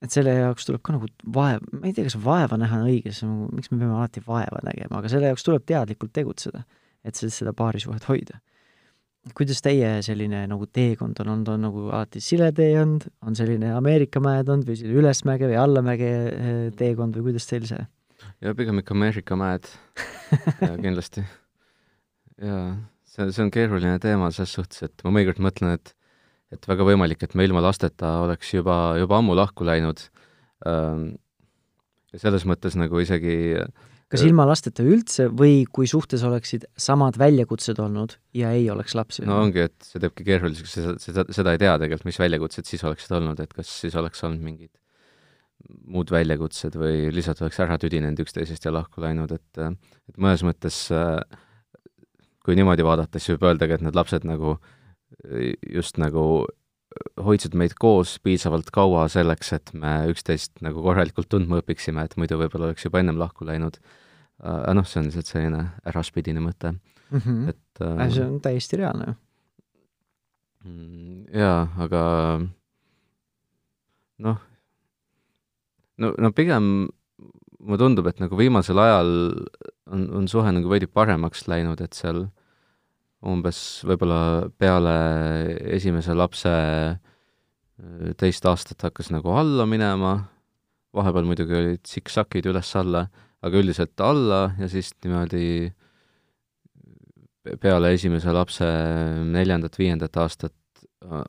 et 0.00 0.14
selle 0.14 0.32
jaoks 0.32 0.64
tuleb 0.64 0.80
ka 0.80 0.94
nagu 0.94 1.10
vaev, 1.34 1.64
ma 1.76 1.90
ei 1.90 1.92
tea, 1.92 2.06
kas 2.06 2.16
vaeva 2.24 2.56
näha 2.56 2.78
on 2.78 2.86
õige, 2.88 3.12
on, 3.26 3.50
miks 3.52 3.68
me 3.68 3.82
peame 3.82 3.98
alati 3.98 4.22
vaeva 4.24 4.62
nägema, 4.64 5.02
aga 5.02 5.10
selle 5.12 5.28
jaoks 5.28 5.44
tuleb 5.44 5.66
teadlikult 5.68 6.14
tegutseda 6.16 6.62
et 7.04 7.16
siis 7.16 7.40
seda 7.40 7.52
paarisuhet 7.56 8.06
hoida. 8.08 8.40
kuidas 9.36 9.60
teie 9.60 9.98
selline 10.02 10.46
nagu 10.48 10.66
teekond 10.66 11.18
on 11.20 11.32
olnud, 11.34 11.48
on 11.52 11.64
nagu 11.66 11.86
alati 11.90 12.22
siletee 12.24 12.72
olnud, 12.80 13.04
on 13.26 13.36
selline 13.36 13.74
Ameerika 13.76 14.20
mäed 14.24 14.48
olnud 14.48 14.68
või 14.68 14.78
selline 14.80 15.02
ülesmäge 15.02 15.50
või 15.50 15.58
allamäge 15.60 16.10
eh, 16.30 16.62
teekond 16.76 17.18
või 17.18 17.30
kuidas 17.30 17.48
teil 17.50 17.66
see? 17.68 17.82
ja 18.40 18.54
pigem 18.56 18.80
ikka 18.80 18.96
Ameerika 18.96 19.36
mäed 19.36 19.68
ja 20.68 20.72
kindlasti. 20.80 21.24
jaa, 22.40 22.66
see, 23.04 23.28
see 23.28 23.44
on 23.44 23.52
keeruline 23.54 23.98
teema 24.02 24.30
selles 24.32 24.56
suhtes, 24.56 24.84
et 24.88 25.04
ma 25.04 25.12
mõnikord 25.16 25.42
mõtlen, 25.44 25.76
et 25.78 25.94
et 26.50 26.66
väga 26.66 26.82
võimalik, 26.82 27.22
et 27.22 27.36
me 27.38 27.44
ilma 27.46 27.62
lasteta 27.62 28.16
oleks 28.24 28.48
juba, 28.50 28.96
juba 28.98 29.20
ammu 29.20 29.36
lahku 29.38 29.62
läinud. 29.62 30.00
ja 30.66 32.18
selles 32.18 32.42
mõttes 32.42 32.74
nagu 32.74 32.98
isegi 32.98 33.36
äh, 33.60 33.68
kas 34.10 34.24
ilma 34.26 34.46
lasteta 34.48 34.84
üldse 34.86 35.28
või 35.30 35.64
kui 35.70 35.88
suhtes 35.90 36.24
oleksid 36.26 36.66
samad 36.80 37.18
väljakutsed 37.20 37.78
olnud 37.82 38.16
ja 38.36 38.50
ei 38.56 38.66
oleks 38.72 38.96
lapsi? 38.98 39.24
no 39.28 39.38
ongi, 39.44 39.66
et 39.70 39.86
see 39.86 40.02
teebki 40.02 40.26
keeruliseks, 40.26 40.76
seda, 40.76 40.94
seda, 41.02 41.24
seda 41.30 41.54
ei 41.54 41.62
tea 41.62 41.76
tegelikult, 41.78 42.08
mis 42.10 42.20
väljakutsed 42.22 42.70
siis 42.70 42.84
oleksid 42.86 43.16
olnud, 43.20 43.42
et 43.42 43.54
kas 43.54 43.70
siis 43.84 43.96
oleks 44.00 44.24
olnud 44.26 44.42
mingid 44.44 44.72
muud 45.90 46.10
väljakutsed 46.10 46.74
või 46.80 47.10
lihtsalt 47.14 47.42
oleks 47.44 47.60
ära 47.62 47.78
tüdinenud 47.80 48.22
üksteisest 48.24 48.66
ja 48.66 48.74
lahku 48.74 49.02
läinud, 49.04 49.32
et 49.36 49.62
et 49.62 50.18
mõnes 50.18 50.42
mõttes 50.46 50.82
kui 52.40 52.56
niimoodi 52.58 52.86
vaadata, 52.86 53.20
siis 53.20 53.36
võib 53.36 53.50
öeldagi, 53.50 53.76
et 53.76 53.84
need 53.84 53.98
lapsed 53.98 54.24
nagu 54.26 54.56
just 55.70 56.00
nagu 56.00 56.24
hoidsid 57.22 57.54
meid 57.58 57.76
koos 57.78 58.16
piisavalt 58.24 58.70
kaua 58.74 59.06
selleks, 59.12 59.52
et 59.54 59.72
me 59.78 59.92
üksteist 60.10 60.62
nagu 60.64 60.82
korralikult 60.82 61.30
tundma 61.30 61.60
õpiksime, 61.62 62.04
et 62.04 62.16
muidu 62.18 62.38
võib-olla 62.40 62.70
oleks 62.70 62.86
juba 62.86 63.02
ennem 63.02 63.20
lahku 63.20 63.46
läinud. 63.46 63.78
aga 64.40 64.72
noh, 64.74 64.86
see 64.88 65.00
on 65.02 65.08
lihtsalt 65.10 65.28
selline 65.28 65.64
äraspidine 65.84 66.40
mõte 66.40 66.72
mm, 66.72 67.18
-hmm. 67.18 67.48
et 67.52 67.82
äh, 67.84 68.06
see 68.10 68.24
on 68.24 68.40
täiesti 68.40 68.78
reaalne 68.80 69.10
ju. 69.10 69.14
Mm, 70.64 71.26
jaa, 71.36 71.68
aga 71.76 72.00
noh, 74.18 74.40
no, 75.98 76.14
no 76.18 76.32
pigem 76.32 76.88
mulle 77.60 77.78
tundub, 77.78 78.06
et 78.08 78.20
nagu 78.20 78.36
viimasel 78.36 78.78
ajal 78.80 79.10
on, 79.92 80.06
on 80.22 80.28
suhe 80.28 80.52
nagu 80.52 80.72
veidi 80.72 80.88
paremaks 80.88 81.46
läinud, 81.48 81.80
et 81.84 81.92
seal 81.96 82.26
umbes 83.26 83.82
võib-olla 83.84 84.48
peale 84.58 84.94
esimese 85.76 86.14
lapse 86.16 86.50
äh, 86.50 88.12
teist 88.20 88.46
aastat 88.48 88.86
hakkas 88.88 89.10
nagu 89.12 89.34
alla 89.36 89.66
minema, 89.68 90.14
vahepeal 90.96 91.28
muidugi 91.28 91.56
olid 91.56 91.82
siksakid 91.86 92.48
üles-alla, 92.50 93.06
aga 93.44 93.60
üldiselt 93.60 94.00
alla 94.04 94.50
ja 94.58 94.68
siis 94.68 94.92
niimoodi 95.04 95.70
peale 97.60 97.94
esimese 97.96 98.32
lapse 98.36 98.66
neljandat-viiendat 99.30 100.16
aastat 100.20 100.56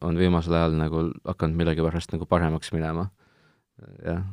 on 0.04 0.18
viimasel 0.20 0.58
ajal 0.58 0.76
nagu 0.76 1.06
hakanud 1.28 1.60
millegipärast 1.60 2.12
nagu 2.16 2.28
paremaks 2.28 2.74
minema, 2.76 3.08
jah. 4.04 4.24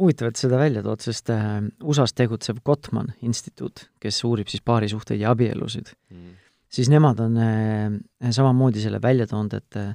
Huvitav, 0.00 0.30
et 0.30 0.38
seda 0.38 0.56
välja 0.56 0.80
tood, 0.80 1.02
sest 1.02 1.28
äh, 1.34 1.58
USA-s 1.84 2.14
tegutsev 2.16 2.62
Gottman 2.64 3.10
instituut, 3.26 3.82
kes 4.00 4.22
uurib 4.24 4.48
siis 4.48 4.62
paarisuhteid 4.64 5.20
ja 5.20 5.34
abielusid. 5.34 5.90
Mm 6.14 6.38
siis 6.70 6.90
nemad 6.92 7.20
on 7.20 7.36
äh, 7.42 8.30
samamoodi 8.30 8.82
selle 8.82 9.00
välja 9.02 9.26
toonud, 9.26 9.54
et 9.58 9.76
äh, 9.80 9.94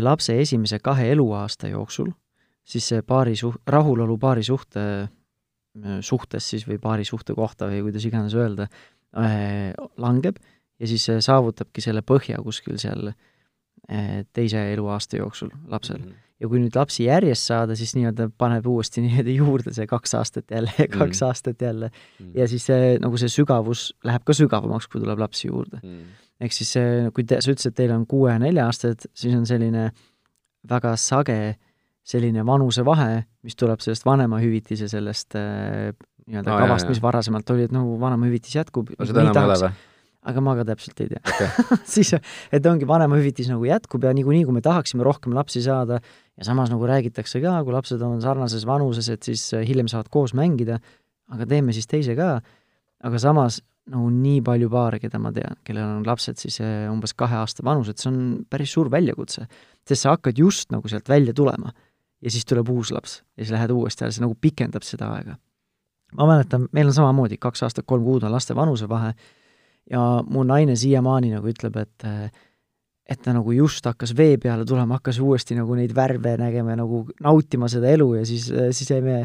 lapse 0.00 0.36
esimese 0.40 0.78
kahe 0.78 1.10
eluaasta 1.12 1.70
jooksul 1.72 2.12
siis 2.64 2.86
see 2.92 3.02
paari 3.02 3.34
suh-, 3.38 3.58
rahulolu 3.66 4.18
paari 4.20 4.44
suhte, 4.46 4.84
äh, 5.08 5.98
suhtes 6.00 6.50
siis 6.52 6.66
või 6.68 6.78
paari 6.82 7.04
suhte 7.08 7.34
kohta 7.34 7.70
või 7.70 7.84
kuidas 7.88 8.06
iganes 8.06 8.36
öelda, 8.38 8.70
langeb 9.98 10.36
ja 10.78 10.86
siis 10.86 11.02
saavutabki 11.26 11.82
selle 11.82 12.04
põhja 12.06 12.38
kuskil 12.46 12.76
seal 12.78 13.08
teise 14.30 14.60
eluaasta 14.70 15.18
jooksul 15.18 15.50
lapsel 15.66 15.98
mm. 15.98 16.04
-hmm 16.12 16.29
ja 16.40 16.48
kui 16.48 16.60
nüüd 16.62 16.76
lapsi 16.76 17.04
järjest 17.06 17.50
saada, 17.50 17.76
siis 17.78 17.92
nii-öelda 17.96 18.30
paneb 18.40 18.66
uuesti 18.70 19.02
nii-öelda 19.04 19.36
juurde 19.36 19.74
see 19.76 19.88
kaks 19.90 20.16
aastat 20.18 20.50
jälle 20.54 20.72
ja 20.78 20.88
kaks 20.88 21.20
mm. 21.20 21.26
aastat 21.28 21.62
jälle 21.66 21.90
mm. 21.92 22.34
ja 22.38 22.48
siis 22.50 22.66
see, 22.70 22.92
nagu 23.02 23.20
see 23.20 23.32
sügavus 23.32 23.90
läheb 24.06 24.26
ka 24.26 24.36
sügavamaks, 24.36 24.88
kui 24.90 25.02
tuleb 25.02 25.20
lapsi 25.20 25.48
juurde 25.48 25.80
mm.. 25.82 26.20
ehk 26.40 26.56
siis 26.56 26.76
see, 26.76 27.08
kui 27.16 27.26
te, 27.28 27.40
sa 27.44 27.52
ütlesid, 27.52 27.74
et 27.74 27.80
teil 27.82 27.96
on 27.96 28.06
kuue- 28.08 28.32
ja 28.32 28.38
nelja-aastased, 28.42 29.10
siis 29.14 29.36
on 29.36 29.46
selline 29.48 29.90
väga 30.70 30.94
sage 31.00 31.40
selline 32.10 32.42
vanusevahe, 32.46 33.24
mis 33.46 33.56
tuleb 33.60 33.82
sellest 33.84 34.06
vanemahüvitise 34.08 34.88
sellest 34.90 35.36
äh, 35.38 35.92
nii-öelda 36.26 36.54
ah, 36.54 36.64
kavast, 36.64 36.88
mis 36.90 37.00
varasemalt 37.02 37.52
oli, 37.54 37.68
et 37.68 37.74
nagu 37.74 37.96
vanemahüvitis 38.00 38.56
jätkub. 38.56 38.92
seda 38.98 39.26
enam 39.26 39.36
ei 39.36 39.48
ole 39.50 39.58
või? 39.64 39.72
Aga 40.28 40.42
ma 40.44 40.54
ka 40.58 40.66
täpselt 40.68 41.00
ei 41.00 41.08
tea 41.14 41.20
okay. 41.22 41.68
siis, 41.94 42.12
et 42.52 42.66
ongi 42.68 42.88
vanemahüvitis 42.88 43.48
nagu 43.52 43.64
jätkub 43.64 44.04
ja 44.04 44.12
niikuinii, 44.16 44.44
kui 44.48 44.56
me 44.56 44.64
tahaksime 44.64 45.04
rohkem 45.06 45.34
lapsi 45.36 45.62
saada 45.64 46.00
ja 46.02 46.46
samas 46.48 46.72
nagu 46.72 46.86
räägitakse 46.88 47.40
ka, 47.40 47.56
kui 47.64 47.74
lapsed 47.74 48.02
on 48.04 48.20
sarnases 48.24 48.66
vanuses, 48.68 49.08
et 49.12 49.24
siis 49.24 49.46
äh, 49.56 49.64
hiljem 49.68 49.88
saavad 49.92 50.10
koos 50.12 50.34
mängida, 50.36 50.80
aga 51.32 51.48
teeme 51.48 51.74
siis 51.76 51.88
teise 51.88 52.16
ka, 52.18 52.34
aga 53.04 53.22
samas 53.22 53.62
nagu 53.90 54.10
nii 54.12 54.42
palju 54.44 54.68
paare, 54.70 55.00
keda 55.02 55.18
ma 55.22 55.32
tean, 55.34 55.56
kellel 55.66 55.96
on 55.96 56.06
lapsed 56.06 56.40
siis 56.40 56.60
äh, 56.62 56.86
umbes 56.92 57.16
kahe 57.16 57.40
aasta 57.40 57.64
vanused, 57.66 57.98
see 58.00 58.10
on 58.12 58.20
päris 58.50 58.76
suur 58.76 58.90
väljakutse. 58.92 59.46
sest 59.88 60.04
sa 60.04 60.14
hakkad 60.14 60.38
just 60.38 60.70
nagu 60.70 60.88
sealt 60.88 61.08
välja 61.08 61.34
tulema 61.34 61.72
ja 62.20 62.30
siis 62.30 62.44
tuleb 62.44 62.68
uus 62.68 62.92
laps 62.92 63.22
ja 63.36 63.44
siis 63.44 63.54
lähed 63.56 63.72
uuesti 63.72 64.04
ja 64.04 64.12
see 64.12 64.22
nagu 64.22 64.36
pikendab 64.36 64.84
seda 64.84 65.14
aega. 65.16 65.36
ma 66.12 66.26
mäletan, 66.28 66.68
meil 66.72 66.92
on 66.92 66.94
samamoodi, 66.94 67.40
kaks 67.40 67.62
aastat, 67.62 67.86
kolm 67.86 68.04
kuud 68.04 68.28
on 68.28 68.32
laste 68.32 68.54
vanusevahe 68.54 69.14
ja 69.90 70.00
mu 70.26 70.44
naine 70.46 70.76
siiamaani 70.78 71.34
nagu 71.36 71.50
ütleb, 71.50 71.76
et 71.80 72.08
et 73.10 73.18
ta 73.24 73.32
nagu 73.34 73.52
just 73.52 73.86
hakkas 73.88 74.12
vee 74.14 74.36
peale 74.38 74.64
tulema, 74.68 75.00
hakkas 75.00 75.18
uuesti 75.18 75.56
nagu 75.58 75.74
neid 75.74 75.94
värve 75.96 76.36
nägema 76.38 76.76
ja 76.76 76.82
nagu 76.84 77.02
nautima 77.24 77.68
seda 77.70 77.90
elu 77.90 78.12
ja 78.20 78.26
siis, 78.28 78.46
siis 78.76 78.90
jäime 78.92 79.24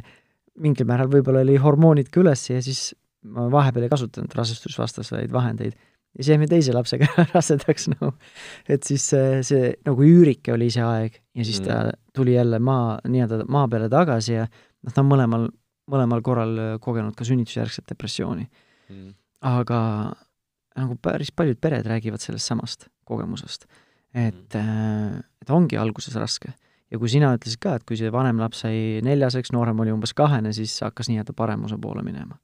mingil 0.61 0.87
määral 0.89 1.11
võib-olla 1.11 1.43
oli 1.45 1.57
hormoonid 1.61 2.09
ka 2.09 2.23
üles 2.23 2.47
ja 2.49 2.61
siis 2.65 2.87
ma 3.29 3.45
vahepeal 3.51 3.85
ei 3.85 3.91
kasutanud 3.91 4.33
rasestusvastaseid 4.37 5.33
vahendeid. 5.33 5.75
ja 6.15 6.23
siis 6.23 6.31
jäime 6.33 6.47
teise 6.49 6.73
lapsega 6.73 7.07
rasedaks 7.35 7.89
nagu, 7.93 8.13
et 8.69 8.87
siis 8.87 9.05
see, 9.11 9.41
see 9.45 9.73
nagu 9.85 10.07
üürike 10.07 10.55
oli 10.55 10.71
see 10.73 10.85
aeg 10.85 11.19
ja 11.35 11.45
siis 11.45 11.61
ta 11.61 11.83
mm. 11.83 12.01
tuli 12.15 12.37
jälle 12.37 12.59
maa, 12.59 12.99
nii-öelda 13.05 13.45
maa 13.51 13.67
peale 13.69 13.89
tagasi 13.91 14.37
ja 14.37 14.47
noh, 14.47 14.93
ta 14.93 15.03
on 15.03 15.11
mõlemal, 15.11 15.49
mõlemal 15.91 16.25
korral 16.25 16.57
kogenud 16.81 17.13
ka 17.17 17.27
sünnitusjärgset 17.27 17.85
depressiooni 17.91 18.47
mm.. 18.47 19.11
aga 19.51 19.81
nagu 20.75 20.97
päris 21.01 21.31
paljud 21.31 21.59
pered 21.61 21.87
räägivad 21.87 22.23
sellest 22.23 22.51
samast 22.51 22.87
kogemusest, 23.07 23.67
et 24.13 24.55
mm., 24.59 25.23
et 25.45 25.51
ongi 25.53 25.77
alguses 25.77 26.15
raske 26.17 26.53
ja 26.91 26.99
kui 26.99 27.09
sina 27.09 27.33
ütlesid 27.35 27.59
ka, 27.61 27.75
et 27.77 27.83
kui 27.85 27.97
see 27.99 28.11
vanem 28.11 28.39
laps 28.41 28.63
sai 28.65 29.01
neljaseks, 29.05 29.51
noorem 29.53 29.79
oli 29.83 29.93
umbes 29.93 30.13
kahene, 30.17 30.53
siis 30.53 30.79
hakkas 30.81 31.09
nii-öelda 31.11 31.35
paremuse 31.37 31.77
poole 31.81 32.03
minema 32.05 32.37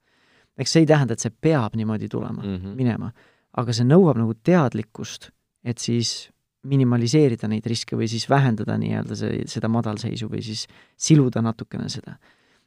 eks 0.61 0.75
see 0.75 0.83
ei 0.85 0.89
tähenda, 0.89 1.15
et 1.15 1.23
see 1.23 1.33
peab 1.43 1.75
niimoodi 1.79 2.09
tulema 2.11 2.43
mm, 2.43 2.55
-hmm. 2.55 2.75
minema, 2.77 3.11
aga 3.57 3.73
see 3.73 3.87
nõuab 3.87 4.19
nagu 4.19 4.35
teadlikkust, 4.43 5.31
et 5.63 5.77
siis 5.77 6.29
minimaliseerida 6.67 7.49
neid 7.49 7.65
riske 7.65 7.97
või 7.97 8.07
siis 8.11 8.27
vähendada 8.29 8.77
nii-öelda 8.77 9.17
see, 9.17 9.41
seda 9.49 9.69
madalseisu 9.71 10.29
või 10.29 10.43
siis 10.45 10.67
siluda 10.97 11.41
natukene 11.41 11.89
seda. 11.89 12.17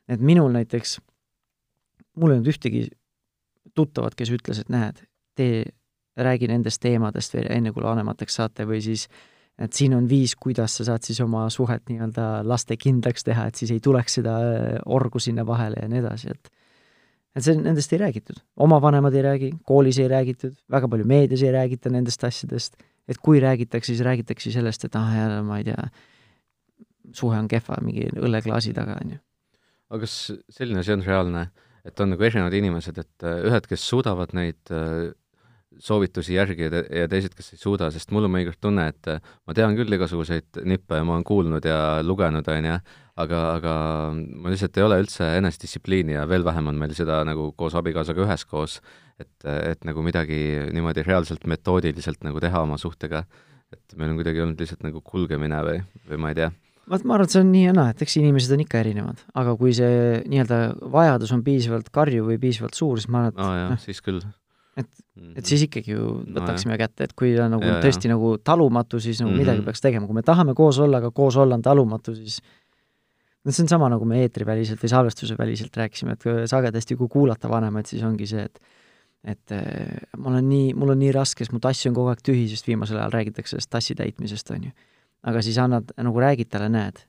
et 0.09 0.21
minul 0.21 0.53
näiteks, 0.53 0.99
mul 2.17 2.31
ei 2.31 2.37
olnud 2.37 2.51
ühtegi 2.51 2.89
tuttavat, 3.75 4.15
kes 4.15 4.31
ütles, 4.31 4.59
et 4.61 4.69
näed, 4.69 5.01
tee, 5.35 5.65
räägi 6.17 6.49
nendest 6.51 6.83
teemadest 6.83 7.35
veel 7.35 7.49
enne, 7.51 7.73
kui 7.75 7.83
vanemateks 7.83 8.37
saate 8.41 8.67
või 8.69 8.81
siis 8.85 9.09
et 9.59 9.73
siin 9.73 9.95
on 9.95 10.07
viis, 10.11 10.35
kuidas 10.39 10.77
sa 10.79 10.87
saad 10.89 11.07
siis 11.07 11.21
oma 11.23 11.47
suhet 11.53 11.85
nii-öelda 11.91 12.43
laste 12.47 12.77
kindlaks 12.81 13.27
teha, 13.27 13.47
et 13.49 13.59
siis 13.59 13.71
ei 13.75 13.83
tuleks 13.83 14.19
seda 14.19 14.35
orgu 14.87 15.23
sinna 15.23 15.47
vahele 15.47 15.83
ja 15.83 15.91
nii 15.91 16.03
edasi, 16.03 16.35
et 16.35 16.51
et 17.35 17.43
see, 17.43 17.57
nendest 17.59 17.93
ei 17.95 17.99
räägitud. 18.03 18.39
oma 18.57 18.81
vanemad 18.83 19.15
ei 19.15 19.23
räägi, 19.23 19.53
koolis 19.67 19.99
ei 19.99 20.09
räägitud, 20.11 20.55
väga 20.71 20.89
palju 20.89 21.07
meedias 21.07 21.43
ei 21.43 21.53
räägita 21.55 21.91
nendest 21.91 22.25
asjadest, 22.25 22.77
et 23.09 23.19
kui 23.19 23.41
räägitakse, 23.43 23.93
siis 23.93 24.05
räägitakse 24.07 24.53
sellest, 24.55 24.85
et 24.85 24.97
ah, 24.99 25.15
jälle 25.17 25.43
ma 25.43 25.59
ei 25.59 25.69
tea, 25.71 25.89
suhe 27.13 27.39
on 27.39 27.49
kehva 27.51 27.79
mingi 27.83 28.09
õlleklaasi 28.15 28.75
taga, 28.75 28.99
on 29.03 29.17
ju. 29.17 29.21
aga 29.91 30.07
kas 30.07 30.17
selline 30.51 30.83
asi 30.83 30.95
on 30.95 31.03
reaalne, 31.07 31.49
et 31.85 32.01
on 32.01 32.15
nagu 32.15 32.27
erinevad 32.27 32.55
inimesed, 32.55 32.99
et 33.03 33.27
äh, 33.27 33.43
ühed, 33.51 33.67
kes 33.71 33.87
suudavad 33.91 34.35
neid 34.35 34.75
äh, 34.75 35.13
soovitusi 35.83 36.37
järgida 36.37 36.83
ja 36.89 37.09
teised, 37.11 37.35
kes 37.37 37.55
ei 37.55 37.61
suuda, 37.61 37.91
sest 37.95 38.13
mul 38.15 38.29
on 38.29 38.35
mõnikord 38.35 38.61
tunne, 38.63 38.87
et 38.93 39.11
äh, 39.11 39.33
ma 39.47 39.57
tean 39.57 39.77
küll 39.79 39.97
igasuguseid 39.97 40.63
nippe 40.69 41.01
ja 41.01 41.07
ma 41.07 41.17
olen 41.17 41.27
kuulnud 41.27 41.67
ja 41.69 41.79
lugenud, 42.05 42.49
on 42.51 42.69
ju, 42.69 42.77
aga, 43.25 43.41
aga 43.59 43.77
mul 44.15 44.55
lihtsalt 44.55 44.79
ei 44.79 44.87
ole 44.87 45.01
üldse 45.05 45.31
enesedistsipliini 45.39 46.17
ja 46.17 46.27
veel 46.31 46.47
vähem 46.47 46.71
on 46.73 46.79
meil 46.81 46.95
seda 46.97 47.23
nagu 47.27 47.51
koos 47.59 47.77
abikaasaga 47.79 48.27
üheskoos, 48.27 48.81
et, 49.21 49.35
et 49.47 49.89
nagu 49.89 50.05
midagi 50.07 50.39
niimoodi 50.75 51.07
reaalselt 51.07 51.47
metoodiliselt 51.51 52.25
nagu 52.27 52.43
teha 52.43 52.65
oma 52.67 52.79
suhtega. 52.81 53.25
et 53.75 53.97
meil 53.99 54.13
on 54.13 54.19
kuidagi 54.21 54.39
olnud 54.39 54.61
lihtsalt 54.61 54.85
nagu 54.87 55.01
kulgemine 55.03 55.59
või, 55.67 55.81
või 56.07 56.19
ma 56.23 56.31
ei 56.31 56.37
tea. 56.39 56.53
Vaat 56.91 57.07
ma 57.09 57.17
arvan, 57.17 57.27
et 57.27 57.33
see 57.33 57.41
on 57.41 57.49
nii 57.51 57.65
ja 57.65 57.73
naa, 57.75 57.91
et 57.95 58.03
eks 58.05 58.19
inimesed 58.21 58.53
on 58.55 58.63
ikka 58.63 58.83
erinevad, 58.83 59.23
aga 59.41 59.55
kui 59.57 59.73
see 59.75 60.21
nii-öelda 60.29 60.59
vajadus 60.93 61.33
on 61.33 61.43
piisavalt 61.47 61.89
karjuv 61.95 62.29
või 62.29 62.39
piisavalt 62.43 62.77
suur, 62.77 63.01
siis 63.01 63.11
ma 63.11 63.25
arvan, 63.25 63.33
et 63.33 63.41
oh, 63.41 63.55
jah, 63.57 63.71
no, 63.73 63.79
siis 63.81 64.03
küll 64.05 64.21
et, 64.77 64.89
et 64.89 65.23
mhm. 65.23 65.47
siis 65.47 65.67
ikkagi 65.69 65.95
ju 65.95 66.11
võtaksime 66.25 66.75
no, 66.75 66.81
kätte, 66.81 67.09
et 67.09 67.15
kui 67.17 67.35
ta 67.37 67.49
nagu 67.53 67.67
ja, 67.67 67.79
tõesti 67.85 68.11
ja. 68.11 68.15
nagu 68.15 68.35
talumatu, 68.43 69.01
siis 69.01 69.21
nagu 69.23 69.31
mm 69.31 69.37
-hmm. 69.37 69.47
midagi 69.47 69.67
peaks 69.69 69.81
tegema, 69.81 70.07
kui 70.07 70.19
me 70.19 70.23
tahame 70.23 70.55
koos 70.55 70.79
olla, 70.79 70.99
aga 71.03 71.11
koos 71.11 71.37
olla 71.37 71.55
on 71.55 71.63
talumatu, 71.63 72.15
siis 72.15 72.41
no 73.45 73.53
see 73.53 73.65
on 73.65 73.69
sama, 73.69 73.89
nagu 73.89 74.05
me 74.05 74.23
eetriväliselt 74.23 74.83
või 74.83 74.91
salvestuse 74.91 75.37
väliselt 75.39 75.77
rääkisime, 75.77 76.13
et 76.13 76.49
sagedasti, 76.51 76.97
kui 76.97 77.09
kuulata 77.09 77.49
vanemaid, 77.49 77.87
siis 77.87 78.03
ongi 78.03 78.27
see, 78.27 78.45
et 78.45 78.61
et 79.25 79.53
äh, 79.57 80.05
ma 80.21 80.29
olen 80.29 80.49
nii, 80.49 80.75
mul 80.77 80.93
on 80.93 80.99
nii 81.01 81.13
raske, 81.17 81.45
sest 81.45 81.53
mu 81.55 81.61
tass 81.63 81.87
on 81.89 81.95
kogu 81.97 82.11
aeg 82.13 82.21
tühi, 82.21 82.45
sest 82.51 82.67
viimasel 82.69 82.99
ajal 83.01 83.15
räägitakse 83.15 83.55
sellest 83.55 83.71
tassi 83.73 83.95
täitmisest, 83.97 84.51
on 84.53 84.67
ju. 84.69 84.73
aga 85.25 85.41
siis 85.43 85.57
annad, 85.59 85.95
nagu 85.97 86.21
räägid 86.21 86.51
talle, 86.53 86.69
näed, 86.69 87.01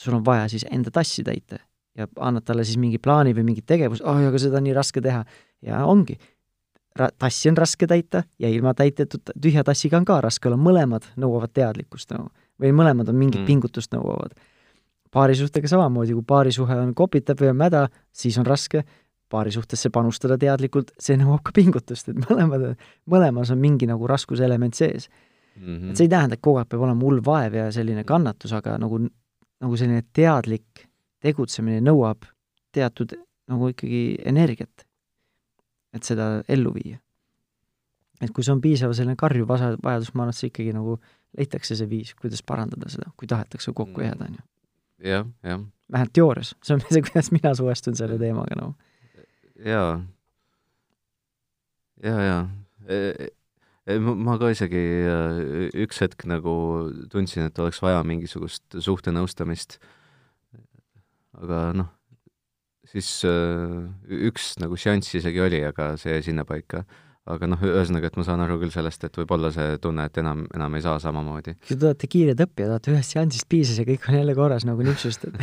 sul 0.00 0.16
on 0.16 0.24
vaja 0.24 0.48
siis 0.48 0.64
enda 0.70 0.90
tassi 0.90 1.24
täita 1.24 1.58
ja 1.98 2.06
annad 2.24 2.46
talle 2.48 2.64
siis 2.64 2.78
mingi 2.80 2.98
plaani 3.02 3.34
või 3.36 3.44
mingit 3.50 3.66
tegevust, 3.68 4.04
oh, 4.08 4.20
aga 4.28 4.40
seda 4.40 4.60
on 4.62 4.64
nii 4.68 4.76
raske 4.76 5.02
teha. 5.04 5.24
ja 5.62 5.84
ongi, 5.86 6.16
tassi 7.18 7.48
on 7.48 7.56
raske 7.56 7.86
täita 7.86 8.22
ja 8.38 8.48
ilma 8.48 8.74
täitetud 8.74 9.34
tühja 9.42 9.64
tassiga 9.64 9.96
on 9.96 10.04
ka 10.04 10.20
raske 10.20 10.48
olla, 10.48 10.58
mõlemad 10.60 11.06
nõuavad 11.16 11.52
teadlikkust 11.54 12.12
nagu 12.12 12.30
või 12.62 12.72
mõlemad 12.76 13.10
on 13.10 13.18
mingit 13.18 13.40
mm. 13.42 13.46
pingutust 13.46 13.94
nõuavad. 13.94 14.34
paarisuhtega 15.12 15.68
samamoodi, 15.68 16.14
kui 16.16 16.24
paarisuhe 16.26 16.76
on 16.80 16.94
kopitav 16.96 17.40
või 17.40 17.50
on 17.52 17.58
mäda, 17.60 17.88
siis 18.12 18.38
on 18.38 18.46
raske, 18.46 18.84
paarisuhtesse 19.32 19.90
panustada 19.90 20.38
teadlikult, 20.38 20.92
see 21.00 21.16
nõuab 21.20 21.42
ka 21.44 21.52
pingutust, 21.56 22.08
et 22.08 22.20
mõlemad, 22.28 22.78
mõlemas 23.08 23.52
on 23.52 23.60
mingi 23.60 23.88
nagu 23.88 24.06
raskuselement 24.06 24.74
sees 24.74 25.08
mm. 25.08 25.64
-hmm. 25.64 25.90
et 25.90 25.96
see 25.96 26.08
ei 26.08 26.12
tähenda, 26.12 26.38
et 26.38 26.44
kogu 26.44 26.60
aeg 26.60 26.68
peab 26.68 26.86
olema 26.86 27.04
hull 27.04 27.24
vaev 27.24 27.54
ja 27.54 27.70
selline 27.72 28.04
kannatus, 28.04 28.52
aga 28.52 28.78
nagu, 28.78 29.00
nagu 29.60 29.76
selline 29.76 30.04
teadlik 30.12 30.86
tegutsemine 31.20 31.80
nõuab 31.80 32.28
teatud 32.72 33.14
nagu 33.48 33.68
ikkagi 33.68 34.02
energiat 34.24 34.86
et 35.92 36.06
seda 36.06 36.28
ellu 36.48 36.72
viia. 36.74 37.00
et 38.22 38.30
kui 38.30 38.44
see 38.46 38.54
on 38.54 38.60
piisav 38.62 38.92
selline 38.94 39.18
karjuv 39.18 39.48
vasa-, 39.50 39.74
vajadus, 39.82 40.12
ma 40.14 40.24
arvan, 40.24 40.34
et 40.34 40.38
see 40.38 40.50
ikkagi 40.52 40.74
nagu 40.76 40.96
leitakse 41.38 41.76
see 41.78 41.88
viis, 41.90 42.14
kuidas 42.14 42.42
parandada 42.46 42.90
seda, 42.92 43.10
kui 43.18 43.26
tahetakse 43.28 43.72
kokku 43.74 43.98
mm. 43.98 44.06
jääda, 44.06 44.28
on 44.28 44.38
ju. 44.38 44.44
jah, 45.10 45.28
jah. 45.42 45.62
vähemalt 45.92 46.14
teoorias, 46.14 46.54
see 46.62 46.76
on 46.76 46.84
see, 46.88 47.04
kuidas 47.08 47.32
mina 47.34 47.54
suhestun 47.58 47.98
selle 47.98 48.18
teemaga 48.22 48.58
nagu 48.60 48.74
no.. 48.74 49.22
jaa. 49.66 49.94
jaa, 52.04 52.20
jaa 52.28 52.42
e, 52.86 53.00
e, 53.86 53.98
ma 53.98 54.36
ka 54.38 54.52
isegi 54.54 54.84
äh, 55.10 55.40
üks 55.86 56.04
hetk 56.04 56.26
nagu 56.30 56.54
tundsin, 57.10 57.48
et 57.50 57.58
oleks 57.58 57.82
vaja 57.82 58.04
mingisugust 58.06 58.78
suhtenõustamist, 58.86 59.80
aga 61.42 61.64
noh, 61.80 61.90
siis 62.90 63.08
äh, 63.28 63.78
üks 64.28 64.52
nagu 64.62 64.76
seanss 64.80 65.14
isegi 65.18 65.42
oli, 65.42 65.62
aga 65.66 65.94
see 66.00 66.16
jäi 66.16 66.28
sinnapaika. 66.30 66.84
aga 67.22 67.46
noh, 67.46 67.60
ühesõnaga, 67.62 68.08
et 68.10 68.16
ma 68.18 68.24
saan 68.26 68.40
aru 68.42 68.56
küll 68.58 68.72
sellest, 68.74 69.04
et 69.06 69.14
võib 69.14 69.30
olla 69.36 69.52
see 69.54 69.76
tunne, 69.82 70.08
et 70.08 70.16
enam, 70.18 70.40
enam 70.56 70.74
ei 70.74 70.82
saa 70.82 70.96
samamoodi. 71.02 71.54
kui 71.68 71.76
te 71.76 71.86
olete 71.86 72.08
kiired 72.10 72.40
õppijad, 72.42 72.72
olete 72.74 72.94
ühest 72.96 73.14
seansist 73.14 73.46
piisas 73.48 73.78
ja 73.78 73.86
kõik 73.86 74.08
on 74.10 74.18
jälle 74.18 74.34
korras 74.34 74.66
nagu 74.66 74.82
nipsust, 74.82 75.28
et 75.28 75.36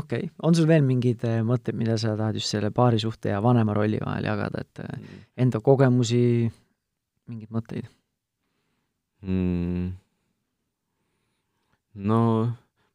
okei 0.00 0.24
okay., 0.24 0.32
on 0.42 0.58
sul 0.58 0.66
veel 0.70 0.82
mingeid 0.86 1.22
äh, 1.28 1.44
mõtteid, 1.46 1.78
mida 1.78 1.94
sa 2.02 2.16
tahad 2.18 2.40
just 2.40 2.50
selle 2.50 2.72
paarisuhte 2.74 3.30
ja 3.30 3.38
vanema 3.44 3.76
rolli 3.76 4.02
vahel 4.02 4.26
jagada, 4.26 4.64
et 4.66 4.82
äh, 4.82 4.96
mm. 4.98 5.22
enda 5.46 5.62
kogemusi, 5.62 6.24
mingeid 7.30 7.54
mõtteid 7.54 7.86
mm.? 9.22 9.92
no 12.10 12.20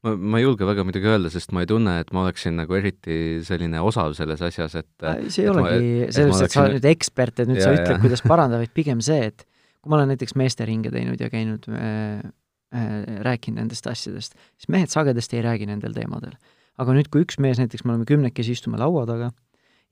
ma, 0.06 0.14
ma 0.16 0.40
ei 0.40 0.46
julge 0.46 0.68
väga 0.68 0.86
midagi 0.88 1.10
öelda, 1.10 1.32
sest 1.34 1.54
ma 1.56 1.64
ei 1.64 1.70
tunne, 1.70 1.98
et 2.04 2.12
ma 2.16 2.24
oleksin 2.26 2.58
nagu 2.60 2.78
eriti 2.78 3.42
selline 3.46 3.82
osav 3.84 4.14
selles 4.18 4.42
asjas, 4.46 4.78
et 4.82 5.08
see 5.34 5.46
ei 5.46 5.52
olegi 5.52 6.10
selles, 6.16 6.42
et 6.46 6.54
sa 6.54 6.66
oled 6.66 6.78
nüüd 6.78 6.90
ekspert, 6.92 7.42
et 7.42 7.50
nüüd 7.50 7.62
ja, 7.62 7.70
sa 7.70 7.78
ütled, 7.78 8.02
kuidas 8.04 8.24
parandada, 8.26 8.62
vaid 8.64 8.74
pigem 8.76 9.02
see, 9.06 9.32
et 9.32 9.46
kui 9.82 9.94
ma 9.94 10.00
olen 10.00 10.14
näiteks 10.14 10.38
meesteringe 10.40 10.92
teinud 10.94 11.22
ja 11.22 11.32
käinud 11.34 11.66
äh, 11.70 12.22
äh, 12.76 12.92
rääkinud 13.26 13.64
nendest 13.64 13.90
asjadest, 13.90 14.38
siis 14.60 14.70
mehed 14.74 14.94
sagedasti 14.94 15.40
ei 15.40 15.46
räägi 15.46 15.70
nendel 15.70 15.96
teemadel. 15.98 16.38
aga 16.82 16.96
nüüd, 16.98 17.10
kui 17.10 17.26
üks 17.26 17.40
mees, 17.40 17.62
näiteks 17.62 17.86
me 17.86 17.96
oleme 17.96 18.08
kümnekesi, 18.10 18.56
istume 18.58 18.80
laua 18.82 19.06
taga 19.10 19.32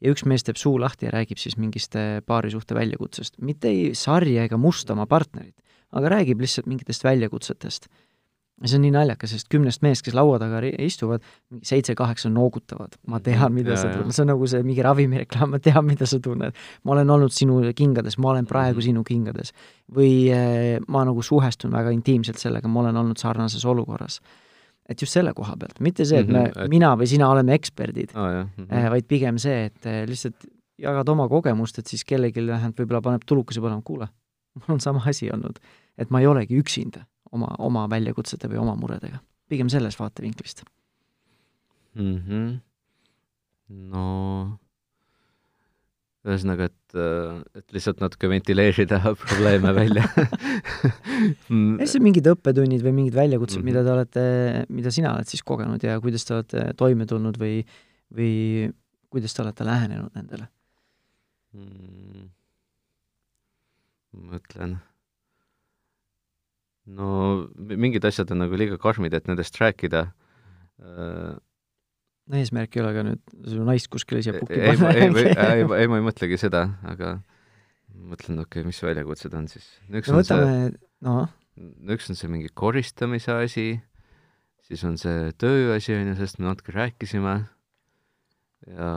ja 0.04 0.12
üks 0.12 0.26
mees 0.28 0.44
teeb 0.44 0.60
suu 0.60 0.76
lahti 0.82 1.08
ja 1.08 1.14
räägib 1.16 1.40
siis 1.40 1.56
mingist 1.58 1.96
paarisuhte 2.28 2.76
väljakutsest, 2.76 3.38
mitte 3.40 3.72
ei 3.72 3.94
sarja 3.96 4.48
ega 4.50 4.60
musta 4.60 4.98
oma 4.98 5.08
partnerit, 5.08 5.56
aga 5.96 6.18
räägib 6.18 6.42
lihtsalt 6.44 6.68
mingitest 6.68 7.06
väljakutsetest 7.06 7.88
ja 8.62 8.70
see 8.70 8.78
on 8.78 8.84
nii 8.86 8.94
naljakas, 8.94 9.34
sest 9.34 9.50
kümnest 9.52 9.82
mehest, 9.84 10.04
kes 10.06 10.16
laua 10.16 10.38
taga 10.42 10.62
istuvad, 10.86 11.24
mingi 11.52 11.68
seitse-kaheksa 11.68 12.30
noogutavad. 12.34 12.96
ma 13.10 13.20
tean, 13.24 13.52
mida 13.56 13.74
ja, 13.74 13.80
sa 13.82 13.90
tunned, 13.90 14.14
see 14.16 14.24
on 14.24 14.32
nagu 14.34 14.48
see 14.50 14.62
mingi 14.66 14.86
ravimireklaam, 14.86 15.52
ma 15.56 15.60
tean, 15.64 15.82
mida 15.88 16.08
sa 16.10 16.20
tunned. 16.24 16.56
ma 16.84 16.96
olen 16.96 17.10
olnud 17.16 17.34
sinu 17.34 17.60
kingades, 17.76 18.18
ma 18.18 18.34
olen 18.34 18.50
praegu 18.50 18.80
mm 18.80 18.82
sinu 18.84 19.04
kingades. 19.04 19.54
või 19.96 20.30
eh, 20.34 20.80
ma 20.88 21.04
nagu 21.08 21.22
suhestun 21.22 21.72
väga 21.72 21.92
intiimselt 21.96 22.38
sellega, 22.38 22.68
ma 22.68 22.82
olen 22.82 22.98
olnud 22.98 23.18
sarnases 23.18 23.66
olukorras. 23.66 24.20
et 24.90 25.02
just 25.02 25.14
selle 25.14 25.34
koha 25.34 25.56
pealt, 25.58 25.80
mitte 25.80 26.06
see, 26.06 26.20
et 26.20 26.28
me 26.28 26.40
mm, 26.40 26.52
-hmm, 26.52 26.66
et... 26.66 26.70
mina 26.70 26.96
või 27.00 27.08
sina 27.08 27.30
oleme 27.30 27.54
eksperdid 27.54 28.12
oh,, 28.16 28.44
mm 28.44 28.66
-hmm. 28.66 28.90
vaid 28.90 29.08
pigem 29.08 29.38
see, 29.38 29.66
et 29.66 29.86
eh, 29.86 30.04
lihtsalt 30.08 30.46
jagad 30.78 31.10
oma 31.10 31.30
kogemust, 31.30 31.80
et 31.80 31.88
siis 31.88 32.04
kellelgi 32.04 32.48
vähemalt 32.48 32.80
võib-olla 32.80 33.02
paneb 33.02 33.22
tulukese 33.26 33.62
põlema, 33.62 33.82
kuule, 33.82 34.08
mul 34.60 34.76
on 34.76 34.80
sama 34.80 35.02
asi 35.06 35.32
olnud, 35.32 35.60
et 35.98 36.10
ma 36.10 36.20
ei 36.20 36.28
olegi 36.28 36.60
üksinda 36.60 37.06
oma, 37.34 37.54
oma 37.64 37.86
väljakutsete 37.92 38.50
või 38.52 38.62
oma 38.64 38.76
muredega. 38.80 39.22
pigem 39.50 39.70
sellest 39.70 40.00
vaatevinklist 40.00 40.64
mm. 41.96 42.18
-hmm. 42.28 42.52
no 43.94 44.06
ühesõnaga, 46.24 46.70
et, 46.72 46.96
et 47.60 47.74
lihtsalt 47.76 48.00
natuke 48.00 48.30
ventileerida 48.32 49.02
probleeme 49.26 49.74
välja 49.76 50.06
on 51.52 52.06
mingid 52.06 52.30
õppetunnid 52.32 52.86
või 52.86 52.96
mingid 53.02 53.18
väljakutsed 53.18 53.60
mm, 53.60 53.66
-hmm. 53.66 53.72
mida 53.72 53.84
te 53.84 53.92
olete, 53.92 54.24
mida 54.70 54.94
sina 54.96 55.16
oled 55.18 55.28
siis 55.28 55.44
kogenud 55.44 55.84
ja 55.84 56.00
kuidas 56.04 56.26
te 56.26 56.38
olete 56.38 56.70
toime 56.80 57.10
tulnud 57.10 57.40
või, 57.42 57.60
või 58.16 58.72
kuidas 59.12 59.36
te 59.36 59.44
olete 59.44 59.68
lähenenud 59.68 60.16
nendele 60.16 60.48
mm.? 61.54 62.32
mõtlen. 64.32 64.78
No 66.92 67.10
mingid 67.56 68.06
asjad 68.06 68.32
on 68.36 68.44
nagu 68.44 68.60
liiga 68.60 68.78
karmid, 68.82 69.14
et 69.16 69.30
nendest 69.30 69.58
rääkida 69.62 70.08
no 70.84 72.40
eesmärk 72.40 72.76
ei 72.76 72.84
ole 72.84 72.96
ka 72.96 73.06
nüüd 73.08 73.36
su 73.52 73.68
naist 73.68 73.90
kuskile 73.94 74.24
siia 74.26 74.36
pukki 74.40 74.60
panna. 74.60 74.92
ei, 74.96 75.08
ei, 75.08 75.30
ei, 75.32 75.64
ei, 75.64 75.92
ma 75.92 76.00
ei 76.00 76.06
mõtlegi 76.06 76.40
seda, 76.42 76.66
aga 76.88 77.18
mõtlen, 77.94 78.42
okei 78.42 78.62
okay,, 78.62 78.68
mis 78.68 78.82
väljakutsed 78.84 79.36
on 79.38 79.48
siis? 79.52 79.68
no, 79.88 80.02
võtame, 80.18 80.52
see, 80.52 80.76
noh. 81.08 81.34
üks 81.96 82.10
on 82.12 82.20
see 82.20 82.32
mingi 82.32 82.52
koristamise 82.58 83.36
asi, 83.36 83.68
siis 84.68 84.84
on 84.88 84.98
see 85.02 85.32
tööasi, 85.40 85.96
on 85.98 86.12
ju, 86.12 86.18
sellest 86.20 86.40
me 86.42 86.50
natuke 86.50 86.76
rääkisime, 86.76 87.36
ja 88.72 88.92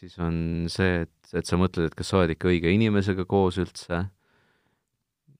siis 0.00 0.16
on 0.22 0.66
see, 0.72 1.04
et, 1.04 1.34
et 1.36 1.48
sa 1.48 1.60
mõtled, 1.60 1.90
et 1.90 1.96
kas 1.98 2.10
sa 2.10 2.22
oled 2.22 2.34
ikka 2.34 2.50
õige 2.50 2.72
inimesega 2.72 3.26
koos 3.28 3.60
üldse, 3.60 4.06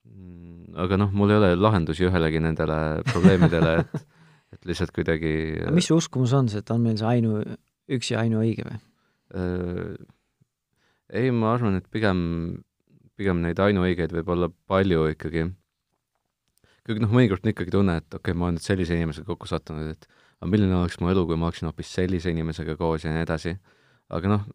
mm, 0.05 0.50
aga 0.79 0.99
noh, 1.01 1.11
mul 1.17 1.33
ei 1.33 1.41
ole 1.41 1.51
lahendusi 1.59 2.07
ühelegi 2.09 2.41
nendele 2.43 2.79
probleemidele, 3.11 3.77
et 3.83 4.09
et 4.55 4.67
lihtsalt 4.67 4.93
kuidagi 4.95 5.33
aga 5.63 5.75
mis 5.75 5.89
su 5.91 5.97
uskumus 5.99 6.33
on 6.37 6.49
see, 6.51 6.63
et 6.63 6.73
on 6.75 6.83
meil 6.83 6.99
see 6.99 7.07
ainu, 7.07 7.41
üks 7.91 8.11
ja 8.13 8.25
ainuõige 8.25 8.67
või? 8.67 8.79
Äh, 9.39 9.93
ei, 11.21 11.31
ma 11.35 11.55
arvan, 11.55 11.79
et 11.79 11.87
pigem, 11.93 12.21
pigem 13.19 13.43
neid 13.45 13.63
ainuõigeid 13.63 14.15
võib 14.19 14.33
olla 14.35 14.51
palju 14.71 15.07
ikkagi. 15.13 15.47
kuigi 16.87 17.05
noh, 17.05 17.13
mõnikord 17.15 17.47
on 17.47 17.53
ikkagi 17.55 17.75
tunne, 17.77 18.01
et 18.03 18.09
okei 18.11 18.33
okay,, 18.33 18.39
ma 18.39 18.49
olen 18.49 18.59
nüüd 18.59 18.67
sellise 18.67 18.99
inimesega 18.99 19.29
kokku 19.31 19.51
sattunud, 19.51 19.95
et 19.95 20.11
aga 20.41 20.51
milline 20.51 20.77
oleks 20.81 20.99
mu 20.99 21.13
elu, 21.13 21.25
kui 21.29 21.39
ma 21.39 21.51
oleksin 21.51 21.71
hoopis 21.71 21.95
sellise 21.95 22.35
inimesega 22.35 22.75
koos 22.81 23.07
ja 23.07 23.15
nii 23.15 23.27
edasi. 23.27 23.55
aga 24.11 24.35
noh, 24.35 24.51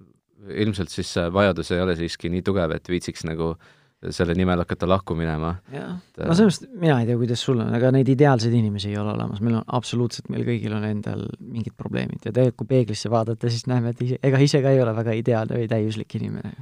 ilmselt 0.51 0.91
siis 0.91 1.07
see 1.15 1.29
vajadus 1.31 1.71
ei 1.71 1.79
ole 1.79 1.95
siiski 1.95 2.29
nii 2.29 2.43
tugev, 2.43 2.75
et 2.75 2.89
viitsiks 2.91 3.23
nagu 3.23 3.53
äh, 3.53 3.84
selle 4.13 4.35
nimel 4.37 4.61
hakata 4.61 4.87
lahku 4.89 5.15
minema. 5.17 5.55
jah, 5.73 5.95
no 6.19 6.35
selles 6.37 6.59
mõttes 6.59 6.81
mina 6.81 6.99
ei 7.01 7.09
tea, 7.09 7.17
kuidas 7.19 7.41
sul 7.47 7.61
on, 7.63 7.71
aga 7.77 7.91
neid 7.95 8.09
ideaalseid 8.11 8.53
inimesi 8.53 8.91
ei 8.91 8.99
ole 9.01 9.13
olemas, 9.15 9.41
meil 9.45 9.57
on 9.61 9.65
absoluutselt, 9.77 10.29
meil 10.33 10.45
kõigil 10.47 10.75
on 10.75 10.85
endal 10.87 11.25
mingid 11.39 11.75
probleemid 11.77 12.27
ja 12.27 12.31
tegelikult 12.31 12.59
kui 12.61 12.71
peeglisse 12.71 13.11
vaadata, 13.11 13.49
siis 13.51 13.65
näeme, 13.71 13.95
et 13.95 14.05
ise, 14.05 14.19
ega 14.23 14.39
ise 14.43 14.61
ka 14.63 14.71
ei 14.71 14.81
ole 14.83 14.93
väga 14.95 15.15
ideaalne 15.19 15.59
või 15.59 15.71
täiuslik 15.71 16.15
inimene. 16.19 16.53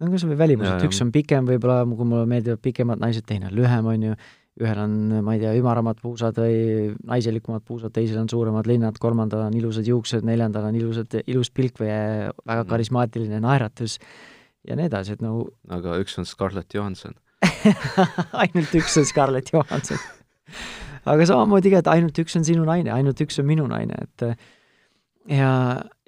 no 0.00 0.10
kas 0.12 0.26
või 0.28 0.40
välimuselt, 0.40 0.88
üks 0.88 1.00
on 1.04 1.12
pikem 1.14 1.48
võib-olla, 1.48 1.84
kui 1.92 2.08
mulle 2.08 2.26
meeldivad 2.30 2.62
pikemad 2.64 3.00
naised, 3.02 3.26
teine 3.28 3.52
on 3.52 3.56
lühem, 3.56 3.92
on 3.92 4.08
ju, 4.10 4.18
ühel 4.58 4.80
on, 4.82 4.96
ma 5.22 5.36
ei 5.36 5.44
tea, 5.44 5.52
ümaramad 5.54 6.00
puusad 6.02 6.40
või 6.40 6.88
naiselikumad 7.06 7.62
puusad, 7.66 7.94
teisel 7.94 8.18
on 8.24 8.30
suuremad 8.30 8.66
linnad, 8.66 8.98
kolmandal 8.98 9.44
on 9.46 9.54
ilusad 9.54 9.86
juuksed, 9.86 10.26
neljandal 10.26 10.66
on 10.72 10.80
ilusad, 10.80 11.20
ilus 11.30 11.52
pilk 11.54 11.78
või 11.84 11.92
väga 11.92 12.64
mm. 12.64 12.68
karismaatiline 12.72 13.38
naeratus 13.44 14.00
ja 14.66 14.76
nii 14.78 14.88
edasi, 14.90 15.16
et 15.16 15.24
nagu 15.24 15.48
aga 15.68 15.98
üks 16.02 16.18
on 16.18 16.26
Scarlett 16.28 16.74
Johansson 16.74 17.14
ainult 18.42 18.74
üks 18.74 18.98
on 18.98 19.06
Scarlett 19.08 19.52
Johansson 19.54 20.00
aga 21.08 21.26
samamoodi 21.28 21.72
ka, 21.72 21.82
et 21.82 21.90
ainult 21.92 22.18
üks 22.22 22.36
on 22.38 22.46
sinu 22.46 22.66
naine, 22.68 22.92
ainult 22.94 23.20
üks 23.24 23.38
on 23.42 23.48
minu 23.48 23.66
naine, 23.70 23.98
et 24.06 24.26
ja, 25.38 25.52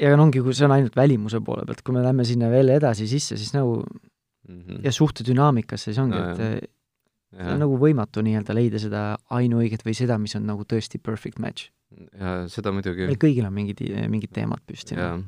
ja 0.01 0.12
ongi, 0.16 0.42
kui 0.44 0.57
see 0.57 0.66
on 0.66 0.76
ainult 0.76 0.96
välimuse 0.98 1.40
poole 1.44 1.66
pealt, 1.68 1.84
kui 1.86 1.96
me 1.96 2.05
lähme 2.05 2.26
sinna 2.28 2.51
veel 2.53 2.74
edasi 2.76 3.09
sisse, 3.11 3.38
siis 3.40 3.55
nagu 3.57 3.80
mm 3.80 4.61
-hmm. 4.61 4.84
ja 4.84 4.92
suhtedünaamikasse, 4.92 5.90
siis 5.90 5.98
ongi 6.03 6.18
no,, 6.18 6.30
et 6.30 6.38
ja. 6.38 7.44
see 7.44 7.53
on 7.55 7.62
nagu 7.62 7.78
võimatu 7.78 8.24
nii-öelda 8.26 8.57
leida 8.57 8.78
seda 8.82 9.03
ainuõiget 9.30 9.84
või 9.86 9.94
seda, 9.94 10.18
mis 10.18 10.34
on 10.36 10.46
nagu 10.46 10.64
tõesti 10.64 10.98
perfect 10.98 11.38
match. 11.38 11.70
ja 12.18 12.48
seda 12.48 12.72
muidugi 12.72 13.07
meil 13.07 13.18
kõigil 13.18 13.46
on 13.46 13.55
mingid, 13.55 13.80
mingid 14.09 14.32
teemad 14.32 14.61
püsti. 14.66 14.94
ja, 14.94 15.18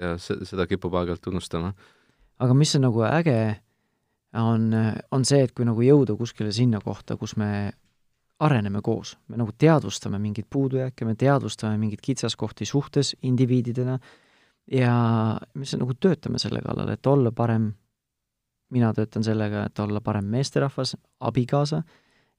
ja 0.00 0.16
seda 0.18 0.66
kipub 0.66 0.94
aeg-ajalt 0.94 1.26
unustama 1.32 1.74
aga 2.38 2.56
mis 2.56 2.74
on 2.76 2.86
nagu 2.88 3.04
äge, 3.06 3.38
on, 4.40 4.68
on 5.14 5.24
see, 5.26 5.44
et 5.46 5.54
kui 5.54 5.66
nagu 5.66 5.82
jõuda 5.84 6.16
kuskile 6.18 6.52
sinna 6.54 6.80
kohta, 6.82 7.16
kus 7.20 7.36
me 7.40 7.70
areneme 8.44 8.82
koos, 8.82 9.14
me 9.30 9.38
nagu 9.38 9.54
teadvustame 9.58 10.18
mingeid 10.18 10.48
puudujääke, 10.50 11.06
me 11.06 11.14
teadvustame 11.18 11.78
mingeid 11.78 12.02
kitsaskohti 12.02 12.66
suhtes 12.66 13.14
indiviididena 13.22 13.98
ja 14.72 14.94
me 15.54 15.68
nagu 15.78 15.94
töötame 15.94 16.40
selle 16.42 16.62
kallal, 16.64 16.90
et 16.90 17.06
olla 17.06 17.30
parem, 17.32 17.70
mina 18.74 18.90
töötan 18.96 19.24
sellega, 19.24 19.68
et 19.68 19.78
olla 19.78 20.02
parem 20.02 20.26
meesterahvas, 20.34 20.96
abikaasa, 21.20 21.82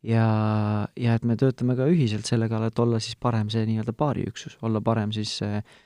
ja, 0.04 0.28
ja 1.00 1.16
et 1.16 1.24
me 1.26 1.38
töötame 1.40 1.78
ka 1.80 1.88
ühiselt 1.88 2.28
selle 2.28 2.50
kallal, 2.52 2.74
et 2.74 2.84
olla 2.84 3.00
siis 3.00 3.16
parem 3.16 3.50
see 3.54 3.64
nii-öelda 3.70 3.96
paariüksus, 3.96 4.60
olla 4.68 4.82
parem 4.84 5.16
siis 5.16 5.38
äh, 5.46 5.62
noh, 5.62 5.85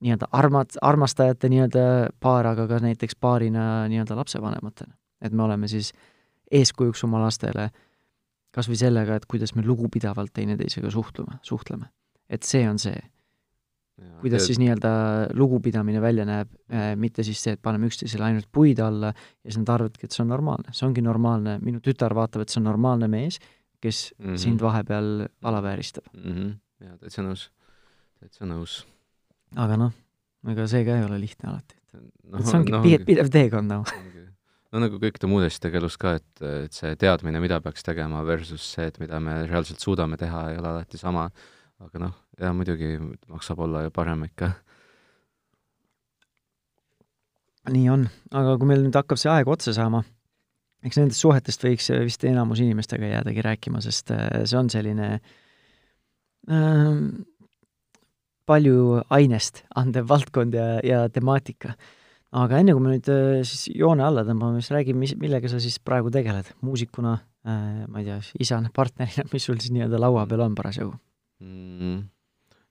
nii-öelda 0.00 0.28
armad, 0.32 0.78
armastajate 0.82 1.48
nii-öelda 1.48 1.84
paar, 2.20 2.46
aga 2.46 2.68
ka 2.70 2.78
näiteks 2.84 3.16
paarina 3.20 3.88
nii-öelda 3.90 4.16
lapsevanematena. 4.16 4.94
et 5.20 5.32
me 5.32 5.42
oleme 5.42 5.68
siis 5.68 5.92
eeskujuks 6.50 7.04
oma 7.04 7.20
lastele 7.20 7.70
kas 8.54 8.68
või 8.70 8.78
sellega, 8.80 9.18
et 9.18 9.26
kuidas 9.28 9.54
me 9.56 9.64
lugupidavalt 9.66 10.32
teineteisega 10.34 10.90
suhtleme, 10.90 11.38
suhtleme. 11.42 11.90
et 12.28 12.42
see 12.42 12.68
on 12.68 12.78
see. 12.78 12.98
kuidas 14.22 14.42
tead... 14.42 14.46
siis 14.46 14.60
nii-öelda 14.62 14.90
lugupidamine 15.34 16.00
välja 16.00 16.24
näeb 16.28 16.50
äh,, 16.70 16.92
mitte 16.96 17.24
siis 17.26 17.42
see, 17.42 17.56
et 17.58 17.62
paneme 17.62 17.90
üksteisele 17.90 18.24
ainult 18.24 18.48
puid 18.52 18.78
alla 18.78 19.12
ja 19.12 19.50
siis 19.50 19.58
nad 19.58 19.74
arvavadki, 19.74 20.06
et 20.06 20.14
see 20.14 20.22
on 20.22 20.30
normaalne, 20.32 20.74
see 20.74 20.86
ongi 20.86 21.02
normaalne, 21.04 21.58
minu 21.62 21.82
tütar 21.84 22.14
vaatab, 22.14 22.44
et 22.44 22.54
see 22.54 22.62
on 22.62 22.68
normaalne 22.70 23.10
mees, 23.10 23.40
kes 23.82 24.12
mm 24.18 24.26
-hmm. 24.26 24.42
sind 24.44 24.62
vahepeal 24.62 25.26
alavääristab 25.42 26.06
mm. 26.12 26.32
-hmm. 26.32 26.54
jaa, 26.86 26.98
täitsa 26.98 27.26
nõus, 27.26 27.50
täitsa 28.20 28.46
nõus 28.46 28.84
aga 29.56 29.80
noh, 29.80 29.96
ega 30.52 30.68
see 30.70 30.84
ka 30.86 30.98
ei 30.98 31.06
ole 31.06 31.20
lihtne 31.22 31.52
alati 31.52 31.78
no,. 31.94 32.38
et 32.38 32.46
see 32.46 32.58
ongi 32.58 32.74
no, 32.74 32.82
pidev, 32.84 33.06
pidev 33.08 33.32
teekond 33.32 33.72
nagu 33.72 33.98
no 34.72 34.82
nagu 34.84 35.00
kõikide 35.00 35.30
muude 35.30 35.48
asjade 35.48 35.80
elus 35.80 35.96
ka, 36.00 36.16
et, 36.18 36.42
et 36.66 36.74
see 36.76 36.96
teadmine, 37.00 37.40
mida 37.42 37.60
peaks 37.64 37.86
tegema 37.86 38.22
versus 38.26 38.64
see, 38.74 38.88
et 38.90 38.98
mida 39.02 39.20
me 39.22 39.40
reaalselt 39.46 39.80
suudame 39.82 40.18
teha, 40.20 40.48
ei 40.52 40.60
ole 40.60 40.72
alati 40.72 41.00
sama. 41.00 41.28
aga 41.78 42.02
noh, 42.02 42.14
jaa, 42.40 42.52
muidugi 42.56 42.96
maksab 43.30 43.60
olla 43.64 43.86
ju 43.86 43.94
parem 43.94 44.26
ikka. 44.26 44.52
nii 47.68 47.88
on, 47.92 48.06
aga 48.32 48.56
kui 48.60 48.68
meil 48.68 48.84
nüüd 48.84 48.96
hakkab 48.96 49.20
see 49.20 49.28
aeg 49.32 49.48
otsa 49.52 49.74
saama, 49.76 50.02
eks 50.84 51.00
nendest 51.00 51.20
suhetest 51.20 51.64
võiks 51.64 51.90
vist 52.06 52.24
enamus 52.24 52.62
inimestega 52.64 53.10
jäädagi 53.10 53.44
rääkima, 53.44 53.82
sest 53.84 54.12
äh, 54.14 54.44
see 54.48 54.56
on 54.56 54.70
selline 54.72 55.10
äh, 56.48 57.02
palju 58.48 58.98
ainest 59.14 59.62
andev 59.78 60.08
valdkond 60.10 60.56
ja, 60.56 60.66
ja 60.84 61.04
temaatika. 61.12 61.74
aga 62.32 62.60
enne, 62.60 62.74
kui 62.76 62.84
me 62.84 62.94
nüüd 62.96 63.08
äh, 63.12 63.40
siis 63.48 63.68
joone 63.72 64.04
alla 64.04 64.24
tõmbame, 64.26 64.60
siis 64.60 64.74
räägi, 64.74 64.94
mis, 64.96 65.14
millega 65.20 65.48
sa 65.48 65.60
siis 65.62 65.78
praegu 65.80 66.12
tegeled, 66.12 66.50
muusikuna 66.64 67.14
äh,, 67.48 67.84
ma 67.88 68.02
ei 68.02 68.08
tea, 68.08 68.18
isana, 68.44 68.72
partnerina, 68.74 69.28
mis 69.32 69.48
sul 69.48 69.60
siis 69.62 69.72
nii-öelda 69.76 70.00
laua 70.00 70.26
peal 70.28 70.44
on 70.44 70.56
parasjagu 70.58 70.92
mm.? 71.44 72.02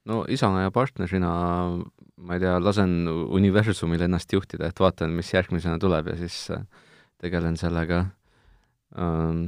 no 0.07 0.23
isana 0.31 0.67
ja 0.67 0.73
partnerina 0.75 1.31
ma 2.17 2.37
ei 2.37 2.43
tea, 2.43 2.57
lasen 2.61 3.07
universumil 3.09 4.05
ennast 4.07 4.33
juhtida, 4.33 4.69
et 4.69 4.79
vaatan, 4.81 5.13
mis 5.17 5.33
järgmisena 5.33 5.77
tuleb 5.81 6.13
ja 6.13 6.17
siis 6.21 6.37
äh, 6.53 6.63
tegelen 7.21 7.57
sellega 7.59 8.05
ähm, 8.97 9.43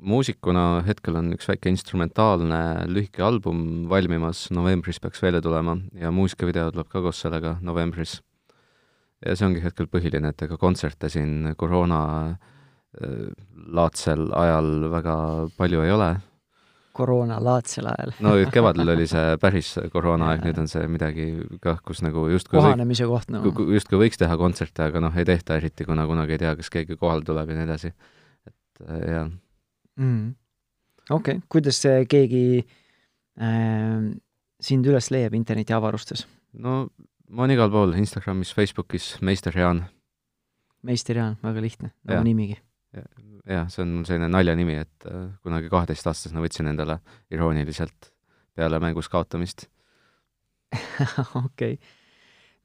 muusikuna 0.00 0.82
hetkel 0.86 1.18
on 1.20 1.34
üks 1.34 1.48
väike 1.50 1.70
instrumentaalne 1.72 2.60
lühike 2.90 3.22
album 3.24 3.88
valmimas, 3.90 4.46
novembris 4.54 5.00
peaks 5.02 5.22
välja 5.22 5.42
tulema 5.44 5.76
ja 5.98 6.12
muusikavideo 6.14 6.70
tuleb 6.72 6.88
ka 6.88 7.02
koos 7.04 7.20
sellega 7.24 7.56
novembris. 7.60 8.20
ja 9.26 9.36
see 9.36 9.46
ongi 9.46 9.60
hetkel 9.60 9.90
põhiline, 9.92 10.32
et 10.32 10.42
ega 10.46 10.56
kontserte 10.56 11.10
siin 11.12 11.52
koroona 11.60 12.00
äh, 12.30 13.28
laadsel 13.68 14.30
ajal 14.32 14.88
väga 14.92 15.16
palju 15.58 15.84
ei 15.84 15.92
ole. 15.92 16.10
koroona 16.96 17.36
laadsel 17.44 17.90
ajal 17.92 18.16
no 18.24 18.32
kevadel 18.52 18.94
oli 18.96 19.06
see 19.10 19.36
päris 19.44 19.74
koroonaaeg, 19.92 20.46
nüüd 20.48 20.62
on 20.64 20.72
see 20.72 20.88
midagi 20.88 21.28
kah, 21.60 21.82
kus 21.84 22.00
nagu 22.06 22.24
justkui 22.32 22.58
kohanemise 22.58 23.04
võik, 23.04 23.12
koht 23.18 23.36
nagu 23.36 23.52
no.. 23.52 23.68
justkui 23.76 24.00
võiks 24.06 24.20
teha 24.22 24.40
kontserte, 24.40 24.88
aga 24.88 25.04
noh, 25.04 25.20
ei 25.20 25.28
tehta 25.28 25.60
eriti, 25.60 25.84
kuna 25.84 26.08
kunagi 26.08 26.38
ei 26.38 26.44
tea, 26.46 26.56
kas 26.56 26.72
keegi 26.72 26.96
kohale 26.96 27.26
tuleb 27.28 27.52
ja 27.52 27.60
nii 27.60 27.68
edasi. 27.68 27.94
et 28.48 28.88
äh, 28.88 29.06
jah 29.18 29.30
mm.. 30.00 30.34
okei 31.10 31.38
okay., 31.38 31.46
kuidas 31.52 31.80
keegi 32.10 32.44
äh, 32.60 34.10
sind 34.60 34.90
üles 34.90 35.10
leiab 35.14 35.36
internetiavarustes? 35.38 36.26
no 36.58 36.82
ma 37.30 37.44
olen 37.44 37.54
igal 37.54 37.70
pool, 37.72 37.94
Instagramis, 37.98 38.52
Facebookis, 38.56 39.12
Meister 39.22 39.56
Jaan. 39.56 39.84
Meister 40.86 41.18
Jaan, 41.20 41.36
väga 41.44 41.62
lihtne, 41.62 41.92
nagu 42.08 42.24
nimigi. 42.26 42.58
jah, 43.46 43.68
see 43.70 43.84
on 43.84 43.92
mul 43.98 44.06
selline 44.08 44.30
naljanimi, 44.32 44.78
et 44.82 45.06
äh, 45.08 45.28
kunagi 45.44 45.70
kaheteistaastasena 45.70 46.42
võtsin 46.42 46.70
endale 46.72 46.98
irooniliselt 47.30 48.10
peale 48.58 48.80
mängus 48.82 49.08
kaotamist. 49.12 49.68
okei 50.74 51.44
okay. 51.44 51.76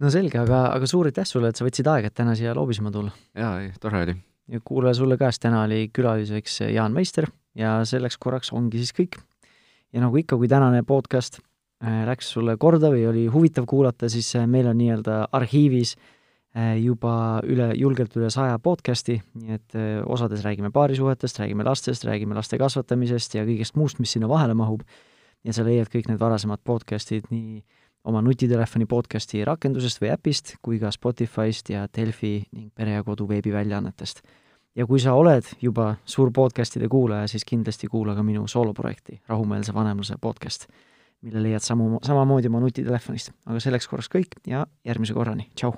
no 0.02 0.12
selge, 0.14 0.38
aga, 0.42 0.68
aga 0.76 0.90
suur 0.90 1.10
aitäh 1.10 1.28
sulle, 1.30 1.50
et 1.50 1.58
sa 1.58 1.66
võtsid 1.66 1.88
aega, 1.90 2.10
et 2.10 2.18
täna 2.18 2.36
siia 2.38 2.54
loobisema 2.58 2.94
tulla. 2.94 3.14
jaa, 3.38 3.60
ei, 3.62 3.72
tore 3.82 4.02
oli. 4.08 4.18
Ja 4.48 4.60
kuulaja 4.64 4.94
sulle 4.94 5.18
käest, 5.18 5.42
täna 5.42 5.64
oli 5.64 5.90
külaliseks 5.94 6.62
Jaan 6.74 6.94
Meister 6.94 7.28
ja 7.56 7.80
selleks 7.86 8.18
korraks 8.22 8.52
ongi 8.54 8.82
siis 8.82 8.94
kõik. 8.96 9.20
ja 9.94 10.04
nagu 10.04 10.18
ikka, 10.18 10.38
kui 10.38 10.48
tänane 10.52 10.84
podcast 10.84 11.40
äh, 11.40 12.04
läks 12.08 12.34
sulle 12.36 12.58
korda 12.58 12.92
või 12.92 13.06
oli 13.08 13.28
huvitav 13.32 13.66
kuulata, 13.66 14.10
siis 14.10 14.36
äh, 14.36 14.48
meil 14.48 14.68
on 14.68 14.78
nii-öelda 14.78 15.18
arhiivis 15.32 15.96
äh, 15.96 16.76
juba 16.84 17.42
üle, 17.48 17.72
julgelt 17.80 18.16
üle 18.20 18.30
saja 18.30 18.60
podcasti, 18.60 19.22
nii 19.40 19.56
et 19.56 19.80
osades 20.06 20.44
räägime 20.46 20.72
paarisuhetest, 20.72 21.40
räägime 21.40 21.66
lastest, 21.66 22.06
räägime 22.06 22.36
laste 22.36 22.60
kasvatamisest 22.62 23.40
ja 23.40 23.46
kõigest 23.48 23.80
muust, 23.80 24.00
mis 24.00 24.18
sinna 24.18 24.30
vahele 24.30 24.54
mahub. 24.54 24.84
ja 25.46 25.54
sa 25.54 25.64
leiad 25.64 25.90
kõik 25.94 26.08
need 26.10 26.20
varasemad 26.20 26.60
podcastid 26.66 27.28
nii 27.30 27.62
oma 28.06 28.22
nutitelefoni 28.22 28.86
podcasti 28.86 29.44
rakendusest 29.46 30.02
või 30.02 30.12
äpist 30.14 30.56
kui 30.62 30.80
ka 30.80 30.92
Spotify'st 30.94 31.72
ja 31.74 31.86
Delfi 31.98 32.38
ning 32.52 32.72
Pere 32.76 32.98
ja 32.98 33.04
Kodu 33.04 33.28
veebiväljaannetest 33.30 34.22
ja 34.76 34.86
kui 34.86 35.00
sa 35.02 35.16
oled 35.18 35.48
juba 35.62 35.96
suur 36.06 36.32
podcastide 36.36 36.90
kuulaja, 36.92 37.28
siis 37.32 37.46
kindlasti 37.48 37.88
kuula 37.92 38.16
ka 38.16 38.24
minu 38.24 38.48
sooloprojekti 38.48 39.22
Rahumeelse 39.28 39.74
vanemluse 39.74 40.20
podcast, 40.22 40.68
mille 41.22 41.44
leiad 41.44 41.64
samu, 41.64 42.00
samamoodi 42.04 42.52
oma 42.52 42.62
nutitelefonist. 42.64 43.34
aga 43.46 43.60
selleks 43.60 43.88
korraks 43.88 44.12
kõik 44.12 44.40
ja 44.48 44.66
järgmise 44.86 45.14
korrani, 45.14 45.50
tšau! 45.56 45.74